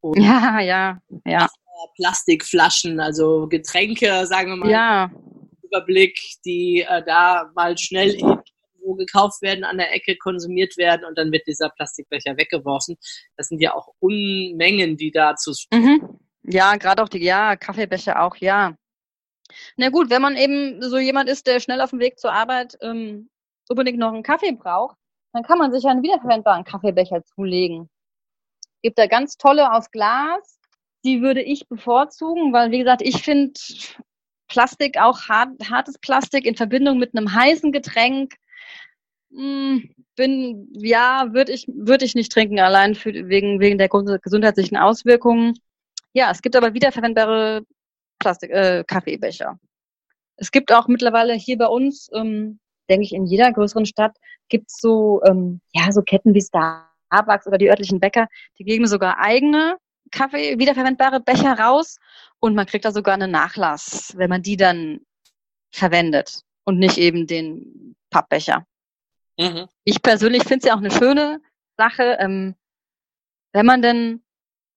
Und 0.00 0.20
ja, 0.22 0.60
ja, 0.60 0.98
ja. 1.24 1.48
Plastikflaschen, 1.96 3.00
also 3.00 3.48
Getränke, 3.48 4.26
sagen 4.26 4.50
wir 4.50 4.56
mal. 4.56 4.70
Ja. 4.70 5.10
Überblick, 5.62 6.18
die 6.44 6.86
äh, 6.88 7.04
da 7.04 7.50
mal 7.54 7.76
schnell 7.76 8.16
irgendwo 8.86 8.94
gekauft 8.94 9.42
werden, 9.42 9.64
an 9.64 9.78
der 9.78 9.94
Ecke 9.94 10.16
konsumiert 10.16 10.76
werden 10.76 11.04
und 11.04 11.18
dann 11.18 11.32
wird 11.32 11.46
dieser 11.46 11.70
Plastikbecher 11.70 12.36
weggeworfen. 12.36 12.96
Das 13.36 13.48
sind 13.48 13.60
ja 13.60 13.74
auch 13.74 13.88
Unmengen, 13.98 14.96
die 14.96 15.10
da 15.10 15.36
zu. 15.36 15.52
Mhm. 15.72 16.18
Ja, 16.42 16.76
gerade 16.76 17.02
auch 17.02 17.08
die, 17.08 17.22
ja, 17.22 17.56
Kaffeebecher 17.56 18.22
auch, 18.22 18.36
ja. 18.36 18.76
Na 19.76 19.90
gut, 19.90 20.10
wenn 20.10 20.22
man 20.22 20.36
eben 20.36 20.80
so 20.82 20.98
jemand 20.98 21.28
ist, 21.28 21.46
der 21.46 21.60
schnell 21.60 21.80
auf 21.80 21.90
dem 21.90 22.00
Weg 22.00 22.18
zur 22.18 22.32
Arbeit 22.32 22.76
ähm, 22.82 23.28
unbedingt 23.68 23.98
noch 23.98 24.12
einen 24.12 24.22
Kaffee 24.22 24.52
braucht, 24.52 24.96
dann 25.32 25.42
kann 25.42 25.58
man 25.58 25.72
sich 25.72 25.84
einen 25.84 26.02
wiederverwendbaren 26.02 26.64
Kaffeebecher 26.64 27.22
zulegen 27.24 27.88
gibt 28.86 28.98
da 28.98 29.08
ganz 29.08 29.36
tolle 29.36 29.72
aus 29.72 29.90
Glas. 29.90 30.60
Die 31.04 31.20
würde 31.20 31.42
ich 31.42 31.68
bevorzugen, 31.68 32.52
weil, 32.52 32.70
wie 32.70 32.78
gesagt, 32.78 33.02
ich 33.02 33.20
finde 33.20 33.58
Plastik, 34.46 34.96
auch 34.96 35.22
hart, 35.28 35.50
hartes 35.68 35.98
Plastik 35.98 36.46
in 36.46 36.54
Verbindung 36.54 36.98
mit 36.98 37.12
einem 37.12 37.34
heißen 37.34 37.72
Getränk, 37.72 38.34
bin, 39.36 40.68
ja, 40.72 41.28
würde 41.32 41.52
ich, 41.52 41.66
würde 41.68 42.04
ich 42.04 42.14
nicht 42.14 42.32
trinken, 42.32 42.58
allein 42.58 42.94
für, 42.94 43.12
wegen, 43.12 43.60
wegen 43.60 43.78
der 43.78 43.88
gesundheitlichen 43.88 44.76
Auswirkungen. 44.76 45.54
Ja, 46.12 46.30
es 46.30 46.42
gibt 46.42 46.56
aber 46.56 46.74
wiederverwendbare 46.74 47.62
Plastik, 48.18 48.50
äh, 48.50 48.84
Kaffeebecher. 48.86 49.58
Es 50.36 50.50
gibt 50.50 50.72
auch 50.72 50.88
mittlerweile 50.88 51.34
hier 51.34 51.58
bei 51.58 51.66
uns, 51.66 52.08
ähm, 52.14 52.58
denke 52.88 53.04
ich, 53.04 53.12
in 53.12 53.26
jeder 53.26 53.52
größeren 53.52 53.86
Stadt 53.86 54.16
gibt's 54.48 54.80
so, 54.80 55.20
ähm, 55.24 55.60
ja, 55.72 55.92
so 55.92 56.02
Ketten 56.02 56.34
wie 56.34 56.40
Star 56.40 56.86
Starbucks 57.06 57.46
oder 57.46 57.58
die 57.58 57.68
örtlichen 57.68 58.00
Bäcker, 58.00 58.28
die 58.58 58.64
geben 58.64 58.86
sogar 58.86 59.18
eigene 59.18 59.76
Kaffee, 60.10 60.58
wiederverwendbare 60.58 61.20
Becher 61.20 61.58
raus 61.58 61.96
und 62.40 62.54
man 62.54 62.66
kriegt 62.66 62.84
da 62.84 62.92
sogar 62.92 63.14
einen 63.14 63.30
Nachlass, 63.30 64.12
wenn 64.16 64.30
man 64.30 64.42
die 64.42 64.56
dann 64.56 65.00
verwendet 65.72 66.42
und 66.64 66.78
nicht 66.78 66.98
eben 66.98 67.26
den 67.26 67.94
Pappbecher. 68.10 68.64
Mhm. 69.38 69.68
Ich 69.84 70.00
persönlich 70.02 70.42
finde 70.44 70.58
es 70.58 70.64
ja 70.64 70.74
auch 70.74 70.78
eine 70.78 70.90
schöne 70.90 71.40
Sache, 71.76 72.16
ähm, 72.20 72.54
wenn 73.52 73.66
man 73.66 73.82
denn 73.82 74.22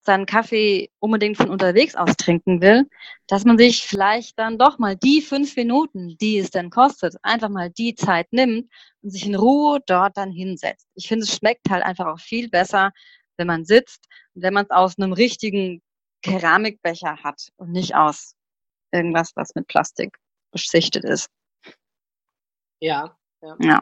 seinen 0.02 0.26
Kaffee 0.26 0.90
unbedingt 0.98 1.36
von 1.36 1.50
unterwegs 1.50 1.94
aus 1.94 2.16
trinken 2.16 2.62
will, 2.62 2.88
dass 3.26 3.44
man 3.44 3.58
sich 3.58 3.86
vielleicht 3.86 4.38
dann 4.38 4.58
doch 4.58 4.78
mal 4.78 4.96
die 4.96 5.20
fünf 5.20 5.56
Minuten, 5.56 6.16
die 6.18 6.38
es 6.38 6.50
denn 6.50 6.70
kostet, 6.70 7.16
einfach 7.22 7.50
mal 7.50 7.70
die 7.70 7.94
Zeit 7.94 8.26
nimmt 8.32 8.70
und 9.02 9.10
sich 9.10 9.26
in 9.26 9.34
Ruhe 9.34 9.80
dort 9.86 10.16
dann 10.16 10.32
hinsetzt. 10.32 10.86
Ich 10.94 11.08
finde, 11.08 11.24
es 11.24 11.36
schmeckt 11.36 11.68
halt 11.68 11.84
einfach 11.84 12.06
auch 12.06 12.18
viel 12.20 12.48
besser, 12.48 12.92
wenn 13.36 13.46
man 13.46 13.64
sitzt 13.64 14.06
und 14.34 14.42
wenn 14.42 14.54
man 14.54 14.64
es 14.64 14.70
aus 14.70 14.98
einem 14.98 15.12
richtigen 15.12 15.82
Keramikbecher 16.22 17.18
hat 17.22 17.48
und 17.56 17.70
nicht 17.72 17.94
aus 17.94 18.34
irgendwas, 18.92 19.32
was 19.36 19.54
mit 19.54 19.66
Plastik 19.68 20.16
beschichtet 20.52 21.04
ist. 21.04 21.28
Ja. 22.80 23.16
Ja. 23.42 23.56
Ja, 23.60 23.80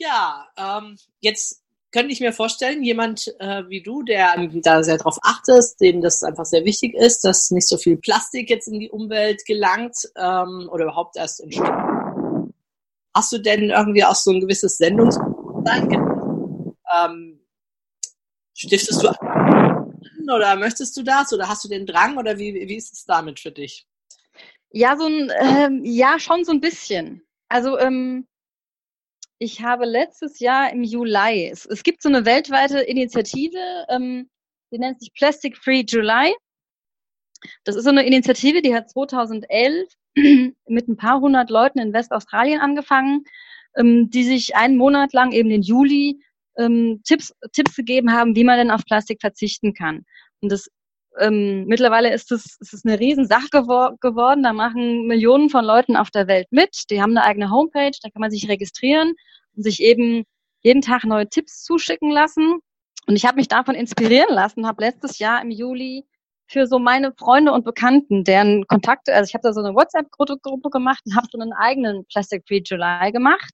ja 0.00 0.48
ähm, 0.56 0.96
jetzt 1.20 1.62
könnte 1.92 2.12
ich 2.12 2.20
mir 2.20 2.32
vorstellen, 2.32 2.84
jemand 2.84 3.34
äh, 3.40 3.68
wie 3.68 3.82
du, 3.82 4.02
der 4.02 4.36
da 4.62 4.82
sehr 4.82 4.98
drauf 4.98 5.18
achtest, 5.22 5.80
dem 5.80 6.00
das 6.00 6.22
einfach 6.22 6.44
sehr 6.44 6.64
wichtig 6.64 6.94
ist, 6.94 7.24
dass 7.24 7.50
nicht 7.50 7.68
so 7.68 7.76
viel 7.76 7.96
Plastik 7.96 8.48
jetzt 8.48 8.68
in 8.68 8.78
die 8.78 8.90
Umwelt 8.90 9.44
gelangt 9.44 9.96
ähm, 10.16 10.68
oder 10.70 10.84
überhaupt 10.84 11.16
erst 11.16 11.40
entsteht. 11.40 11.72
Hast 13.14 13.32
du 13.32 13.38
denn 13.38 13.70
irgendwie 13.70 14.04
auch 14.04 14.14
so 14.14 14.30
ein 14.30 14.40
gewisses 14.40 14.78
Sendungsbewusstsein? 14.78 15.90
Ähm, 16.96 17.40
stiftest 18.54 19.02
du 19.02 19.08
an 19.08 20.30
oder 20.32 20.54
möchtest 20.56 20.96
du 20.96 21.02
das 21.02 21.32
oder 21.32 21.48
hast 21.48 21.64
du 21.64 21.68
den 21.68 21.86
Drang 21.86 22.16
oder 22.18 22.38
wie, 22.38 22.54
wie 22.54 22.76
ist 22.76 22.92
es 22.92 23.04
damit 23.04 23.40
für 23.40 23.50
dich? 23.50 23.86
Ja, 24.70 24.96
so 24.96 25.06
ein, 25.06 25.32
ähm, 25.40 25.80
ja, 25.84 26.20
schon 26.20 26.44
so 26.44 26.52
ein 26.52 26.60
bisschen. 26.60 27.22
Also 27.48 27.78
ähm, 27.78 28.28
ich 29.40 29.62
habe 29.62 29.86
letztes 29.86 30.38
Jahr 30.38 30.70
im 30.70 30.82
Juli, 30.82 31.48
es, 31.50 31.64
es 31.64 31.82
gibt 31.82 32.02
so 32.02 32.10
eine 32.10 32.26
weltweite 32.26 32.80
Initiative, 32.80 33.86
ähm, 33.88 34.28
die 34.70 34.78
nennt 34.78 35.00
sich 35.00 35.12
Plastic 35.14 35.56
Free 35.56 35.82
July. 35.88 36.34
Das 37.64 37.74
ist 37.74 37.84
so 37.84 37.90
eine 37.90 38.04
Initiative, 38.04 38.60
die 38.60 38.74
hat 38.74 38.90
2011 38.90 39.88
mit 40.68 40.88
ein 40.88 40.96
paar 40.98 41.20
hundert 41.20 41.48
Leuten 41.48 41.78
in 41.78 41.94
Westaustralien 41.94 42.60
angefangen, 42.60 43.24
ähm, 43.76 44.10
die 44.10 44.24
sich 44.24 44.56
einen 44.56 44.76
Monat 44.76 45.14
lang 45.14 45.32
eben 45.32 45.48
den 45.48 45.62
Juli 45.62 46.20
ähm, 46.58 47.00
Tipps, 47.04 47.34
Tipps 47.52 47.74
gegeben 47.76 48.12
haben, 48.12 48.36
wie 48.36 48.44
man 48.44 48.58
denn 48.58 48.70
auf 48.70 48.84
Plastik 48.84 49.22
verzichten 49.22 49.72
kann. 49.72 50.04
Und 50.42 50.52
das 50.52 50.68
ähm, 51.18 51.64
mittlerweile 51.66 52.12
ist 52.12 52.30
es, 52.32 52.56
ist 52.60 52.72
es 52.72 52.84
eine 52.84 52.98
Riesensache 53.00 53.48
gewor 53.50 53.96
geworden. 54.00 54.42
Da 54.42 54.52
machen 54.52 55.06
Millionen 55.06 55.50
von 55.50 55.64
Leuten 55.64 55.96
auf 55.96 56.10
der 56.10 56.26
Welt 56.28 56.48
mit. 56.50 56.90
Die 56.90 57.02
haben 57.02 57.16
eine 57.16 57.24
eigene 57.26 57.50
Homepage, 57.50 57.96
da 58.02 58.10
kann 58.10 58.20
man 58.20 58.30
sich 58.30 58.48
registrieren 58.48 59.14
und 59.56 59.62
sich 59.62 59.82
eben 59.82 60.24
jeden 60.62 60.82
Tag 60.82 61.04
neue 61.04 61.28
Tipps 61.28 61.62
zuschicken 61.62 62.10
lassen. 62.10 62.60
Und 63.06 63.16
ich 63.16 63.24
habe 63.24 63.36
mich 63.36 63.48
davon 63.48 63.74
inspirieren 63.74 64.32
lassen, 64.32 64.66
habe 64.66 64.84
letztes 64.84 65.18
Jahr 65.18 65.42
im 65.42 65.50
Juli 65.50 66.04
für 66.46 66.66
so 66.66 66.78
meine 66.78 67.12
Freunde 67.16 67.52
und 67.52 67.64
Bekannten, 67.64 68.24
deren 68.24 68.66
Kontakte, 68.66 69.14
also 69.14 69.28
ich 69.28 69.34
habe 69.34 69.42
da 69.42 69.52
so 69.52 69.60
eine 69.60 69.74
WhatsApp-Gruppe 69.74 70.70
gemacht 70.70 71.00
und 71.06 71.16
habe 71.16 71.28
so 71.30 71.38
einen 71.38 71.52
eigenen 71.52 72.04
Plastic 72.06 72.44
Free 72.46 72.62
July 72.64 73.12
gemacht. 73.12 73.50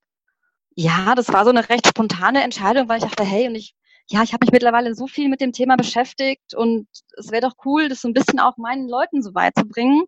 Ja, 0.74 1.14
das 1.14 1.32
war 1.32 1.44
so 1.44 1.50
eine 1.50 1.68
recht 1.68 1.86
spontane 1.86 2.42
Entscheidung, 2.42 2.88
weil 2.88 2.98
ich 2.98 3.04
dachte, 3.04 3.24
hey, 3.24 3.48
und 3.48 3.54
ich, 3.54 3.74
ja, 4.08 4.22
ich 4.22 4.32
habe 4.32 4.44
mich 4.44 4.52
mittlerweile 4.52 4.94
so 4.94 5.06
viel 5.06 5.28
mit 5.28 5.40
dem 5.40 5.52
Thema 5.52 5.76
beschäftigt 5.76 6.54
und 6.54 6.86
es 7.16 7.30
wäre 7.30 7.42
doch 7.42 7.54
cool, 7.64 7.88
das 7.88 8.00
so 8.02 8.08
ein 8.08 8.14
bisschen 8.14 8.38
auch 8.38 8.56
meinen 8.56 8.88
Leuten 8.88 9.22
so 9.22 9.34
weit 9.34 9.54
zu 9.58 9.66
bringen. 9.66 10.04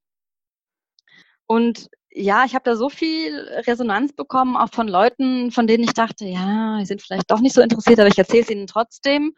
Und 1.47 1.89
ja, 2.11 2.45
ich 2.45 2.55
habe 2.55 2.65
da 2.65 2.77
so 2.77 2.89
viel 2.89 3.39
Resonanz 3.67 4.13
bekommen, 4.13 4.57
auch 4.57 4.71
von 4.71 4.89
Leuten, 4.89 5.51
von 5.51 5.67
denen 5.67 5.85
ich 5.85 5.95
dachte, 5.95 6.27
ja, 6.27 6.79
die 6.79 6.87
sind 6.87 7.03
vielleicht 7.03 7.31
doch 7.31 7.41
nicht 7.41 7.55
so 7.55 7.63
interessiert, 7.63 7.99
aber 7.99 8.09
ich 8.09 8.19
erzähle 8.19 8.43
es 8.43 8.51
ihnen 8.51 8.67
trotzdem. 8.67 9.35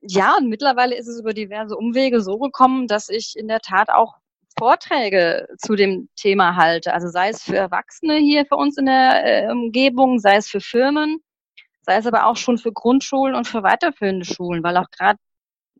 Ja, 0.00 0.36
und 0.38 0.48
mittlerweile 0.48 0.96
ist 0.96 1.08
es 1.08 1.20
über 1.20 1.34
diverse 1.34 1.76
Umwege 1.76 2.22
so 2.22 2.38
gekommen, 2.38 2.86
dass 2.86 3.08
ich 3.10 3.34
in 3.36 3.48
der 3.48 3.60
Tat 3.60 3.90
auch 3.90 4.14
Vorträge 4.58 5.48
zu 5.58 5.76
dem 5.76 6.08
Thema 6.16 6.56
halte. 6.56 6.94
Also 6.94 7.08
sei 7.08 7.30
es 7.30 7.42
für 7.42 7.56
Erwachsene 7.56 8.16
hier 8.16 8.46
für 8.46 8.56
uns 8.56 8.78
in 8.78 8.86
der 8.86 9.48
äh, 9.48 9.52
Umgebung, 9.52 10.18
sei 10.18 10.36
es 10.36 10.48
für 10.48 10.60
Firmen, 10.60 11.20
sei 11.82 11.96
es 11.96 12.06
aber 12.06 12.26
auch 12.26 12.36
schon 12.36 12.58
für 12.58 12.72
Grundschulen 12.72 13.34
und 13.34 13.48
für 13.48 13.62
weiterführende 13.62 14.24
Schulen, 14.24 14.62
weil 14.62 14.76
auch 14.76 14.90
gerade 14.90 15.18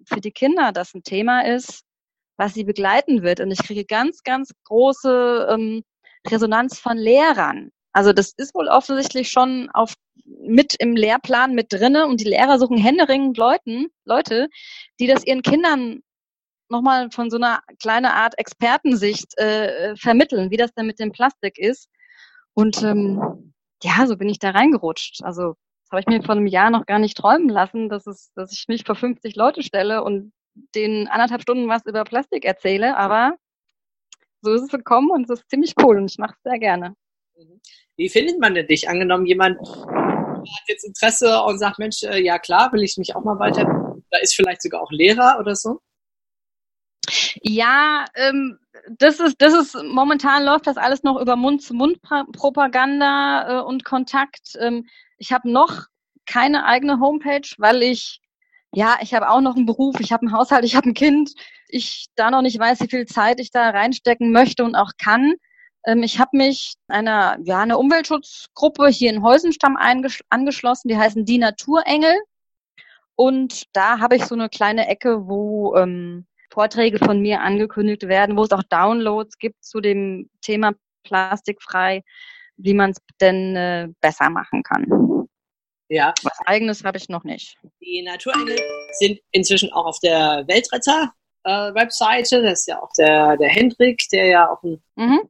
für 0.07 0.21
die 0.21 0.33
Kinder 0.33 0.73
das 0.73 0.95
ein 0.95 1.03
Thema 1.03 1.43
ist, 1.43 1.85
was 2.37 2.55
sie 2.55 2.65
begleiten 2.65 3.23
wird. 3.23 3.41
Und 3.41 3.51
ich 3.51 3.63
kriege 3.63 3.85
ganz, 3.85 4.23
ganz 4.23 4.53
große 4.65 5.49
ähm, 5.51 5.83
Resonanz 6.27 6.79
von 6.79 6.97
Lehrern. 6.97 7.71
Also 7.93 8.13
das 8.13 8.33
ist 8.37 8.55
wohl 8.55 8.69
offensichtlich 8.69 9.31
schon 9.31 9.69
auf, 9.71 9.95
mit 10.25 10.75
im 10.79 10.97
Lehrplan 10.97 11.55
mit 11.55 11.73
drinne 11.73 12.07
und 12.07 12.21
die 12.21 12.29
Lehrer 12.29 12.59
suchen 12.59 12.79
händeringend 12.79 13.37
Leuten, 13.37 13.89
Leute, 14.05 14.49
die 15.01 15.07
das 15.07 15.25
ihren 15.25 15.43
Kindern 15.43 16.03
nochmal 16.69 17.11
von 17.11 17.31
so 17.31 17.37
einer 17.37 17.63
kleinen 17.81 18.07
Art 18.07 18.39
Expertensicht 18.39 19.37
äh, 19.39 19.97
vermitteln, 19.97 20.51
wie 20.51 20.57
das 20.57 20.73
denn 20.73 20.87
mit 20.87 21.01
dem 21.01 21.13
Plastik 21.13 21.59
ist. 21.59 21.89
Und 22.55 22.83
ähm, 22.83 23.53
ja, 23.83 24.07
so 24.07 24.17
bin 24.17 24.29
ich 24.29 24.39
da 24.39 24.51
reingerutscht. 24.51 25.23
Also 25.25 25.57
habe 25.91 26.01
ich 26.01 26.07
mir 26.07 26.23
vor 26.23 26.37
einem 26.37 26.47
Jahr 26.47 26.71
noch 26.71 26.87
gar 26.87 26.99
nicht 26.99 27.17
träumen 27.17 27.49
lassen, 27.49 27.89
dass 27.89 28.07
es, 28.07 28.33
dass 28.35 28.53
ich 28.53 28.67
mich 28.69 28.85
vor 28.85 28.95
50 28.95 29.35
Leute 29.37 29.63
stelle 29.63 30.05
und 30.05 30.33
den 30.75 31.09
anderthalb 31.09 31.43
Stunden 31.43 31.69
was 31.69 31.87
über 31.87 32.05
Plastik 32.05 32.45
erzähle, 32.45 32.97
aber 32.97 33.37
so 34.43 34.53
ist 34.53 34.63
es 34.63 34.71
gekommen 34.71 35.11
und 35.11 35.25
es 35.25 35.41
ist 35.41 35.51
ziemlich 35.51 35.75
cool 35.83 35.99
und 35.99 36.11
ich 36.11 36.19
mache 36.19 36.35
es 36.37 36.43
sehr 36.43 36.59
gerne. 36.59 36.95
Wie 37.97 38.09
findet 38.09 38.41
man 38.41 38.55
denn 38.55 38.67
dich? 38.67 38.89
Angenommen, 38.89 39.27
jemand 39.27 39.59
hat 39.61 40.69
jetzt 40.69 40.85
Interesse 40.85 41.43
und 41.43 41.59
sagt, 41.59 41.79
Mensch, 41.79 42.03
äh, 42.03 42.23
ja 42.23 42.39
klar, 42.39 42.73
will 42.73 42.83
ich 42.83 42.97
mich 42.97 43.15
auch 43.15 43.25
mal 43.25 43.39
weiter, 43.39 43.65
da 44.11 44.19
ist 44.21 44.35
vielleicht 44.35 44.63
sogar 44.63 44.81
auch 44.83 44.91
Lehrer 44.91 45.37
oder 45.39 45.55
so? 45.55 45.81
Ja, 47.43 48.07
ähm, 48.15 48.59
das 48.99 49.21
ist, 49.21 49.37
das 49.39 49.55
ist, 49.55 49.75
momentan 49.85 50.45
läuft 50.45 50.67
das 50.67 50.77
alles 50.77 51.03
noch 51.03 51.19
über 51.21 51.37
Mund-zu-Mund-Propaganda 51.37 53.61
äh, 53.61 53.63
und 53.63 53.85
Kontakt. 53.85 54.57
Ähm, 54.59 54.87
ich 55.21 55.33
habe 55.33 55.49
noch 55.51 55.87
keine 56.27 56.65
eigene 56.65 56.99
Homepage, 56.99 57.49
weil 57.59 57.83
ich 57.83 58.21
ja, 58.73 58.99
ich 59.01 59.15
habe 59.15 59.29
auch 59.29 59.41
noch 59.41 59.57
einen 59.57 59.67
Beruf, 59.67 59.99
ich 59.99 60.13
habe 60.13 60.27
einen 60.27 60.33
Haushalt, 60.33 60.65
ich 60.65 60.77
habe 60.77 60.89
ein 60.89 60.95
Kind. 60.95 61.33
Ich 61.69 62.07
da 62.15 62.31
noch 62.31 62.43
nicht 62.43 62.59
weiß, 62.59 62.81
wie 62.81 62.89
viel 62.89 63.07
Zeit 63.07 63.41
ich 63.41 63.51
da 63.51 63.71
reinstecken 63.71 64.31
möchte 64.33 64.65
und 64.65 64.77
auch 64.77 64.93
kann. 64.97 65.35
Ähm, 65.85 66.03
ich 66.03 66.19
habe 66.21 66.37
mich 66.37 66.75
einer, 66.89 67.37
ja, 67.43 67.61
einer 67.61 67.79
Umweltschutzgruppe 67.79 68.89
hier 68.89 69.11
in 69.11 69.23
Heusenstamm 69.23 69.77
angeschlossen, 69.77 70.89
die 70.89 70.97
heißen 70.97 71.25
Die 71.25 71.39
Naturengel. 71.39 72.17
Und 73.17 73.65
da 73.73 73.99
habe 73.99 74.17
ich 74.17 74.25
so 74.25 74.35
eine 74.35 74.49
kleine 74.49 74.87
Ecke, 74.87 75.27
wo 75.27 75.75
ähm, 75.77 76.27
Vorträge 76.51 76.99
von 76.99 77.21
mir 77.21 77.41
angekündigt 77.41 78.09
werden, 78.09 78.37
wo 78.37 78.45
es 78.45 78.53
auch 78.53 78.63
Downloads 78.63 79.39
gibt 79.39 79.65
zu 79.65 79.81
dem 79.81 80.31
Thema 80.43 80.73
plastikfrei, 81.03 82.03
wie 82.63 82.75
man 82.75 82.91
es 82.91 82.99
denn 83.21 83.57
äh, 83.57 83.89
besser 84.01 84.31
machen 84.31 84.63
kann. 84.63 84.87
Ja. 85.89 86.15
Was 86.23 86.39
eigenes 86.47 86.85
habe 86.85 86.99
ich 86.99 87.09
noch 87.09 87.25
nicht. 87.25 87.57
Die 87.81 88.03
Naturengel 88.03 88.57
sind 88.99 89.19
inzwischen 89.33 89.73
auch 89.73 89.87
auf 89.87 89.99
der 90.01 90.45
Weltretter-Webseite. 90.47 92.37
Äh, 92.37 92.43
das 92.43 92.61
ist 92.61 92.69
ja 92.69 92.81
auch 92.81 92.93
der, 92.97 93.37
der 93.37 93.49
Hendrik, 93.49 94.05
der 94.13 94.27
ja 94.27 94.51
auch 94.51 94.63
ein 94.63 94.81
mhm. 94.95 95.29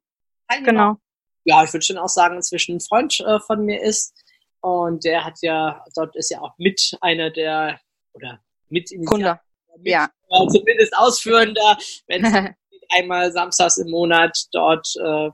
Genau. 0.65 0.97
Ja, 1.45 1.65
ich 1.65 1.73
würde 1.73 1.87
schon 1.87 1.99
auch 1.99 2.09
sagen, 2.09 2.37
inzwischen 2.37 2.77
ein 2.77 2.81
Freund 2.81 3.21
äh, 3.21 3.41
von 3.41 3.65
mir 3.65 3.81
ist. 3.81 4.15
Und 4.61 5.05
der 5.05 5.25
hat 5.25 5.39
ja, 5.41 5.83
dort 5.95 6.15
ist 6.17 6.31
ja 6.31 6.41
auch 6.43 6.53
mit 6.59 6.97
einer 7.01 7.31
der, 7.31 7.81
oder 8.13 8.41
mit 8.69 8.91
Kunde. 9.07 9.41
Mit, 9.79 9.89
ja. 9.89 10.11
Äh, 10.29 10.47
zumindest 10.49 10.97
ausführender, 10.99 11.79
wenn 12.09 12.25
einmal 12.91 13.33
samstags 13.33 13.79
im 13.79 13.91
Monat 13.91 14.37
dort 14.53 14.87
äh, 15.03 15.31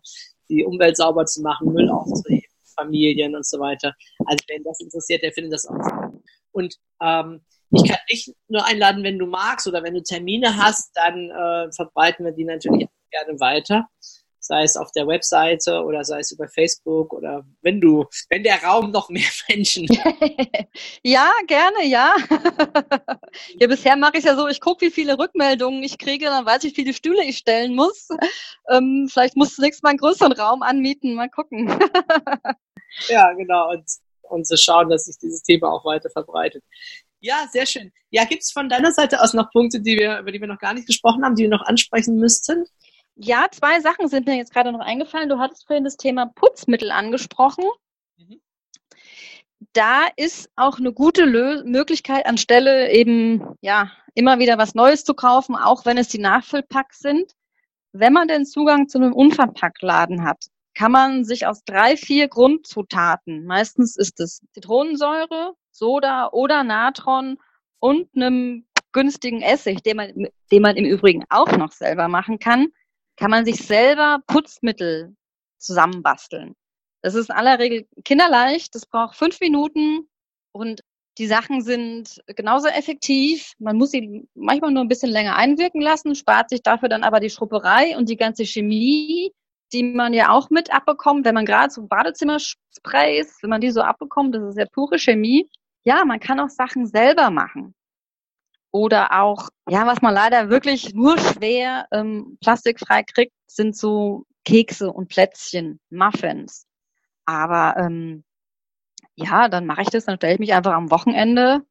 die 0.48 0.64
Umwelt 0.64 0.96
sauber 0.96 1.26
zu 1.26 1.42
machen, 1.42 1.72
Müll 1.72 1.90
aufzuheben 1.90 2.46
Familien 2.76 3.34
und 3.34 3.46
so 3.46 3.58
weiter. 3.58 3.94
Also 4.26 4.44
wenn 4.48 4.62
das 4.62 4.80
interessiert, 4.80 5.22
der 5.22 5.32
findet 5.32 5.54
das 5.54 5.66
auch. 5.66 6.12
Und 6.52 6.76
ähm, 7.02 7.40
ich 7.70 7.88
kann 7.88 7.98
dich 8.10 8.32
nur 8.48 8.64
einladen, 8.64 9.02
wenn 9.02 9.18
du 9.18 9.26
magst 9.26 9.66
oder 9.66 9.82
wenn 9.82 9.94
du 9.94 10.02
Termine 10.02 10.56
hast, 10.56 10.90
dann 10.94 11.30
äh, 11.30 11.72
verbreiten 11.72 12.24
wir 12.24 12.32
die 12.32 12.44
natürlich 12.44 12.86
gerne 13.10 13.40
weiter. 13.40 13.88
Sei 14.46 14.62
es 14.62 14.76
auf 14.76 14.92
der 14.92 15.08
Webseite 15.08 15.82
oder 15.82 16.04
sei 16.04 16.20
es 16.20 16.30
über 16.30 16.46
Facebook 16.48 17.12
oder 17.12 17.44
wenn 17.62 17.80
du, 17.80 18.04
wenn 18.30 18.44
der 18.44 18.62
Raum 18.62 18.92
noch 18.92 19.08
mehr 19.08 19.28
Menschen. 19.48 19.86
ja, 21.02 21.30
gerne, 21.46 21.84
ja. 21.84 22.14
ja, 23.58 23.66
bisher 23.66 23.96
mache 23.96 24.18
ich 24.18 24.24
ja 24.24 24.36
so, 24.36 24.46
ich 24.46 24.60
gucke, 24.60 24.86
wie 24.86 24.90
viele 24.90 25.18
Rückmeldungen 25.18 25.82
ich 25.82 25.98
kriege, 25.98 26.26
dann 26.26 26.46
weiß 26.46 26.62
ich, 26.64 26.76
wie 26.76 26.82
viele 26.82 26.94
Stühle 26.94 27.24
ich 27.24 27.38
stellen 27.38 27.74
muss. 27.74 28.08
Ähm, 28.70 29.08
vielleicht 29.10 29.36
musst 29.36 29.58
du 29.58 29.62
nächstes 29.62 29.82
Mal 29.82 29.90
einen 29.90 29.98
größeren 29.98 30.32
Raum 30.32 30.62
anmieten, 30.62 31.14
mal 31.14 31.28
gucken. 31.28 31.68
ja, 33.08 33.32
genau. 33.32 33.70
Und, 33.70 33.84
und 34.22 34.46
zu 34.46 34.56
schauen, 34.56 34.88
dass 34.90 35.06
sich 35.06 35.18
dieses 35.18 35.42
Thema 35.42 35.72
auch 35.72 35.84
weiter 35.84 36.08
verbreitet. 36.10 36.62
Ja, 37.20 37.48
sehr 37.50 37.66
schön. 37.66 37.92
Ja, 38.10 38.24
gibt 38.24 38.42
es 38.42 38.52
von 38.52 38.68
deiner 38.68 38.92
Seite 38.92 39.20
aus 39.20 39.34
noch 39.34 39.50
Punkte, 39.50 39.80
die 39.80 39.96
wir, 39.96 40.20
über 40.20 40.30
die 40.30 40.40
wir 40.40 40.46
noch 40.46 40.60
gar 40.60 40.74
nicht 40.74 40.86
gesprochen 40.86 41.24
haben, 41.24 41.34
die 41.34 41.42
wir 41.42 41.50
noch 41.50 41.66
ansprechen 41.66 42.16
müssten? 42.16 42.66
Ja, 43.18 43.46
zwei 43.50 43.80
Sachen 43.80 44.08
sind 44.08 44.26
mir 44.26 44.36
jetzt 44.36 44.52
gerade 44.52 44.72
noch 44.72 44.80
eingefallen. 44.80 45.30
Du 45.30 45.38
hattest 45.38 45.66
vorhin 45.66 45.84
das 45.84 45.96
Thema 45.96 46.26
Putzmittel 46.26 46.90
angesprochen. 46.90 47.64
Mhm. 48.18 48.42
Da 49.72 50.06
ist 50.16 50.50
auch 50.54 50.78
eine 50.78 50.92
gute 50.92 51.24
Lö 51.24 51.64
Möglichkeit, 51.64 52.26
anstelle 52.26 52.92
eben 52.92 53.56
ja 53.62 53.90
immer 54.14 54.38
wieder 54.38 54.58
was 54.58 54.74
Neues 54.74 55.04
zu 55.04 55.14
kaufen, 55.14 55.56
auch 55.56 55.86
wenn 55.86 55.96
es 55.96 56.08
die 56.08 56.18
Nachfüllpacks 56.18 56.98
sind. 56.98 57.32
Wenn 57.92 58.12
man 58.12 58.28
den 58.28 58.44
Zugang 58.44 58.88
zu 58.88 58.98
einem 58.98 59.14
Unverpacktladen 59.14 60.22
hat, 60.22 60.48
kann 60.74 60.92
man 60.92 61.24
sich 61.24 61.46
aus 61.46 61.64
drei, 61.64 61.96
vier 61.96 62.28
Grundzutaten, 62.28 63.46
meistens 63.46 63.96
ist 63.96 64.20
es 64.20 64.42
Zitronensäure, 64.52 65.54
Soda 65.70 66.28
oder 66.32 66.64
Natron 66.64 67.38
und 67.78 68.08
einem 68.14 68.66
günstigen 68.92 69.40
Essig, 69.40 69.82
den 69.82 69.96
man, 69.96 70.28
den 70.52 70.62
man 70.62 70.76
im 70.76 70.84
Übrigen 70.84 71.24
auch 71.30 71.50
noch 71.56 71.72
selber 71.72 72.08
machen 72.08 72.38
kann, 72.38 72.68
kann 73.16 73.30
man 73.30 73.44
sich 73.44 73.56
selber 73.56 74.20
Putzmittel 74.26 75.14
zusammenbasteln. 75.58 76.54
Das 77.02 77.14
ist 77.14 77.30
in 77.30 77.36
aller 77.36 77.58
Regel 77.58 77.86
kinderleicht, 78.04 78.74
das 78.74 78.86
braucht 78.86 79.16
fünf 79.16 79.40
Minuten 79.40 80.08
und 80.52 80.80
die 81.18 81.26
Sachen 81.26 81.62
sind 81.62 82.20
genauso 82.26 82.68
effektiv. 82.68 83.52
Man 83.58 83.76
muss 83.76 83.92
sie 83.92 84.28
manchmal 84.34 84.72
nur 84.72 84.84
ein 84.84 84.88
bisschen 84.88 85.10
länger 85.10 85.36
einwirken 85.36 85.80
lassen, 85.80 86.14
spart 86.14 86.50
sich 86.50 86.62
dafür 86.62 86.88
dann 86.88 87.04
aber 87.04 87.20
die 87.20 87.30
Schrupperei 87.30 87.96
und 87.96 88.08
die 88.08 88.16
ganze 88.16 88.44
Chemie, 88.44 89.32
die 89.72 89.82
man 89.82 90.12
ja 90.12 90.30
auch 90.30 90.50
mit 90.50 90.72
abbekommt, 90.72 91.24
wenn 91.24 91.34
man 91.34 91.46
gerade 91.46 91.72
so 91.72 91.86
Badezimmersprays, 91.86 93.38
wenn 93.40 93.50
man 93.50 93.60
die 93.60 93.70
so 93.70 93.80
abbekommt, 93.80 94.34
das 94.34 94.42
ist 94.42 94.58
ja 94.58 94.66
pure 94.66 94.98
Chemie. 94.98 95.48
Ja, 95.84 96.04
man 96.04 96.20
kann 96.20 96.40
auch 96.40 96.50
Sachen 96.50 96.86
selber 96.86 97.30
machen. 97.30 97.74
Oder 98.76 99.22
auch, 99.22 99.48
ja, 99.70 99.86
was 99.86 100.02
man 100.02 100.12
leider 100.12 100.50
wirklich 100.50 100.92
nur 100.92 101.16
schwer 101.16 101.86
ähm, 101.92 102.36
plastikfrei 102.42 103.04
kriegt, 103.04 103.32
sind 103.46 103.74
so 103.74 104.26
Kekse 104.44 104.92
und 104.92 105.08
Plätzchen, 105.08 105.80
Muffins. 105.88 106.66
Aber 107.24 107.74
ähm, 107.78 108.22
ja, 109.14 109.48
dann 109.48 109.64
mache 109.64 109.80
ich 109.80 109.88
das, 109.88 110.04
dann 110.04 110.16
stelle 110.16 110.34
ich 110.34 110.40
mich 110.40 110.52
einfach 110.52 110.74
am 110.74 110.90
Wochenende 110.90 111.62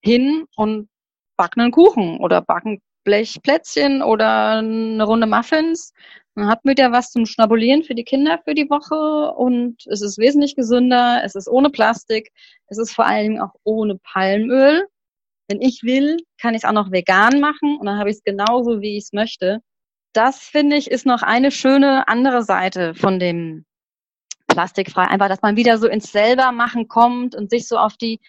hin 0.00 0.46
und 0.56 0.88
backen 1.36 1.60
einen 1.60 1.70
Kuchen 1.70 2.18
oder 2.18 2.40
backen 2.40 2.80
Blechplätzchen 3.04 4.02
oder 4.02 4.60
eine 4.60 5.04
Runde 5.04 5.26
Muffins. 5.26 5.92
Man 6.34 6.48
hat 6.48 6.60
wieder 6.64 6.92
was 6.92 7.10
zum 7.10 7.26
Schnabulieren 7.26 7.82
für 7.82 7.94
die 7.94 8.04
Kinder 8.04 8.40
für 8.42 8.54
die 8.54 8.70
Woche 8.70 9.34
und 9.34 9.86
es 9.86 10.00
ist 10.00 10.16
wesentlich 10.16 10.56
gesünder, 10.56 11.20
es 11.24 11.34
ist 11.34 11.46
ohne 11.46 11.68
Plastik, 11.68 12.32
es 12.68 12.78
ist 12.78 12.94
vor 12.94 13.04
allen 13.04 13.32
Dingen 13.32 13.42
auch 13.42 13.52
ohne 13.64 13.96
Palmöl. 13.98 14.88
Wenn 15.48 15.60
ich 15.60 15.82
will, 15.82 16.16
kann 16.40 16.54
ich 16.54 16.62
es 16.62 16.64
auch 16.64 16.72
noch 16.72 16.90
vegan 16.90 17.40
machen 17.40 17.76
und 17.78 17.86
dann 17.86 17.98
habe 17.98 18.10
ich 18.10 18.16
es 18.16 18.24
genauso, 18.24 18.80
wie 18.80 18.96
ich 18.96 19.04
es 19.04 19.12
möchte. 19.12 19.60
Das 20.12 20.38
finde 20.38 20.76
ich 20.76 20.90
ist 20.90 21.06
noch 21.06 21.22
eine 21.22 21.50
schöne 21.50 22.08
andere 22.08 22.42
Seite 22.44 22.94
von 22.94 23.18
dem 23.18 23.64
plastikfrei. 24.46 25.02
Einfach, 25.02 25.28
dass 25.28 25.42
man 25.42 25.56
wieder 25.56 25.78
so 25.78 25.88
ins 25.88 26.12
selbermachen 26.12 26.88
kommt 26.88 27.34
und 27.34 27.50
sich 27.50 27.66
so 27.68 27.76
auf 27.76 27.96
die 27.96 28.20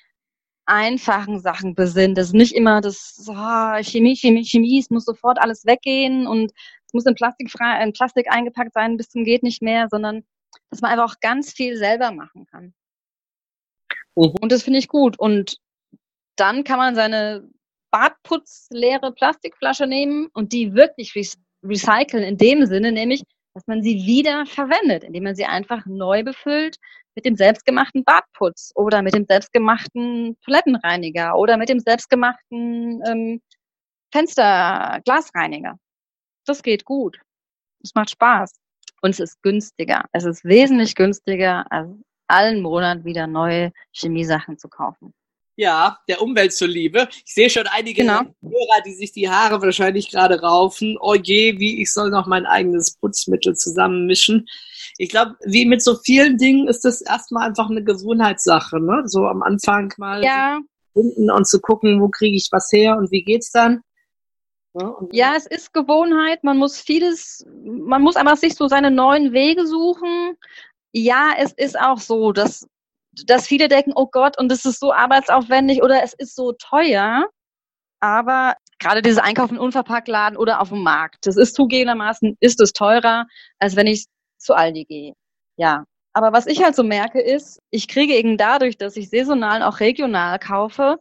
einfachen 0.66 1.40
Sachen 1.40 1.76
besinnt. 1.76 2.18
Das 2.18 2.28
ist 2.28 2.34
nicht 2.34 2.56
immer 2.56 2.82
das 2.82 3.24
oh, 3.28 3.84
Chemie, 3.84 4.16
Chemie, 4.16 4.44
Chemie, 4.44 4.80
es 4.80 4.90
muss 4.90 5.06
sofort 5.06 5.40
alles 5.40 5.66
weggehen 5.66 6.28
und 6.28 6.52
es 6.88 6.94
muss 6.94 7.06
in 7.06 7.16
Plastik, 7.16 7.52
frei, 7.52 7.84
in 7.84 7.94
Plastik 7.94 8.32
eingepackt 8.32 8.74
sein 8.74 8.98
bis 8.98 9.10
zum 9.10 9.24
geht 9.24 9.44
nicht 9.44 9.62
mehr, 9.62 9.88
sondern 9.90 10.24
dass 10.70 10.82
man 10.82 10.92
einfach 10.92 11.12
auch 11.12 11.20
ganz 11.20 11.54
viel 11.54 11.78
selber 11.78 12.12
machen 12.12 12.46
kann. 12.48 12.74
Mhm. 14.16 14.34
Und 14.42 14.52
das 14.52 14.64
finde 14.64 14.80
ich 14.80 14.88
gut. 14.88 15.20
Und 15.20 15.58
dann 16.36 16.64
kann 16.64 16.78
man 16.78 16.96
seine 16.96 17.50
Badputzleere 17.92 19.14
Plastikflasche 19.14 19.88
nehmen 19.88 20.28
und 20.34 20.52
die 20.54 20.74
wirklich 20.74 21.14
recyceln 21.64 22.24
in 22.24 22.38
dem 22.38 22.66
Sinne, 22.66 22.92
nämlich, 22.92 23.24
dass 23.54 23.68
man 23.68 23.82
sie 23.82 24.06
wieder 24.06 24.46
verwendet, 24.46 25.04
indem 25.04 25.24
man 25.24 25.36
sie 25.36 25.46
einfach 25.46 25.86
neu 25.86 26.24
befüllt 26.24 26.78
mit 27.16 27.26
dem 27.26 27.36
selbstgemachten 27.38 28.04
Badputz 28.04 28.72
oder 28.76 29.02
mit 29.02 29.14
dem 29.14 29.26
selbstgemachten 29.26 30.38
Toilettenreiniger 30.42 31.38
oder 31.38 31.56
mit 31.56 31.70
dem 31.70 31.80
selbstgemachten 31.80 33.02
ähm, 33.08 33.42
Fensterglasreiniger. 34.12 35.78
Das 36.46 36.62
geht 36.62 36.86
gut. 36.86 37.20
Es 37.82 37.96
macht 37.96 38.12
Spaß. 38.12 38.52
Und 39.02 39.12
es 39.12 39.20
ist 39.20 39.42
günstiger. 39.42 40.06
Es 40.12 40.26
ist 40.26 40.44
wesentlich 40.44 40.96
günstiger, 40.96 41.66
als 41.72 41.90
allen 42.28 42.62
Monat 42.62 43.06
wieder 43.06 43.28
neue 43.28 43.72
Chemiesachen 43.94 44.58
zu 44.58 44.68
kaufen. 44.68 45.14
Ja, 45.58 46.00
der 46.10 46.22
Umwelt 46.22 46.54
zuliebe. 46.54 47.08
Ich 47.26 47.34
sehe 47.34 47.50
schon 47.50 47.68
einige 47.68 48.02
genau. 48.02 48.20
Hörer, 48.42 48.82
die 48.86 48.94
sich 48.94 49.14
die 49.14 49.30
Haare 49.30 49.62
wahrscheinlich 49.62 50.12
gerade 50.12 50.42
raufen. 50.42 50.98
Oh 51.00 51.16
je, 51.16 51.60
wie 51.60 51.82
ich 51.82 51.94
soll 51.94 52.10
noch 52.10 52.28
mein 52.28 52.46
eigenes 52.46 52.98
Putzmittel 52.98 53.56
zusammenmischen. 53.56 54.48
Ich 54.98 55.10
glaube, 55.10 55.36
wie 55.46 55.66
mit 55.66 55.82
so 55.82 55.96
vielen 55.96 56.38
Dingen 56.38 56.68
ist 56.68 56.84
das 56.84 57.02
erstmal 57.02 57.48
einfach 57.48 57.70
eine 57.70 57.84
Gewohnheitssache, 57.84 58.82
ne? 58.82 59.04
So 59.06 59.28
am 59.28 59.44
Anfang 59.44 59.94
mal 59.98 60.24
ja. 60.24 60.60
finden 60.94 61.32
und 61.32 61.48
zu 61.48 61.62
gucken, 61.62 62.02
wo 62.02 62.10
kriege 62.10 62.36
ich 62.36 62.50
was 62.52 62.70
her 62.74 62.98
und 62.98 63.12
wie 63.12 63.24
geht's 63.24 63.52
dann. 63.52 63.82
Ja, 64.74 64.96
ja, 65.12 65.34
es 65.38 65.46
ist 65.46 65.74
Gewohnheit. 65.74 66.44
Man 66.44 66.58
muss 66.58 66.82
vieles, 66.82 67.46
man 67.64 68.02
muss 68.02 68.18
einfach 68.18 68.36
sich 68.36 68.56
so 68.56 68.68
seine 68.68 68.92
neuen 68.92 69.32
Wege 69.32 69.66
suchen. 69.66 70.36
Ja, 70.92 71.34
es 71.38 71.54
ist 71.54 71.80
auch 71.80 72.00
so, 72.00 72.34
dass 72.34 72.68
dass 73.28 73.48
viele 73.48 73.68
denken, 73.68 73.94
oh 73.96 74.08
Gott, 74.08 74.38
und 74.38 74.52
es 74.52 74.66
ist 74.66 74.80
so 74.80 74.94
arbeitsaufwendig 74.94 75.82
oder 75.84 76.04
es 76.04 76.14
ist 76.14 76.36
so 76.36 76.54
teuer. 76.54 77.26
Aber 78.00 78.56
gerade 78.80 79.02
dieses 79.02 79.20
Einkaufen 79.20 79.56
in 79.56 79.62
Unverpacktladen 79.62 80.38
oder 80.38 80.62
auf 80.62 80.70
dem 80.70 80.84
Markt, 80.84 81.26
das 81.26 81.38
ist 81.38 81.56
zugegebenermaßen, 81.56 82.38
ist 82.40 82.62
es 82.62 82.74
teurer, 82.74 83.26
als 83.60 83.76
wenn 83.76 83.88
ich 83.88 84.06
zu 84.38 84.54
Aldi 84.54 84.86
gehe. 84.86 85.14
Ja. 85.58 85.86
Aber 86.14 86.32
was 86.32 86.48
ich 86.48 86.64
halt 86.64 86.76
so 86.76 86.84
merke 86.84 87.20
ist, 87.20 87.60
ich 87.72 87.88
kriege 87.88 88.14
eben 88.14 88.38
dadurch, 88.38 88.78
dass 88.78 88.96
ich 88.96 89.10
saisonal 89.10 89.64
auch 89.64 89.80
regional 89.80 90.40
kaufe, 90.40 90.98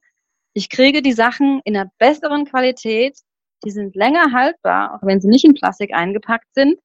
ich 0.55 0.71
kriege 0.71 1.03
die 1.03 1.13
Sachen 1.13 1.61
in 1.65 1.77
einer 1.77 1.91
besseren 1.99 2.47
Qualität, 2.47 3.19
die 3.65 3.71
sind 3.71 3.95
länger 3.97 4.33
haltbar, 4.33 4.95
auch 4.95 5.07
wenn 5.07 5.21
sie 5.21 5.29
nicht 5.29 5.45
in 5.45 5.55
Plastik 5.55 5.93
eingepackt 5.93 6.49
sind 6.55 6.79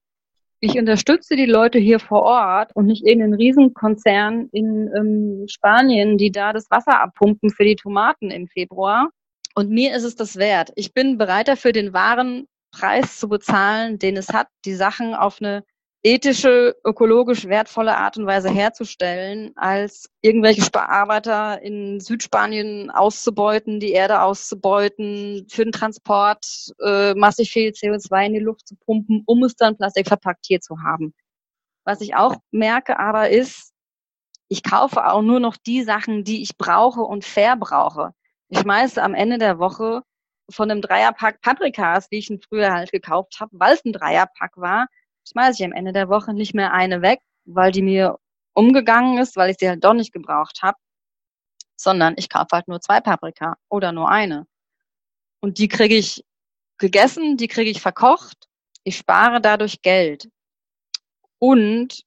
ich 0.62 0.78
unterstütze 0.78 1.36
die 1.36 1.46
Leute 1.46 1.80
hier 1.80 2.00
vor 2.00 2.24
Ort 2.24 2.76
und 2.76 2.86
nicht 2.86 3.06
irgendeinen 3.06 3.36
Riesenkonzern 3.36 4.50
in 4.52 4.90
ähm, 4.96 5.46
Spanien, 5.48 6.18
die 6.18 6.32
da 6.32 6.52
das 6.52 6.70
Wasser 6.70 7.02
abpumpen 7.02 7.50
für 7.50 7.64
die 7.64 7.76
Tomaten 7.76 8.30
im 8.30 8.48
Februar. 8.48 9.10
Und 9.56 9.70
mir 9.70 9.96
ist 9.96 10.04
es 10.04 10.16
das 10.16 10.36
wert. 10.36 10.72
Ich 10.76 10.94
bin 10.94 11.18
bereit 11.18 11.48
dafür, 11.48 11.72
den 11.72 11.94
wahren 11.94 12.46
Preis 12.72 13.18
zu 13.18 13.30
bezahlen, 13.30 14.00
den 14.00 14.18
es 14.18 14.30
hat, 14.30 14.48
die 14.66 14.76
Sachen 14.76 15.16
auf 15.16 15.42
eine 15.42 15.64
ethische, 16.04 16.78
ökologisch 16.86 17.48
wertvolle 17.48 17.98
Art 17.98 18.18
und 18.18 18.26
Weise 18.26 18.50
herzustellen, 18.50 19.52
als 19.56 20.10
irgendwelche 20.22 20.64
Arbeiter 20.74 21.62
in 21.62 22.00
Südspanien 22.00 22.90
auszubeuten, 22.90 23.80
die 23.80 23.92
Erde 23.92 24.22
auszubeuten, 24.22 25.46
für 25.50 25.66
den 25.66 25.74
Transport 25.74 26.46
äh, 26.82 27.14
massig 27.16 27.52
viel 27.52 27.72
CO2 27.72 28.28
in 28.28 28.34
die 28.34 28.40
Luft 28.40 28.68
zu 28.68 28.76
pumpen, 28.76 29.24
um 29.26 29.44
es 29.44 29.56
dann 29.56 29.78
plastikverpackt 29.78 30.46
hier 30.46 30.62
zu 30.62 30.82
haben. 30.82 31.14
Was 31.84 32.02
ich 32.02 32.16
auch 32.16 32.36
merke 32.52 32.98
aber 32.98 33.30
ist, 33.30 33.74
ich 34.48 34.64
kaufe 34.64 35.06
auch 35.06 35.22
nur 35.22 35.40
noch 35.40 35.58
die 35.58 35.84
Sachen, 35.84 36.24
die 36.24 36.42
ich 36.42 36.58
brauche 36.58 37.02
und 37.02 37.26
verbrauche. 37.26 38.14
Ich 38.50 38.60
schmeiße 38.60 39.02
am 39.02 39.14
Ende 39.14 39.38
der 39.38 39.60
Woche 39.60 40.02
von 40.50 40.72
einem 40.72 40.82
Dreierpack 40.82 41.42
Paprikas, 41.42 42.08
wie 42.10 42.18
ich 42.18 42.32
früher 42.48 42.74
halt 42.74 42.92
gekauft 42.92 43.40
habe, 43.40 43.52
weil 43.54 43.76
es 43.76 43.86
ein 43.86 43.94
Dreierpack 43.94 44.58
war, 44.58 44.88
schmeiße 45.32 45.62
ich 45.62 45.66
am 45.66 45.74
Ende 45.74 45.94
der 45.94 46.10
Woche 46.10 46.34
nicht 46.34 46.54
mehr 46.54 46.74
eine 46.74 47.02
weg, 47.02 47.20
weil 47.46 47.72
die 47.72 47.82
mir 47.82 48.18
umgegangen 48.54 49.18
ist, 49.18 49.36
weil 49.36 49.52
ich 49.52 49.58
sie 49.60 49.70
halt 49.70 49.84
doch 49.84 49.94
nicht 49.94 50.14
gebraucht 50.14 50.62
habe, 50.62 50.78
sondern 51.76 52.16
ich 52.18 52.30
kaufe 52.30 52.50
halt 52.54 52.68
nur 52.68 52.82
zwei 52.82 53.00
Paprika 53.00 53.56
oder 53.70 53.92
nur 53.92 54.10
eine. 54.10 54.48
Und 55.42 55.58
die 55.58 55.68
kriege 55.68 55.96
ich 55.96 56.24
gegessen, 56.78 57.38
die 57.38 57.48
kriege 57.48 57.70
ich 57.72 57.82
verkocht. 57.82 58.48
Ich 58.84 58.98
spare 58.98 59.42
dadurch 59.42 59.82
Geld. 59.82 60.30
Und 61.40 62.04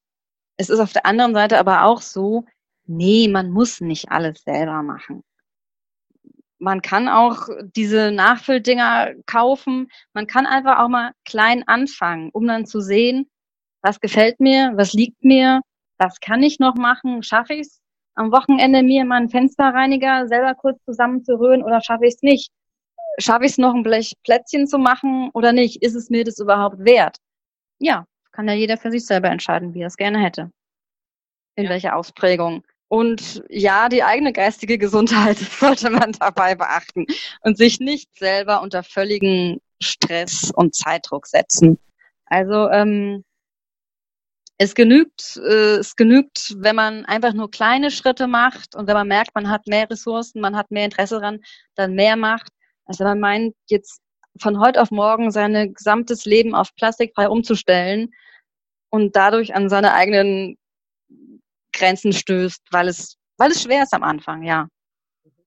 es 0.56 0.68
ist 0.68 0.80
auf 0.80 0.92
der 0.92 1.06
anderen 1.06 1.34
Seite 1.34 1.58
aber 1.58 1.84
auch 1.84 2.02
so, 2.02 2.44
nee, 2.84 3.28
man 3.28 3.50
muss 3.50 3.80
nicht 3.80 4.10
alles 4.10 4.42
selber 4.42 4.82
machen 4.82 5.24
man 6.62 6.80
kann 6.80 7.08
auch 7.08 7.48
diese 7.74 8.12
Nachfülldinger 8.12 9.14
kaufen. 9.26 9.90
Man 10.14 10.28
kann 10.28 10.46
einfach 10.46 10.78
auch 10.78 10.88
mal 10.88 11.12
klein 11.24 11.64
anfangen, 11.66 12.30
um 12.32 12.46
dann 12.46 12.66
zu 12.66 12.80
sehen, 12.80 13.28
was 13.82 13.98
gefällt 13.98 14.38
mir, 14.38 14.72
was 14.76 14.92
liegt 14.92 15.24
mir, 15.24 15.60
was 15.98 16.20
kann 16.20 16.42
ich 16.42 16.60
noch 16.60 16.76
machen, 16.76 17.24
schaffe 17.24 17.54
ich 17.54 17.62
es 17.62 17.80
am 18.14 18.30
Wochenende 18.30 18.82
mir 18.82 19.04
mal 19.04 19.16
einen 19.16 19.30
Fensterreiniger 19.30 20.28
selber 20.28 20.54
kurz 20.54 20.78
zusammenzurühren 20.84 21.62
oder 21.64 21.80
schaffe 21.80 22.06
ich 22.06 22.14
es 22.14 22.22
nicht? 22.22 22.52
Schaffe 23.18 23.44
ich 23.44 23.52
es 23.52 23.58
noch 23.58 23.74
ein 23.74 23.82
Blech 23.82 24.12
Plätzchen 24.22 24.66
zu 24.66 24.78
machen 24.78 25.30
oder 25.34 25.52
nicht? 25.52 25.82
Ist 25.82 25.94
es 25.94 26.10
mir 26.10 26.22
das 26.22 26.38
überhaupt 26.38 26.84
wert? 26.84 27.16
Ja, 27.80 28.06
kann 28.30 28.46
ja 28.48 28.54
jeder 28.54 28.76
für 28.76 28.90
sich 28.90 29.04
selber 29.04 29.30
entscheiden, 29.30 29.74
wie 29.74 29.80
er 29.80 29.88
es 29.88 29.96
gerne 29.96 30.20
hätte. 30.20 30.50
In 31.56 31.64
ja. 31.64 31.70
welcher 31.70 31.96
Ausprägung. 31.96 32.62
Und 32.92 33.42
ja, 33.48 33.88
die 33.88 34.02
eigene 34.02 34.34
geistige 34.34 34.76
Gesundheit 34.76 35.38
sollte 35.60 35.88
man 35.88 36.12
dabei 36.12 36.54
beachten 36.54 37.06
und 37.40 37.56
sich 37.56 37.80
nicht 37.80 38.14
selber 38.14 38.60
unter 38.60 38.82
völligen 38.82 39.62
Stress 39.82 40.52
und 40.54 40.74
Zeitdruck 40.74 41.26
setzen. 41.26 41.78
Also 42.26 42.68
ähm, 42.68 43.24
es 44.58 44.74
genügt, 44.74 45.38
äh, 45.38 45.76
es 45.76 45.96
genügt, 45.96 46.54
wenn 46.58 46.76
man 46.76 47.06
einfach 47.06 47.32
nur 47.32 47.50
kleine 47.50 47.90
Schritte 47.90 48.26
macht 48.26 48.76
und 48.76 48.86
wenn 48.88 48.94
man 48.94 49.08
merkt, 49.08 49.34
man 49.34 49.48
hat 49.48 49.66
mehr 49.66 49.88
Ressourcen, 49.88 50.42
man 50.42 50.54
hat 50.54 50.70
mehr 50.70 50.84
Interesse 50.84 51.18
daran, 51.18 51.40
dann 51.74 51.94
mehr 51.94 52.16
macht. 52.16 52.50
Also 52.84 53.04
man 53.04 53.20
meint 53.20 53.54
jetzt 53.70 54.02
von 54.38 54.60
heute 54.60 54.82
auf 54.82 54.90
morgen 54.90 55.30
sein 55.30 55.72
gesamtes 55.72 56.26
Leben 56.26 56.54
auf 56.54 56.74
plastikfrei 56.76 57.30
umzustellen 57.30 58.10
und 58.90 59.16
dadurch 59.16 59.54
an 59.54 59.70
seine 59.70 59.94
eigenen 59.94 60.58
Grenzen 61.72 62.12
stößt, 62.12 62.62
weil 62.70 62.88
es, 62.88 63.16
weil 63.38 63.50
es 63.50 63.62
schwer 63.62 63.82
ist 63.82 63.94
am 63.94 64.02
Anfang, 64.02 64.42
ja. 64.42 64.68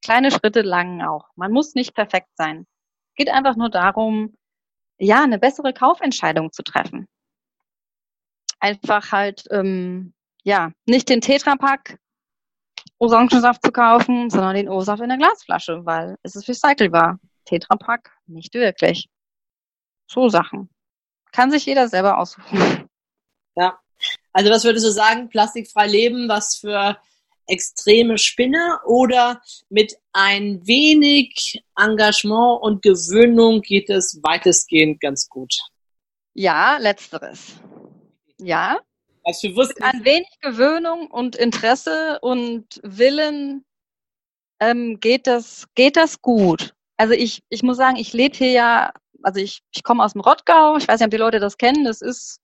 Kleine 0.04 0.32
Schritte 0.32 0.62
lang 0.62 1.02
auch. 1.02 1.30
Man 1.36 1.52
muss 1.52 1.74
nicht 1.76 1.96
perfekt 1.96 2.30
sein. 2.36 2.66
Geht 3.16 3.30
einfach 3.30 3.56
nur 3.56 3.70
darum, 3.70 4.36
ja, 4.98 5.24
eine 5.24 5.40
bessere 5.40 5.74
Kaufentscheidung 5.74 6.52
zu 6.52 6.64
treffen. 6.64 7.08
Einfach 8.60 9.12
halt, 9.12 9.46
ähm, 9.52 10.14
ja, 10.44 10.72
nicht 10.86 11.10
den 11.10 11.22
Tetrapack 11.22 11.98
Orangensaft 13.00 13.64
zu 13.64 13.72
kaufen, 13.72 14.30
sondern 14.30 14.56
den 14.56 14.70
O-Saft 14.70 15.02
in 15.02 15.10
der 15.10 15.18
Glasflasche, 15.18 15.86
weil 15.86 16.16
es 16.24 16.36
ist 16.36 16.48
recycelbar. 16.48 17.20
Tetrapack 17.46 18.12
nicht 18.28 18.54
wirklich. 18.54 19.10
So 20.08 20.30
Sachen. 20.30 20.70
Kann 21.32 21.52
sich 21.52 21.66
jeder 21.66 21.88
selber 21.88 22.18
aussuchen. 22.18 22.88
Ja, 23.56 23.80
also 24.36 24.52
was 24.52 24.66
würdest 24.66 24.86
du 24.86 24.92
sagen, 24.92 25.30
plastikfrei 25.30 25.88
leben, 25.88 26.28
was 26.28 26.58
für 26.58 26.98
extreme 27.48 28.18
Spinner 28.18 28.82
oder 28.86 29.42
mit 29.70 29.96
ein 30.12 30.60
wenig 30.68 31.64
Engagement 31.80 32.62
und 32.62 32.82
Gewöhnung 32.82 33.62
geht 33.62 33.90
es 33.90 34.20
weitestgehend 34.24 35.00
ganz 35.00 35.30
gut? 35.30 35.54
Ja, 36.34 36.78
letzteres. 36.80 37.54
Ja. 38.38 38.78
Also 39.24 39.48
mit 39.48 39.82
ein 39.82 40.04
wenig 40.04 40.28
Gewöhnung 40.42 41.10
und 41.10 41.38
Interesse 41.38 42.20
und 42.20 42.82
Willen 42.84 43.64
ähm, 44.60 45.00
geht 45.00 45.28
das 45.28 45.66
geht 45.76 45.96
das 45.96 46.22
gut. 46.22 46.74
Also 46.98 47.14
ich, 47.14 47.42
ich 47.48 47.64
muss 47.64 47.78
sagen, 47.78 47.96
ich 47.96 48.12
lebe 48.12 48.36
hier 48.36 48.52
ja, 48.52 48.94
also 49.24 49.40
ich, 49.40 49.62
ich 49.74 49.84
komme 49.84 50.04
aus 50.04 50.12
dem 50.12 50.22
Rottgau, 50.22 50.76
ich 50.76 50.90
weiß 50.90 51.00
nicht, 51.00 51.08
ob 51.08 51.12
die 51.12 51.18
Leute 51.18 51.40
das 51.40 51.58
kennen, 51.58 51.86
das 51.86 52.02
ist, 52.02 52.42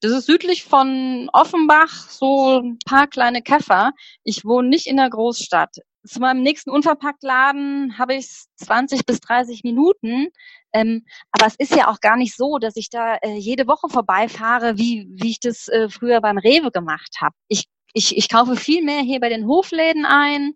das 0.00 0.12
ist 0.12 0.26
südlich 0.26 0.64
von 0.64 1.28
Offenbach, 1.32 2.08
so 2.08 2.60
ein 2.60 2.78
paar 2.86 3.06
kleine 3.06 3.42
Käfer. 3.42 3.92
Ich 4.22 4.44
wohne 4.44 4.68
nicht 4.68 4.86
in 4.86 4.96
der 4.96 5.10
Großstadt. 5.10 5.76
Zu 6.06 6.20
meinem 6.20 6.42
nächsten 6.42 6.70
Unverpacktladen 6.70 7.98
habe 7.98 8.14
ich 8.14 8.28
20 8.56 9.06
bis 9.06 9.20
30 9.20 9.62
Minuten. 9.64 10.28
Ähm, 10.72 11.04
aber 11.30 11.46
es 11.46 11.54
ist 11.56 11.74
ja 11.74 11.88
auch 11.88 12.00
gar 12.00 12.16
nicht 12.16 12.36
so, 12.36 12.58
dass 12.58 12.76
ich 12.76 12.90
da 12.90 13.16
äh, 13.16 13.36
jede 13.36 13.66
Woche 13.66 13.88
vorbeifahre, 13.88 14.76
wie, 14.76 15.08
wie 15.10 15.30
ich 15.30 15.40
das 15.40 15.68
äh, 15.68 15.88
früher 15.88 16.20
beim 16.20 16.38
Rewe 16.38 16.70
gemacht 16.70 17.16
habe. 17.20 17.34
Ich, 17.48 17.66
ich, 17.94 18.16
ich 18.16 18.28
kaufe 18.28 18.56
viel 18.56 18.84
mehr 18.84 19.00
hier 19.00 19.20
bei 19.20 19.28
den 19.28 19.46
Hofläden 19.46 20.04
ein. 20.04 20.54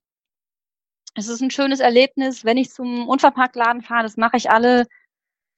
Es 1.15 1.29
ist 1.29 1.41
ein 1.41 1.51
schönes 1.51 1.81
Erlebnis, 1.81 2.45
wenn 2.45 2.59
ich 2.59 2.71
zum 2.71 3.09
Unverpacktladen 3.09 3.83
fahre. 3.83 4.03
Das 4.03 4.17
mache 4.17 4.37
ich 4.37 4.51
alle 4.51 4.87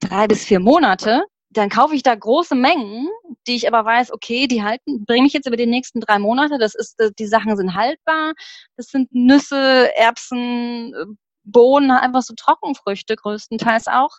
drei 0.00 0.26
bis 0.26 0.44
vier 0.44 0.60
Monate. 0.60 1.24
Dann 1.50 1.68
kaufe 1.68 1.94
ich 1.94 2.02
da 2.02 2.14
große 2.14 2.54
Mengen, 2.54 3.08
die 3.47 3.57
ich 3.57 3.66
aber 3.68 3.84
weiß, 3.84 4.12
okay, 4.12 4.47
die 4.47 4.62
halten, 4.62 5.05
bringe 5.05 5.26
ich 5.26 5.32
jetzt 5.32 5.47
über 5.47 5.57
die 5.57 5.66
nächsten 5.66 6.01
drei 6.01 6.18
Monate. 6.18 6.59
Das 6.59 6.74
ist, 6.74 7.01
äh, 7.01 7.11
die 7.18 7.26
Sachen 7.26 7.57
sind 7.57 7.74
haltbar. 7.74 8.34
Das 8.76 8.86
sind 8.86 9.12
Nüsse, 9.12 9.91
Erbsen, 9.97 10.95
äh, 10.95 11.07
Bohnen, 11.45 11.91
einfach 11.91 12.22
so 12.22 12.34
Trockenfrüchte 12.34 13.16
größtenteils 13.16 13.88
auch. 13.88 14.18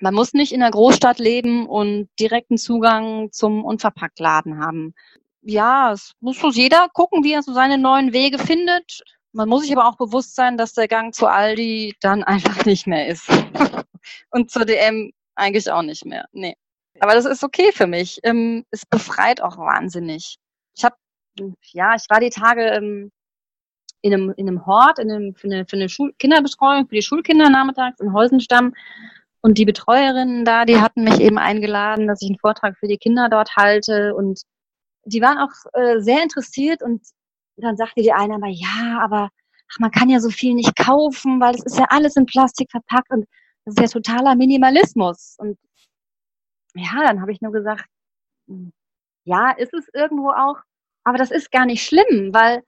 Man 0.00 0.14
muss 0.14 0.32
nicht 0.32 0.52
in 0.52 0.60
der 0.60 0.70
Großstadt 0.70 1.18
leben 1.18 1.66
und 1.66 2.08
direkten 2.18 2.58
Zugang 2.58 3.30
zum 3.32 3.64
Unverpacktladen 3.64 4.58
haben. 4.58 4.94
Ja, 5.42 5.92
es 5.92 6.12
muss 6.20 6.38
jeder 6.56 6.88
gucken, 6.92 7.22
wie 7.22 7.32
er 7.32 7.42
so 7.42 7.52
seine 7.52 7.78
neuen 7.78 8.12
Wege 8.12 8.38
findet. 8.38 9.02
Man 9.32 9.48
muss 9.48 9.62
sich 9.62 9.72
aber 9.72 9.88
auch 9.88 9.96
bewusst 9.96 10.34
sein, 10.34 10.56
dass 10.56 10.74
der 10.74 10.88
Gang 10.88 11.14
zu 11.14 11.26
Aldi 11.26 11.94
dann 12.00 12.24
einfach 12.24 12.64
nicht 12.64 12.86
mehr 12.86 13.08
ist. 13.08 13.28
und 14.30 14.50
zur 14.50 14.64
DM 14.64 15.12
eigentlich 15.34 15.70
auch 15.70 15.82
nicht 15.82 16.04
mehr. 16.04 16.26
Nee. 16.32 16.56
Aber 17.00 17.14
das 17.14 17.24
ist 17.24 17.42
okay 17.42 17.72
für 17.72 17.86
mich. 17.86 18.20
Ähm, 18.22 18.64
es 18.70 18.86
befreit 18.86 19.40
auch 19.42 19.58
wahnsinnig. 19.58 20.36
Ich 20.76 20.84
habe, 20.84 20.96
ja, 21.72 21.94
ich 21.94 22.04
war 22.08 22.20
die 22.20 22.30
Tage 22.30 22.62
ähm, 22.68 23.10
in 24.02 24.12
einem, 24.12 24.34
in 24.36 24.48
einem 24.48 24.66
Hort, 24.66 24.98
in 24.98 25.10
einem, 25.10 25.34
für 25.34 25.48
eine, 25.48 25.64
für 25.66 25.76
eine 25.76 25.88
Schul 25.88 26.12
Kinderbetreuung, 26.18 26.86
für 26.88 26.94
die 26.94 27.02
Schulkinder 27.02 27.50
nachmittags 27.50 28.00
in 28.00 28.12
Heusenstamm. 28.12 28.74
Und 29.40 29.58
die 29.58 29.64
Betreuerinnen 29.64 30.44
da, 30.44 30.64
die 30.64 30.80
hatten 30.80 31.04
mich 31.04 31.20
eben 31.20 31.38
eingeladen, 31.38 32.06
dass 32.06 32.22
ich 32.22 32.28
einen 32.28 32.38
Vortrag 32.38 32.78
für 32.78 32.88
die 32.88 32.98
Kinder 32.98 33.28
dort 33.28 33.56
halte. 33.56 34.14
Und 34.14 34.42
die 35.04 35.20
waren 35.20 35.38
auch 35.38 35.50
äh, 35.72 36.00
sehr 36.00 36.22
interessiert. 36.22 36.82
Und 36.82 37.02
dann 37.56 37.76
sagte 37.76 38.02
die 38.02 38.12
eine 38.12 38.34
aber, 38.34 38.48
ja, 38.48 39.00
aber 39.00 39.30
ach, 39.72 39.78
man 39.80 39.90
kann 39.90 40.08
ja 40.08 40.20
so 40.20 40.30
viel 40.30 40.54
nicht 40.54 40.76
kaufen, 40.76 41.40
weil 41.40 41.54
es 41.54 41.64
ist 41.64 41.78
ja 41.78 41.86
alles 41.88 42.16
in 42.16 42.26
Plastik 42.26 42.70
verpackt. 42.70 43.10
Und 43.10 43.26
das 43.64 43.74
ist 43.74 43.80
ja 43.80 44.00
totaler 44.00 44.34
Minimalismus. 44.34 45.36
Und 45.38 45.58
ja, 46.74 47.02
dann 47.02 47.20
habe 47.20 47.32
ich 47.32 47.40
nur 47.40 47.52
gesagt, 47.52 47.84
hm, 48.48 48.72
ja, 49.24 49.52
ist 49.52 49.74
es 49.74 49.88
irgendwo 49.94 50.30
auch, 50.30 50.58
aber 51.04 51.18
das 51.18 51.30
ist 51.30 51.50
gar 51.52 51.66
nicht 51.66 51.84
schlimm, 51.84 52.34
weil 52.34 52.62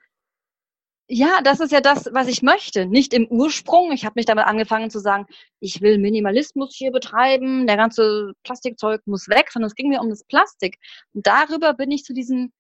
ja, 1.09 1.40
das 1.42 1.61
ist 1.61 1.70
ja 1.70 1.80
das, 1.80 2.09
was 2.12 2.26
ich 2.26 2.42
möchte. 2.42 2.86
Nicht 2.86 3.14
im 3.14 3.28
Ursprung. 3.28 3.92
Ich 3.92 4.04
habe 4.04 4.14
mich 4.16 4.26
damit 4.26 4.44
angefangen 4.46 4.90
zu 4.90 4.98
sagen, 4.98 5.26
ich 5.61 5.80
will 5.80 5.98
Minimalismus 5.98 6.74
hier 6.74 6.90
betreiben, 6.90 7.66
der 7.66 7.76
ganze 7.76 8.32
Plastikzeug 8.42 9.02
muss 9.07 9.28
weg, 9.28 9.50
sondern 9.52 9.68
es 9.68 9.76
ging 9.76 9.88
mir 9.88 10.00
um 10.00 10.11
das 10.11 10.24
Plastik. 10.24 10.78
Und 11.14 11.26
darüber 11.26 11.74
bin 11.74 11.92
ich 11.92 12.02
zu 12.04 12.12
diesem, 12.12 12.52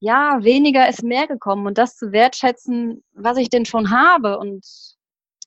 ja, 0.00 0.38
weniger 0.42 0.88
ist 0.88 1.02
mehr 1.02 1.26
gekommen 1.26 1.66
und 1.66 1.78
das 1.78 1.96
zu 1.96 2.12
wertschätzen, 2.12 3.04
was 3.12 3.38
ich 3.38 3.50
denn 3.50 3.66
schon 3.66 3.90
habe. 3.90 4.38
Und 4.38 4.64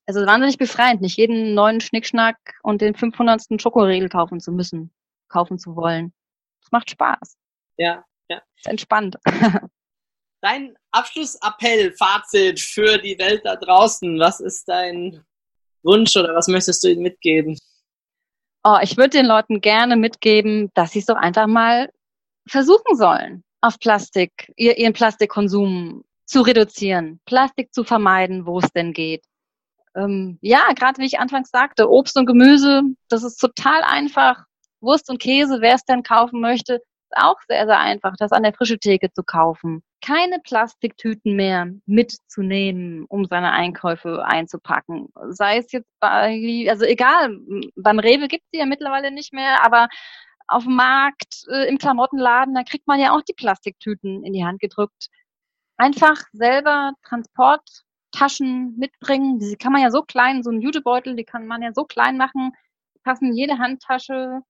also 0.06 0.26
wahnsinnig 0.26 0.58
befreiend, 0.58 1.02
nicht 1.02 1.18
jeden 1.18 1.54
neuen 1.56 1.82
Schnickschnack 1.82 2.38
und 2.64 2.82
den 2.82 2.96
500. 2.96 3.62
Schokoriegel 3.62 4.10
kaufen 4.10 4.40
zu 4.40 4.52
müssen, 4.52 4.92
kaufen 5.30 5.60
zu 5.60 5.76
wollen. 5.76 6.14
Es 6.64 6.72
macht 6.72 6.90
Spaß. 6.90 7.38
Ja, 7.78 8.04
ja. 8.30 8.42
Ist 8.58 8.68
entspannt. 8.68 9.18
Dein 10.42 10.78
Abschlussappell, 10.92 11.94
Fazit 11.94 12.60
für 12.60 12.98
die 12.98 13.18
Welt 13.20 13.42
da 13.44 13.56
draußen. 13.56 14.20
Was 14.20 14.40
ist 14.40 14.70
dein 14.70 15.26
Wunsch 15.84 16.16
oder 16.16 16.34
was 16.34 16.48
möchtest 16.48 16.84
du 16.84 16.88
ihnen 16.88 17.02
mitgeben? 17.02 17.60
Oh, 18.64 18.78
ich 18.82 18.96
würde 18.96 19.10
den 19.10 19.26
Leuten 19.26 19.60
gerne 19.60 19.98
mitgeben, 19.98 20.72
dass 20.76 20.92
sie 20.92 21.00
es 21.00 21.06
doch 21.06 21.18
einfach 21.18 21.48
mal 21.48 21.92
versuchen 22.48 22.96
sollen, 22.96 23.44
auf 23.60 23.80
Plastik, 23.80 24.52
ihren 24.56 24.94
Plastikkonsum 24.94 26.06
zu 26.26 26.42
reduzieren, 26.42 27.20
Plastik 27.26 27.74
zu 27.74 27.84
vermeiden, 27.84 28.46
wo 28.46 28.60
es 28.60 28.72
denn 28.72 28.94
geht 28.94 29.26
ähm, 29.96 30.38
ja, 30.42 30.72
gerade 30.74 31.00
wie 31.02 31.06
ich 31.06 31.20
anfangs 31.20 31.50
sagte, 31.50 31.90
Obst 31.90 32.18
und 32.18 32.26
Gemüse, 32.26 32.84
das 33.10 33.24
ist 33.24 33.38
total 33.38 33.82
einfach. 33.84 34.46
Wurst 34.82 35.10
und 35.10 35.20
Käse, 35.20 35.62
wer 35.62 35.76
es 35.76 35.86
denn 35.86 36.04
kaufen 36.04 36.42
möchte, 36.42 36.76
ist 36.76 37.18
auch 37.18 37.38
sehr, 37.48 37.66
sehr 37.66 37.80
einfach, 37.80 38.16
das 38.18 38.32
an 38.32 38.44
der 38.44 38.54
frische 38.54 38.80
Theke 38.80 39.12
zu 39.12 39.24
kaufen. 39.24 39.84
Keine 40.02 40.40
Plastiktüten 40.40 41.36
mehr 41.36 41.68
mitzunehmen, 41.86 43.06
um 43.10 43.26
seine 43.26 43.52
Einkäufe 43.52 44.24
einzupacken. 44.26 45.10
Sei 45.30 45.58
es 45.58 45.72
jetzt 45.72 45.90
bei, 46.00 46.68
also 46.70 46.86
egal, 46.86 47.38
beim 47.76 48.00
Rewe 48.00 48.28
gibt 48.28 48.46
sie 48.52 48.60
ja 48.60 48.66
mittlerweile 48.66 49.12
nicht 49.12 49.34
mehr, 49.34 49.64
aber 49.64 49.88
auf 50.48 50.64
dem 50.64 50.76
Markt, 50.76 51.46
äh, 51.52 51.68
im 51.68 51.78
Klamottenladen, 51.78 52.56
da 52.56 52.64
kriegt 52.64 52.88
man 52.88 53.00
ja 53.00 53.12
auch 53.16 53.22
die 53.22 53.34
Plastiktüten 53.34 54.24
in 54.24 54.34
die 54.34 54.46
Hand 54.46 54.60
gedrückt. 54.60 55.08
Einfach 55.78 56.18
selber 56.34 56.94
Transport 57.04 57.84
Taschen 58.12 58.76
mitbringen. 58.78 59.40
Diese 59.40 59.58
kann 59.58 59.72
man 59.72 59.82
ja 59.82 59.92
so 59.92 60.02
klein, 60.02 60.44
so 60.44 60.50
ein 60.50 60.62
Jutebeutel, 60.62 61.16
die 61.16 61.24
kann 61.26 61.46
man 61.46 61.62
ja 61.62 61.72
so 61.74 61.84
klein 61.84 62.18
machen, 62.18 62.52
die 62.96 63.00
passen 63.04 63.34
jede 63.34 63.60
Handtasche 63.60 64.42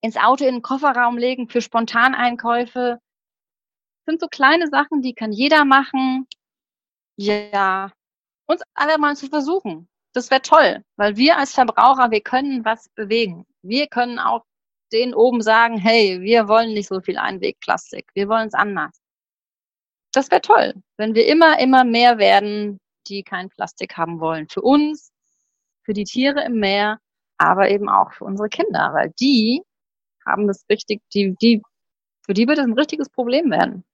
ins 0.00 0.16
Auto 0.16 0.44
in 0.44 0.56
den 0.56 0.62
Kofferraum 0.62 1.18
legen 1.18 1.48
für 1.48 1.60
Spontaneinkäufe. 1.60 2.98
Das 3.00 4.12
sind 4.12 4.20
so 4.20 4.28
kleine 4.28 4.66
Sachen, 4.68 5.02
die 5.02 5.14
kann 5.14 5.32
jeder 5.32 5.64
machen. 5.64 6.26
Ja, 7.16 7.92
uns 8.46 8.62
alle 8.74 8.98
mal 8.98 9.16
zu 9.16 9.28
versuchen. 9.28 9.88
Das 10.12 10.30
wäre 10.30 10.42
toll, 10.42 10.82
weil 10.96 11.16
wir 11.16 11.38
als 11.38 11.54
Verbraucher, 11.54 12.10
wir 12.10 12.20
können 12.20 12.64
was 12.64 12.88
bewegen. 12.90 13.46
Wir 13.62 13.86
können 13.86 14.18
auch 14.18 14.44
denen 14.92 15.14
oben 15.14 15.42
sagen, 15.42 15.78
hey, 15.78 16.20
wir 16.20 16.48
wollen 16.48 16.72
nicht 16.72 16.88
so 16.88 17.00
viel 17.00 17.18
Einwegplastik, 17.18 18.10
wir 18.14 18.28
wollen 18.28 18.48
es 18.48 18.54
anders 18.54 19.00
das 20.12 20.30
wäre 20.30 20.40
toll, 20.40 20.74
wenn 20.96 21.14
wir 21.14 21.26
immer, 21.26 21.58
immer 21.60 21.84
mehr 21.84 22.18
werden, 22.18 22.80
die 23.06 23.22
kein 23.22 23.48
Plastik 23.48 23.96
haben 23.96 24.20
wollen. 24.20 24.48
Für 24.48 24.62
uns, 24.62 25.12
für 25.84 25.92
die 25.92 26.04
Tiere 26.04 26.44
im 26.44 26.58
Meer, 26.58 26.98
aber 27.38 27.70
eben 27.70 27.88
auch 27.88 28.12
für 28.12 28.24
unsere 28.24 28.48
Kinder, 28.48 28.92
weil 28.92 29.12
die 29.20 29.62
haben 30.30 30.46
das 30.46 30.64
richtig, 30.70 31.02
die, 31.12 31.36
die, 31.40 31.62
für 32.24 32.34
die 32.34 32.46
wird 32.46 32.58
es 32.58 32.64
ein 32.64 32.72
richtiges 32.72 33.08
Problem 33.08 33.50
werden. 33.50 33.84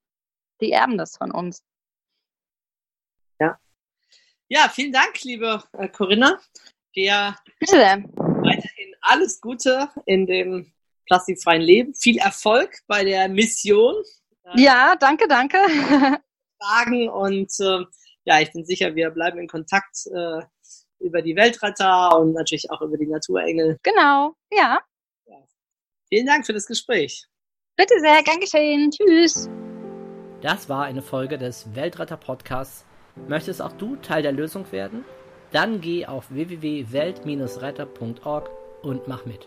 Die 0.61 0.73
erben 0.73 0.99
das 0.99 1.17
von 1.17 1.31
uns. 1.31 1.63
Ja. 3.39 3.59
Ja, 4.49 4.69
vielen 4.69 4.93
Dank, 4.93 5.23
liebe 5.23 5.63
äh, 5.73 5.89
Corinna. 5.89 6.39
Dir 6.95 7.37
Bitte. 7.59 7.77
weiterhin 7.77 8.95
alles 9.03 9.41
Gute 9.41 9.91
in 10.07 10.27
dem 10.27 10.73
plastikfreien 11.07 11.63
Leben. 11.63 11.95
Viel 11.95 12.19
Erfolg 12.19 12.79
bei 12.87 13.05
der 13.05 13.29
Mission 13.29 13.95
ja, 14.55 14.97
danke, 14.97 15.27
danke. 15.29 15.59
Fragen 16.63 17.09
und 17.09 17.53
äh, 17.61 17.85
ja, 18.25 18.41
ich 18.41 18.53
bin 18.53 18.65
sicher, 18.65 18.95
wir 18.95 19.11
bleiben 19.11 19.39
in 19.39 19.49
Kontakt 19.49 20.07
äh, 20.07 20.43
über 20.99 21.23
die 21.23 21.37
Weltretter 21.37 22.19
und 22.19 22.33
natürlich 22.33 22.71
auch 22.71 22.81
über 22.81 22.97
die 22.97 23.07
Naturengel. 23.07 23.79
Genau, 23.83 24.35
ja. 24.51 24.81
Vielen 26.17 26.29
Dank 26.29 26.47
für 26.47 26.55
das 26.55 26.65
Gespräch. 26.65 27.27
Bitte 27.77 28.01
sehr, 28.01 28.23
gern 28.23 28.41
geschehen. 28.41 28.91
Tschüss. 28.91 29.51
Das 30.41 30.71
war 30.71 30.85
eine 30.85 31.03
Folge 31.03 31.37
des 31.37 31.75
Weltretter 31.75 32.17
Podcasts. 32.17 32.87
Möchtest 33.29 33.61
auch 33.61 33.73
du 33.73 33.97
Teil 33.97 34.23
der 34.23 34.33
Lösung 34.33 34.73
werden? 34.73 35.05
Dann 35.53 35.83
geh 35.83 36.07
auf 36.07 36.31
www.welt-retter.org 36.31 38.49
und 38.81 39.07
mach 39.07 39.27
mit. 39.27 39.47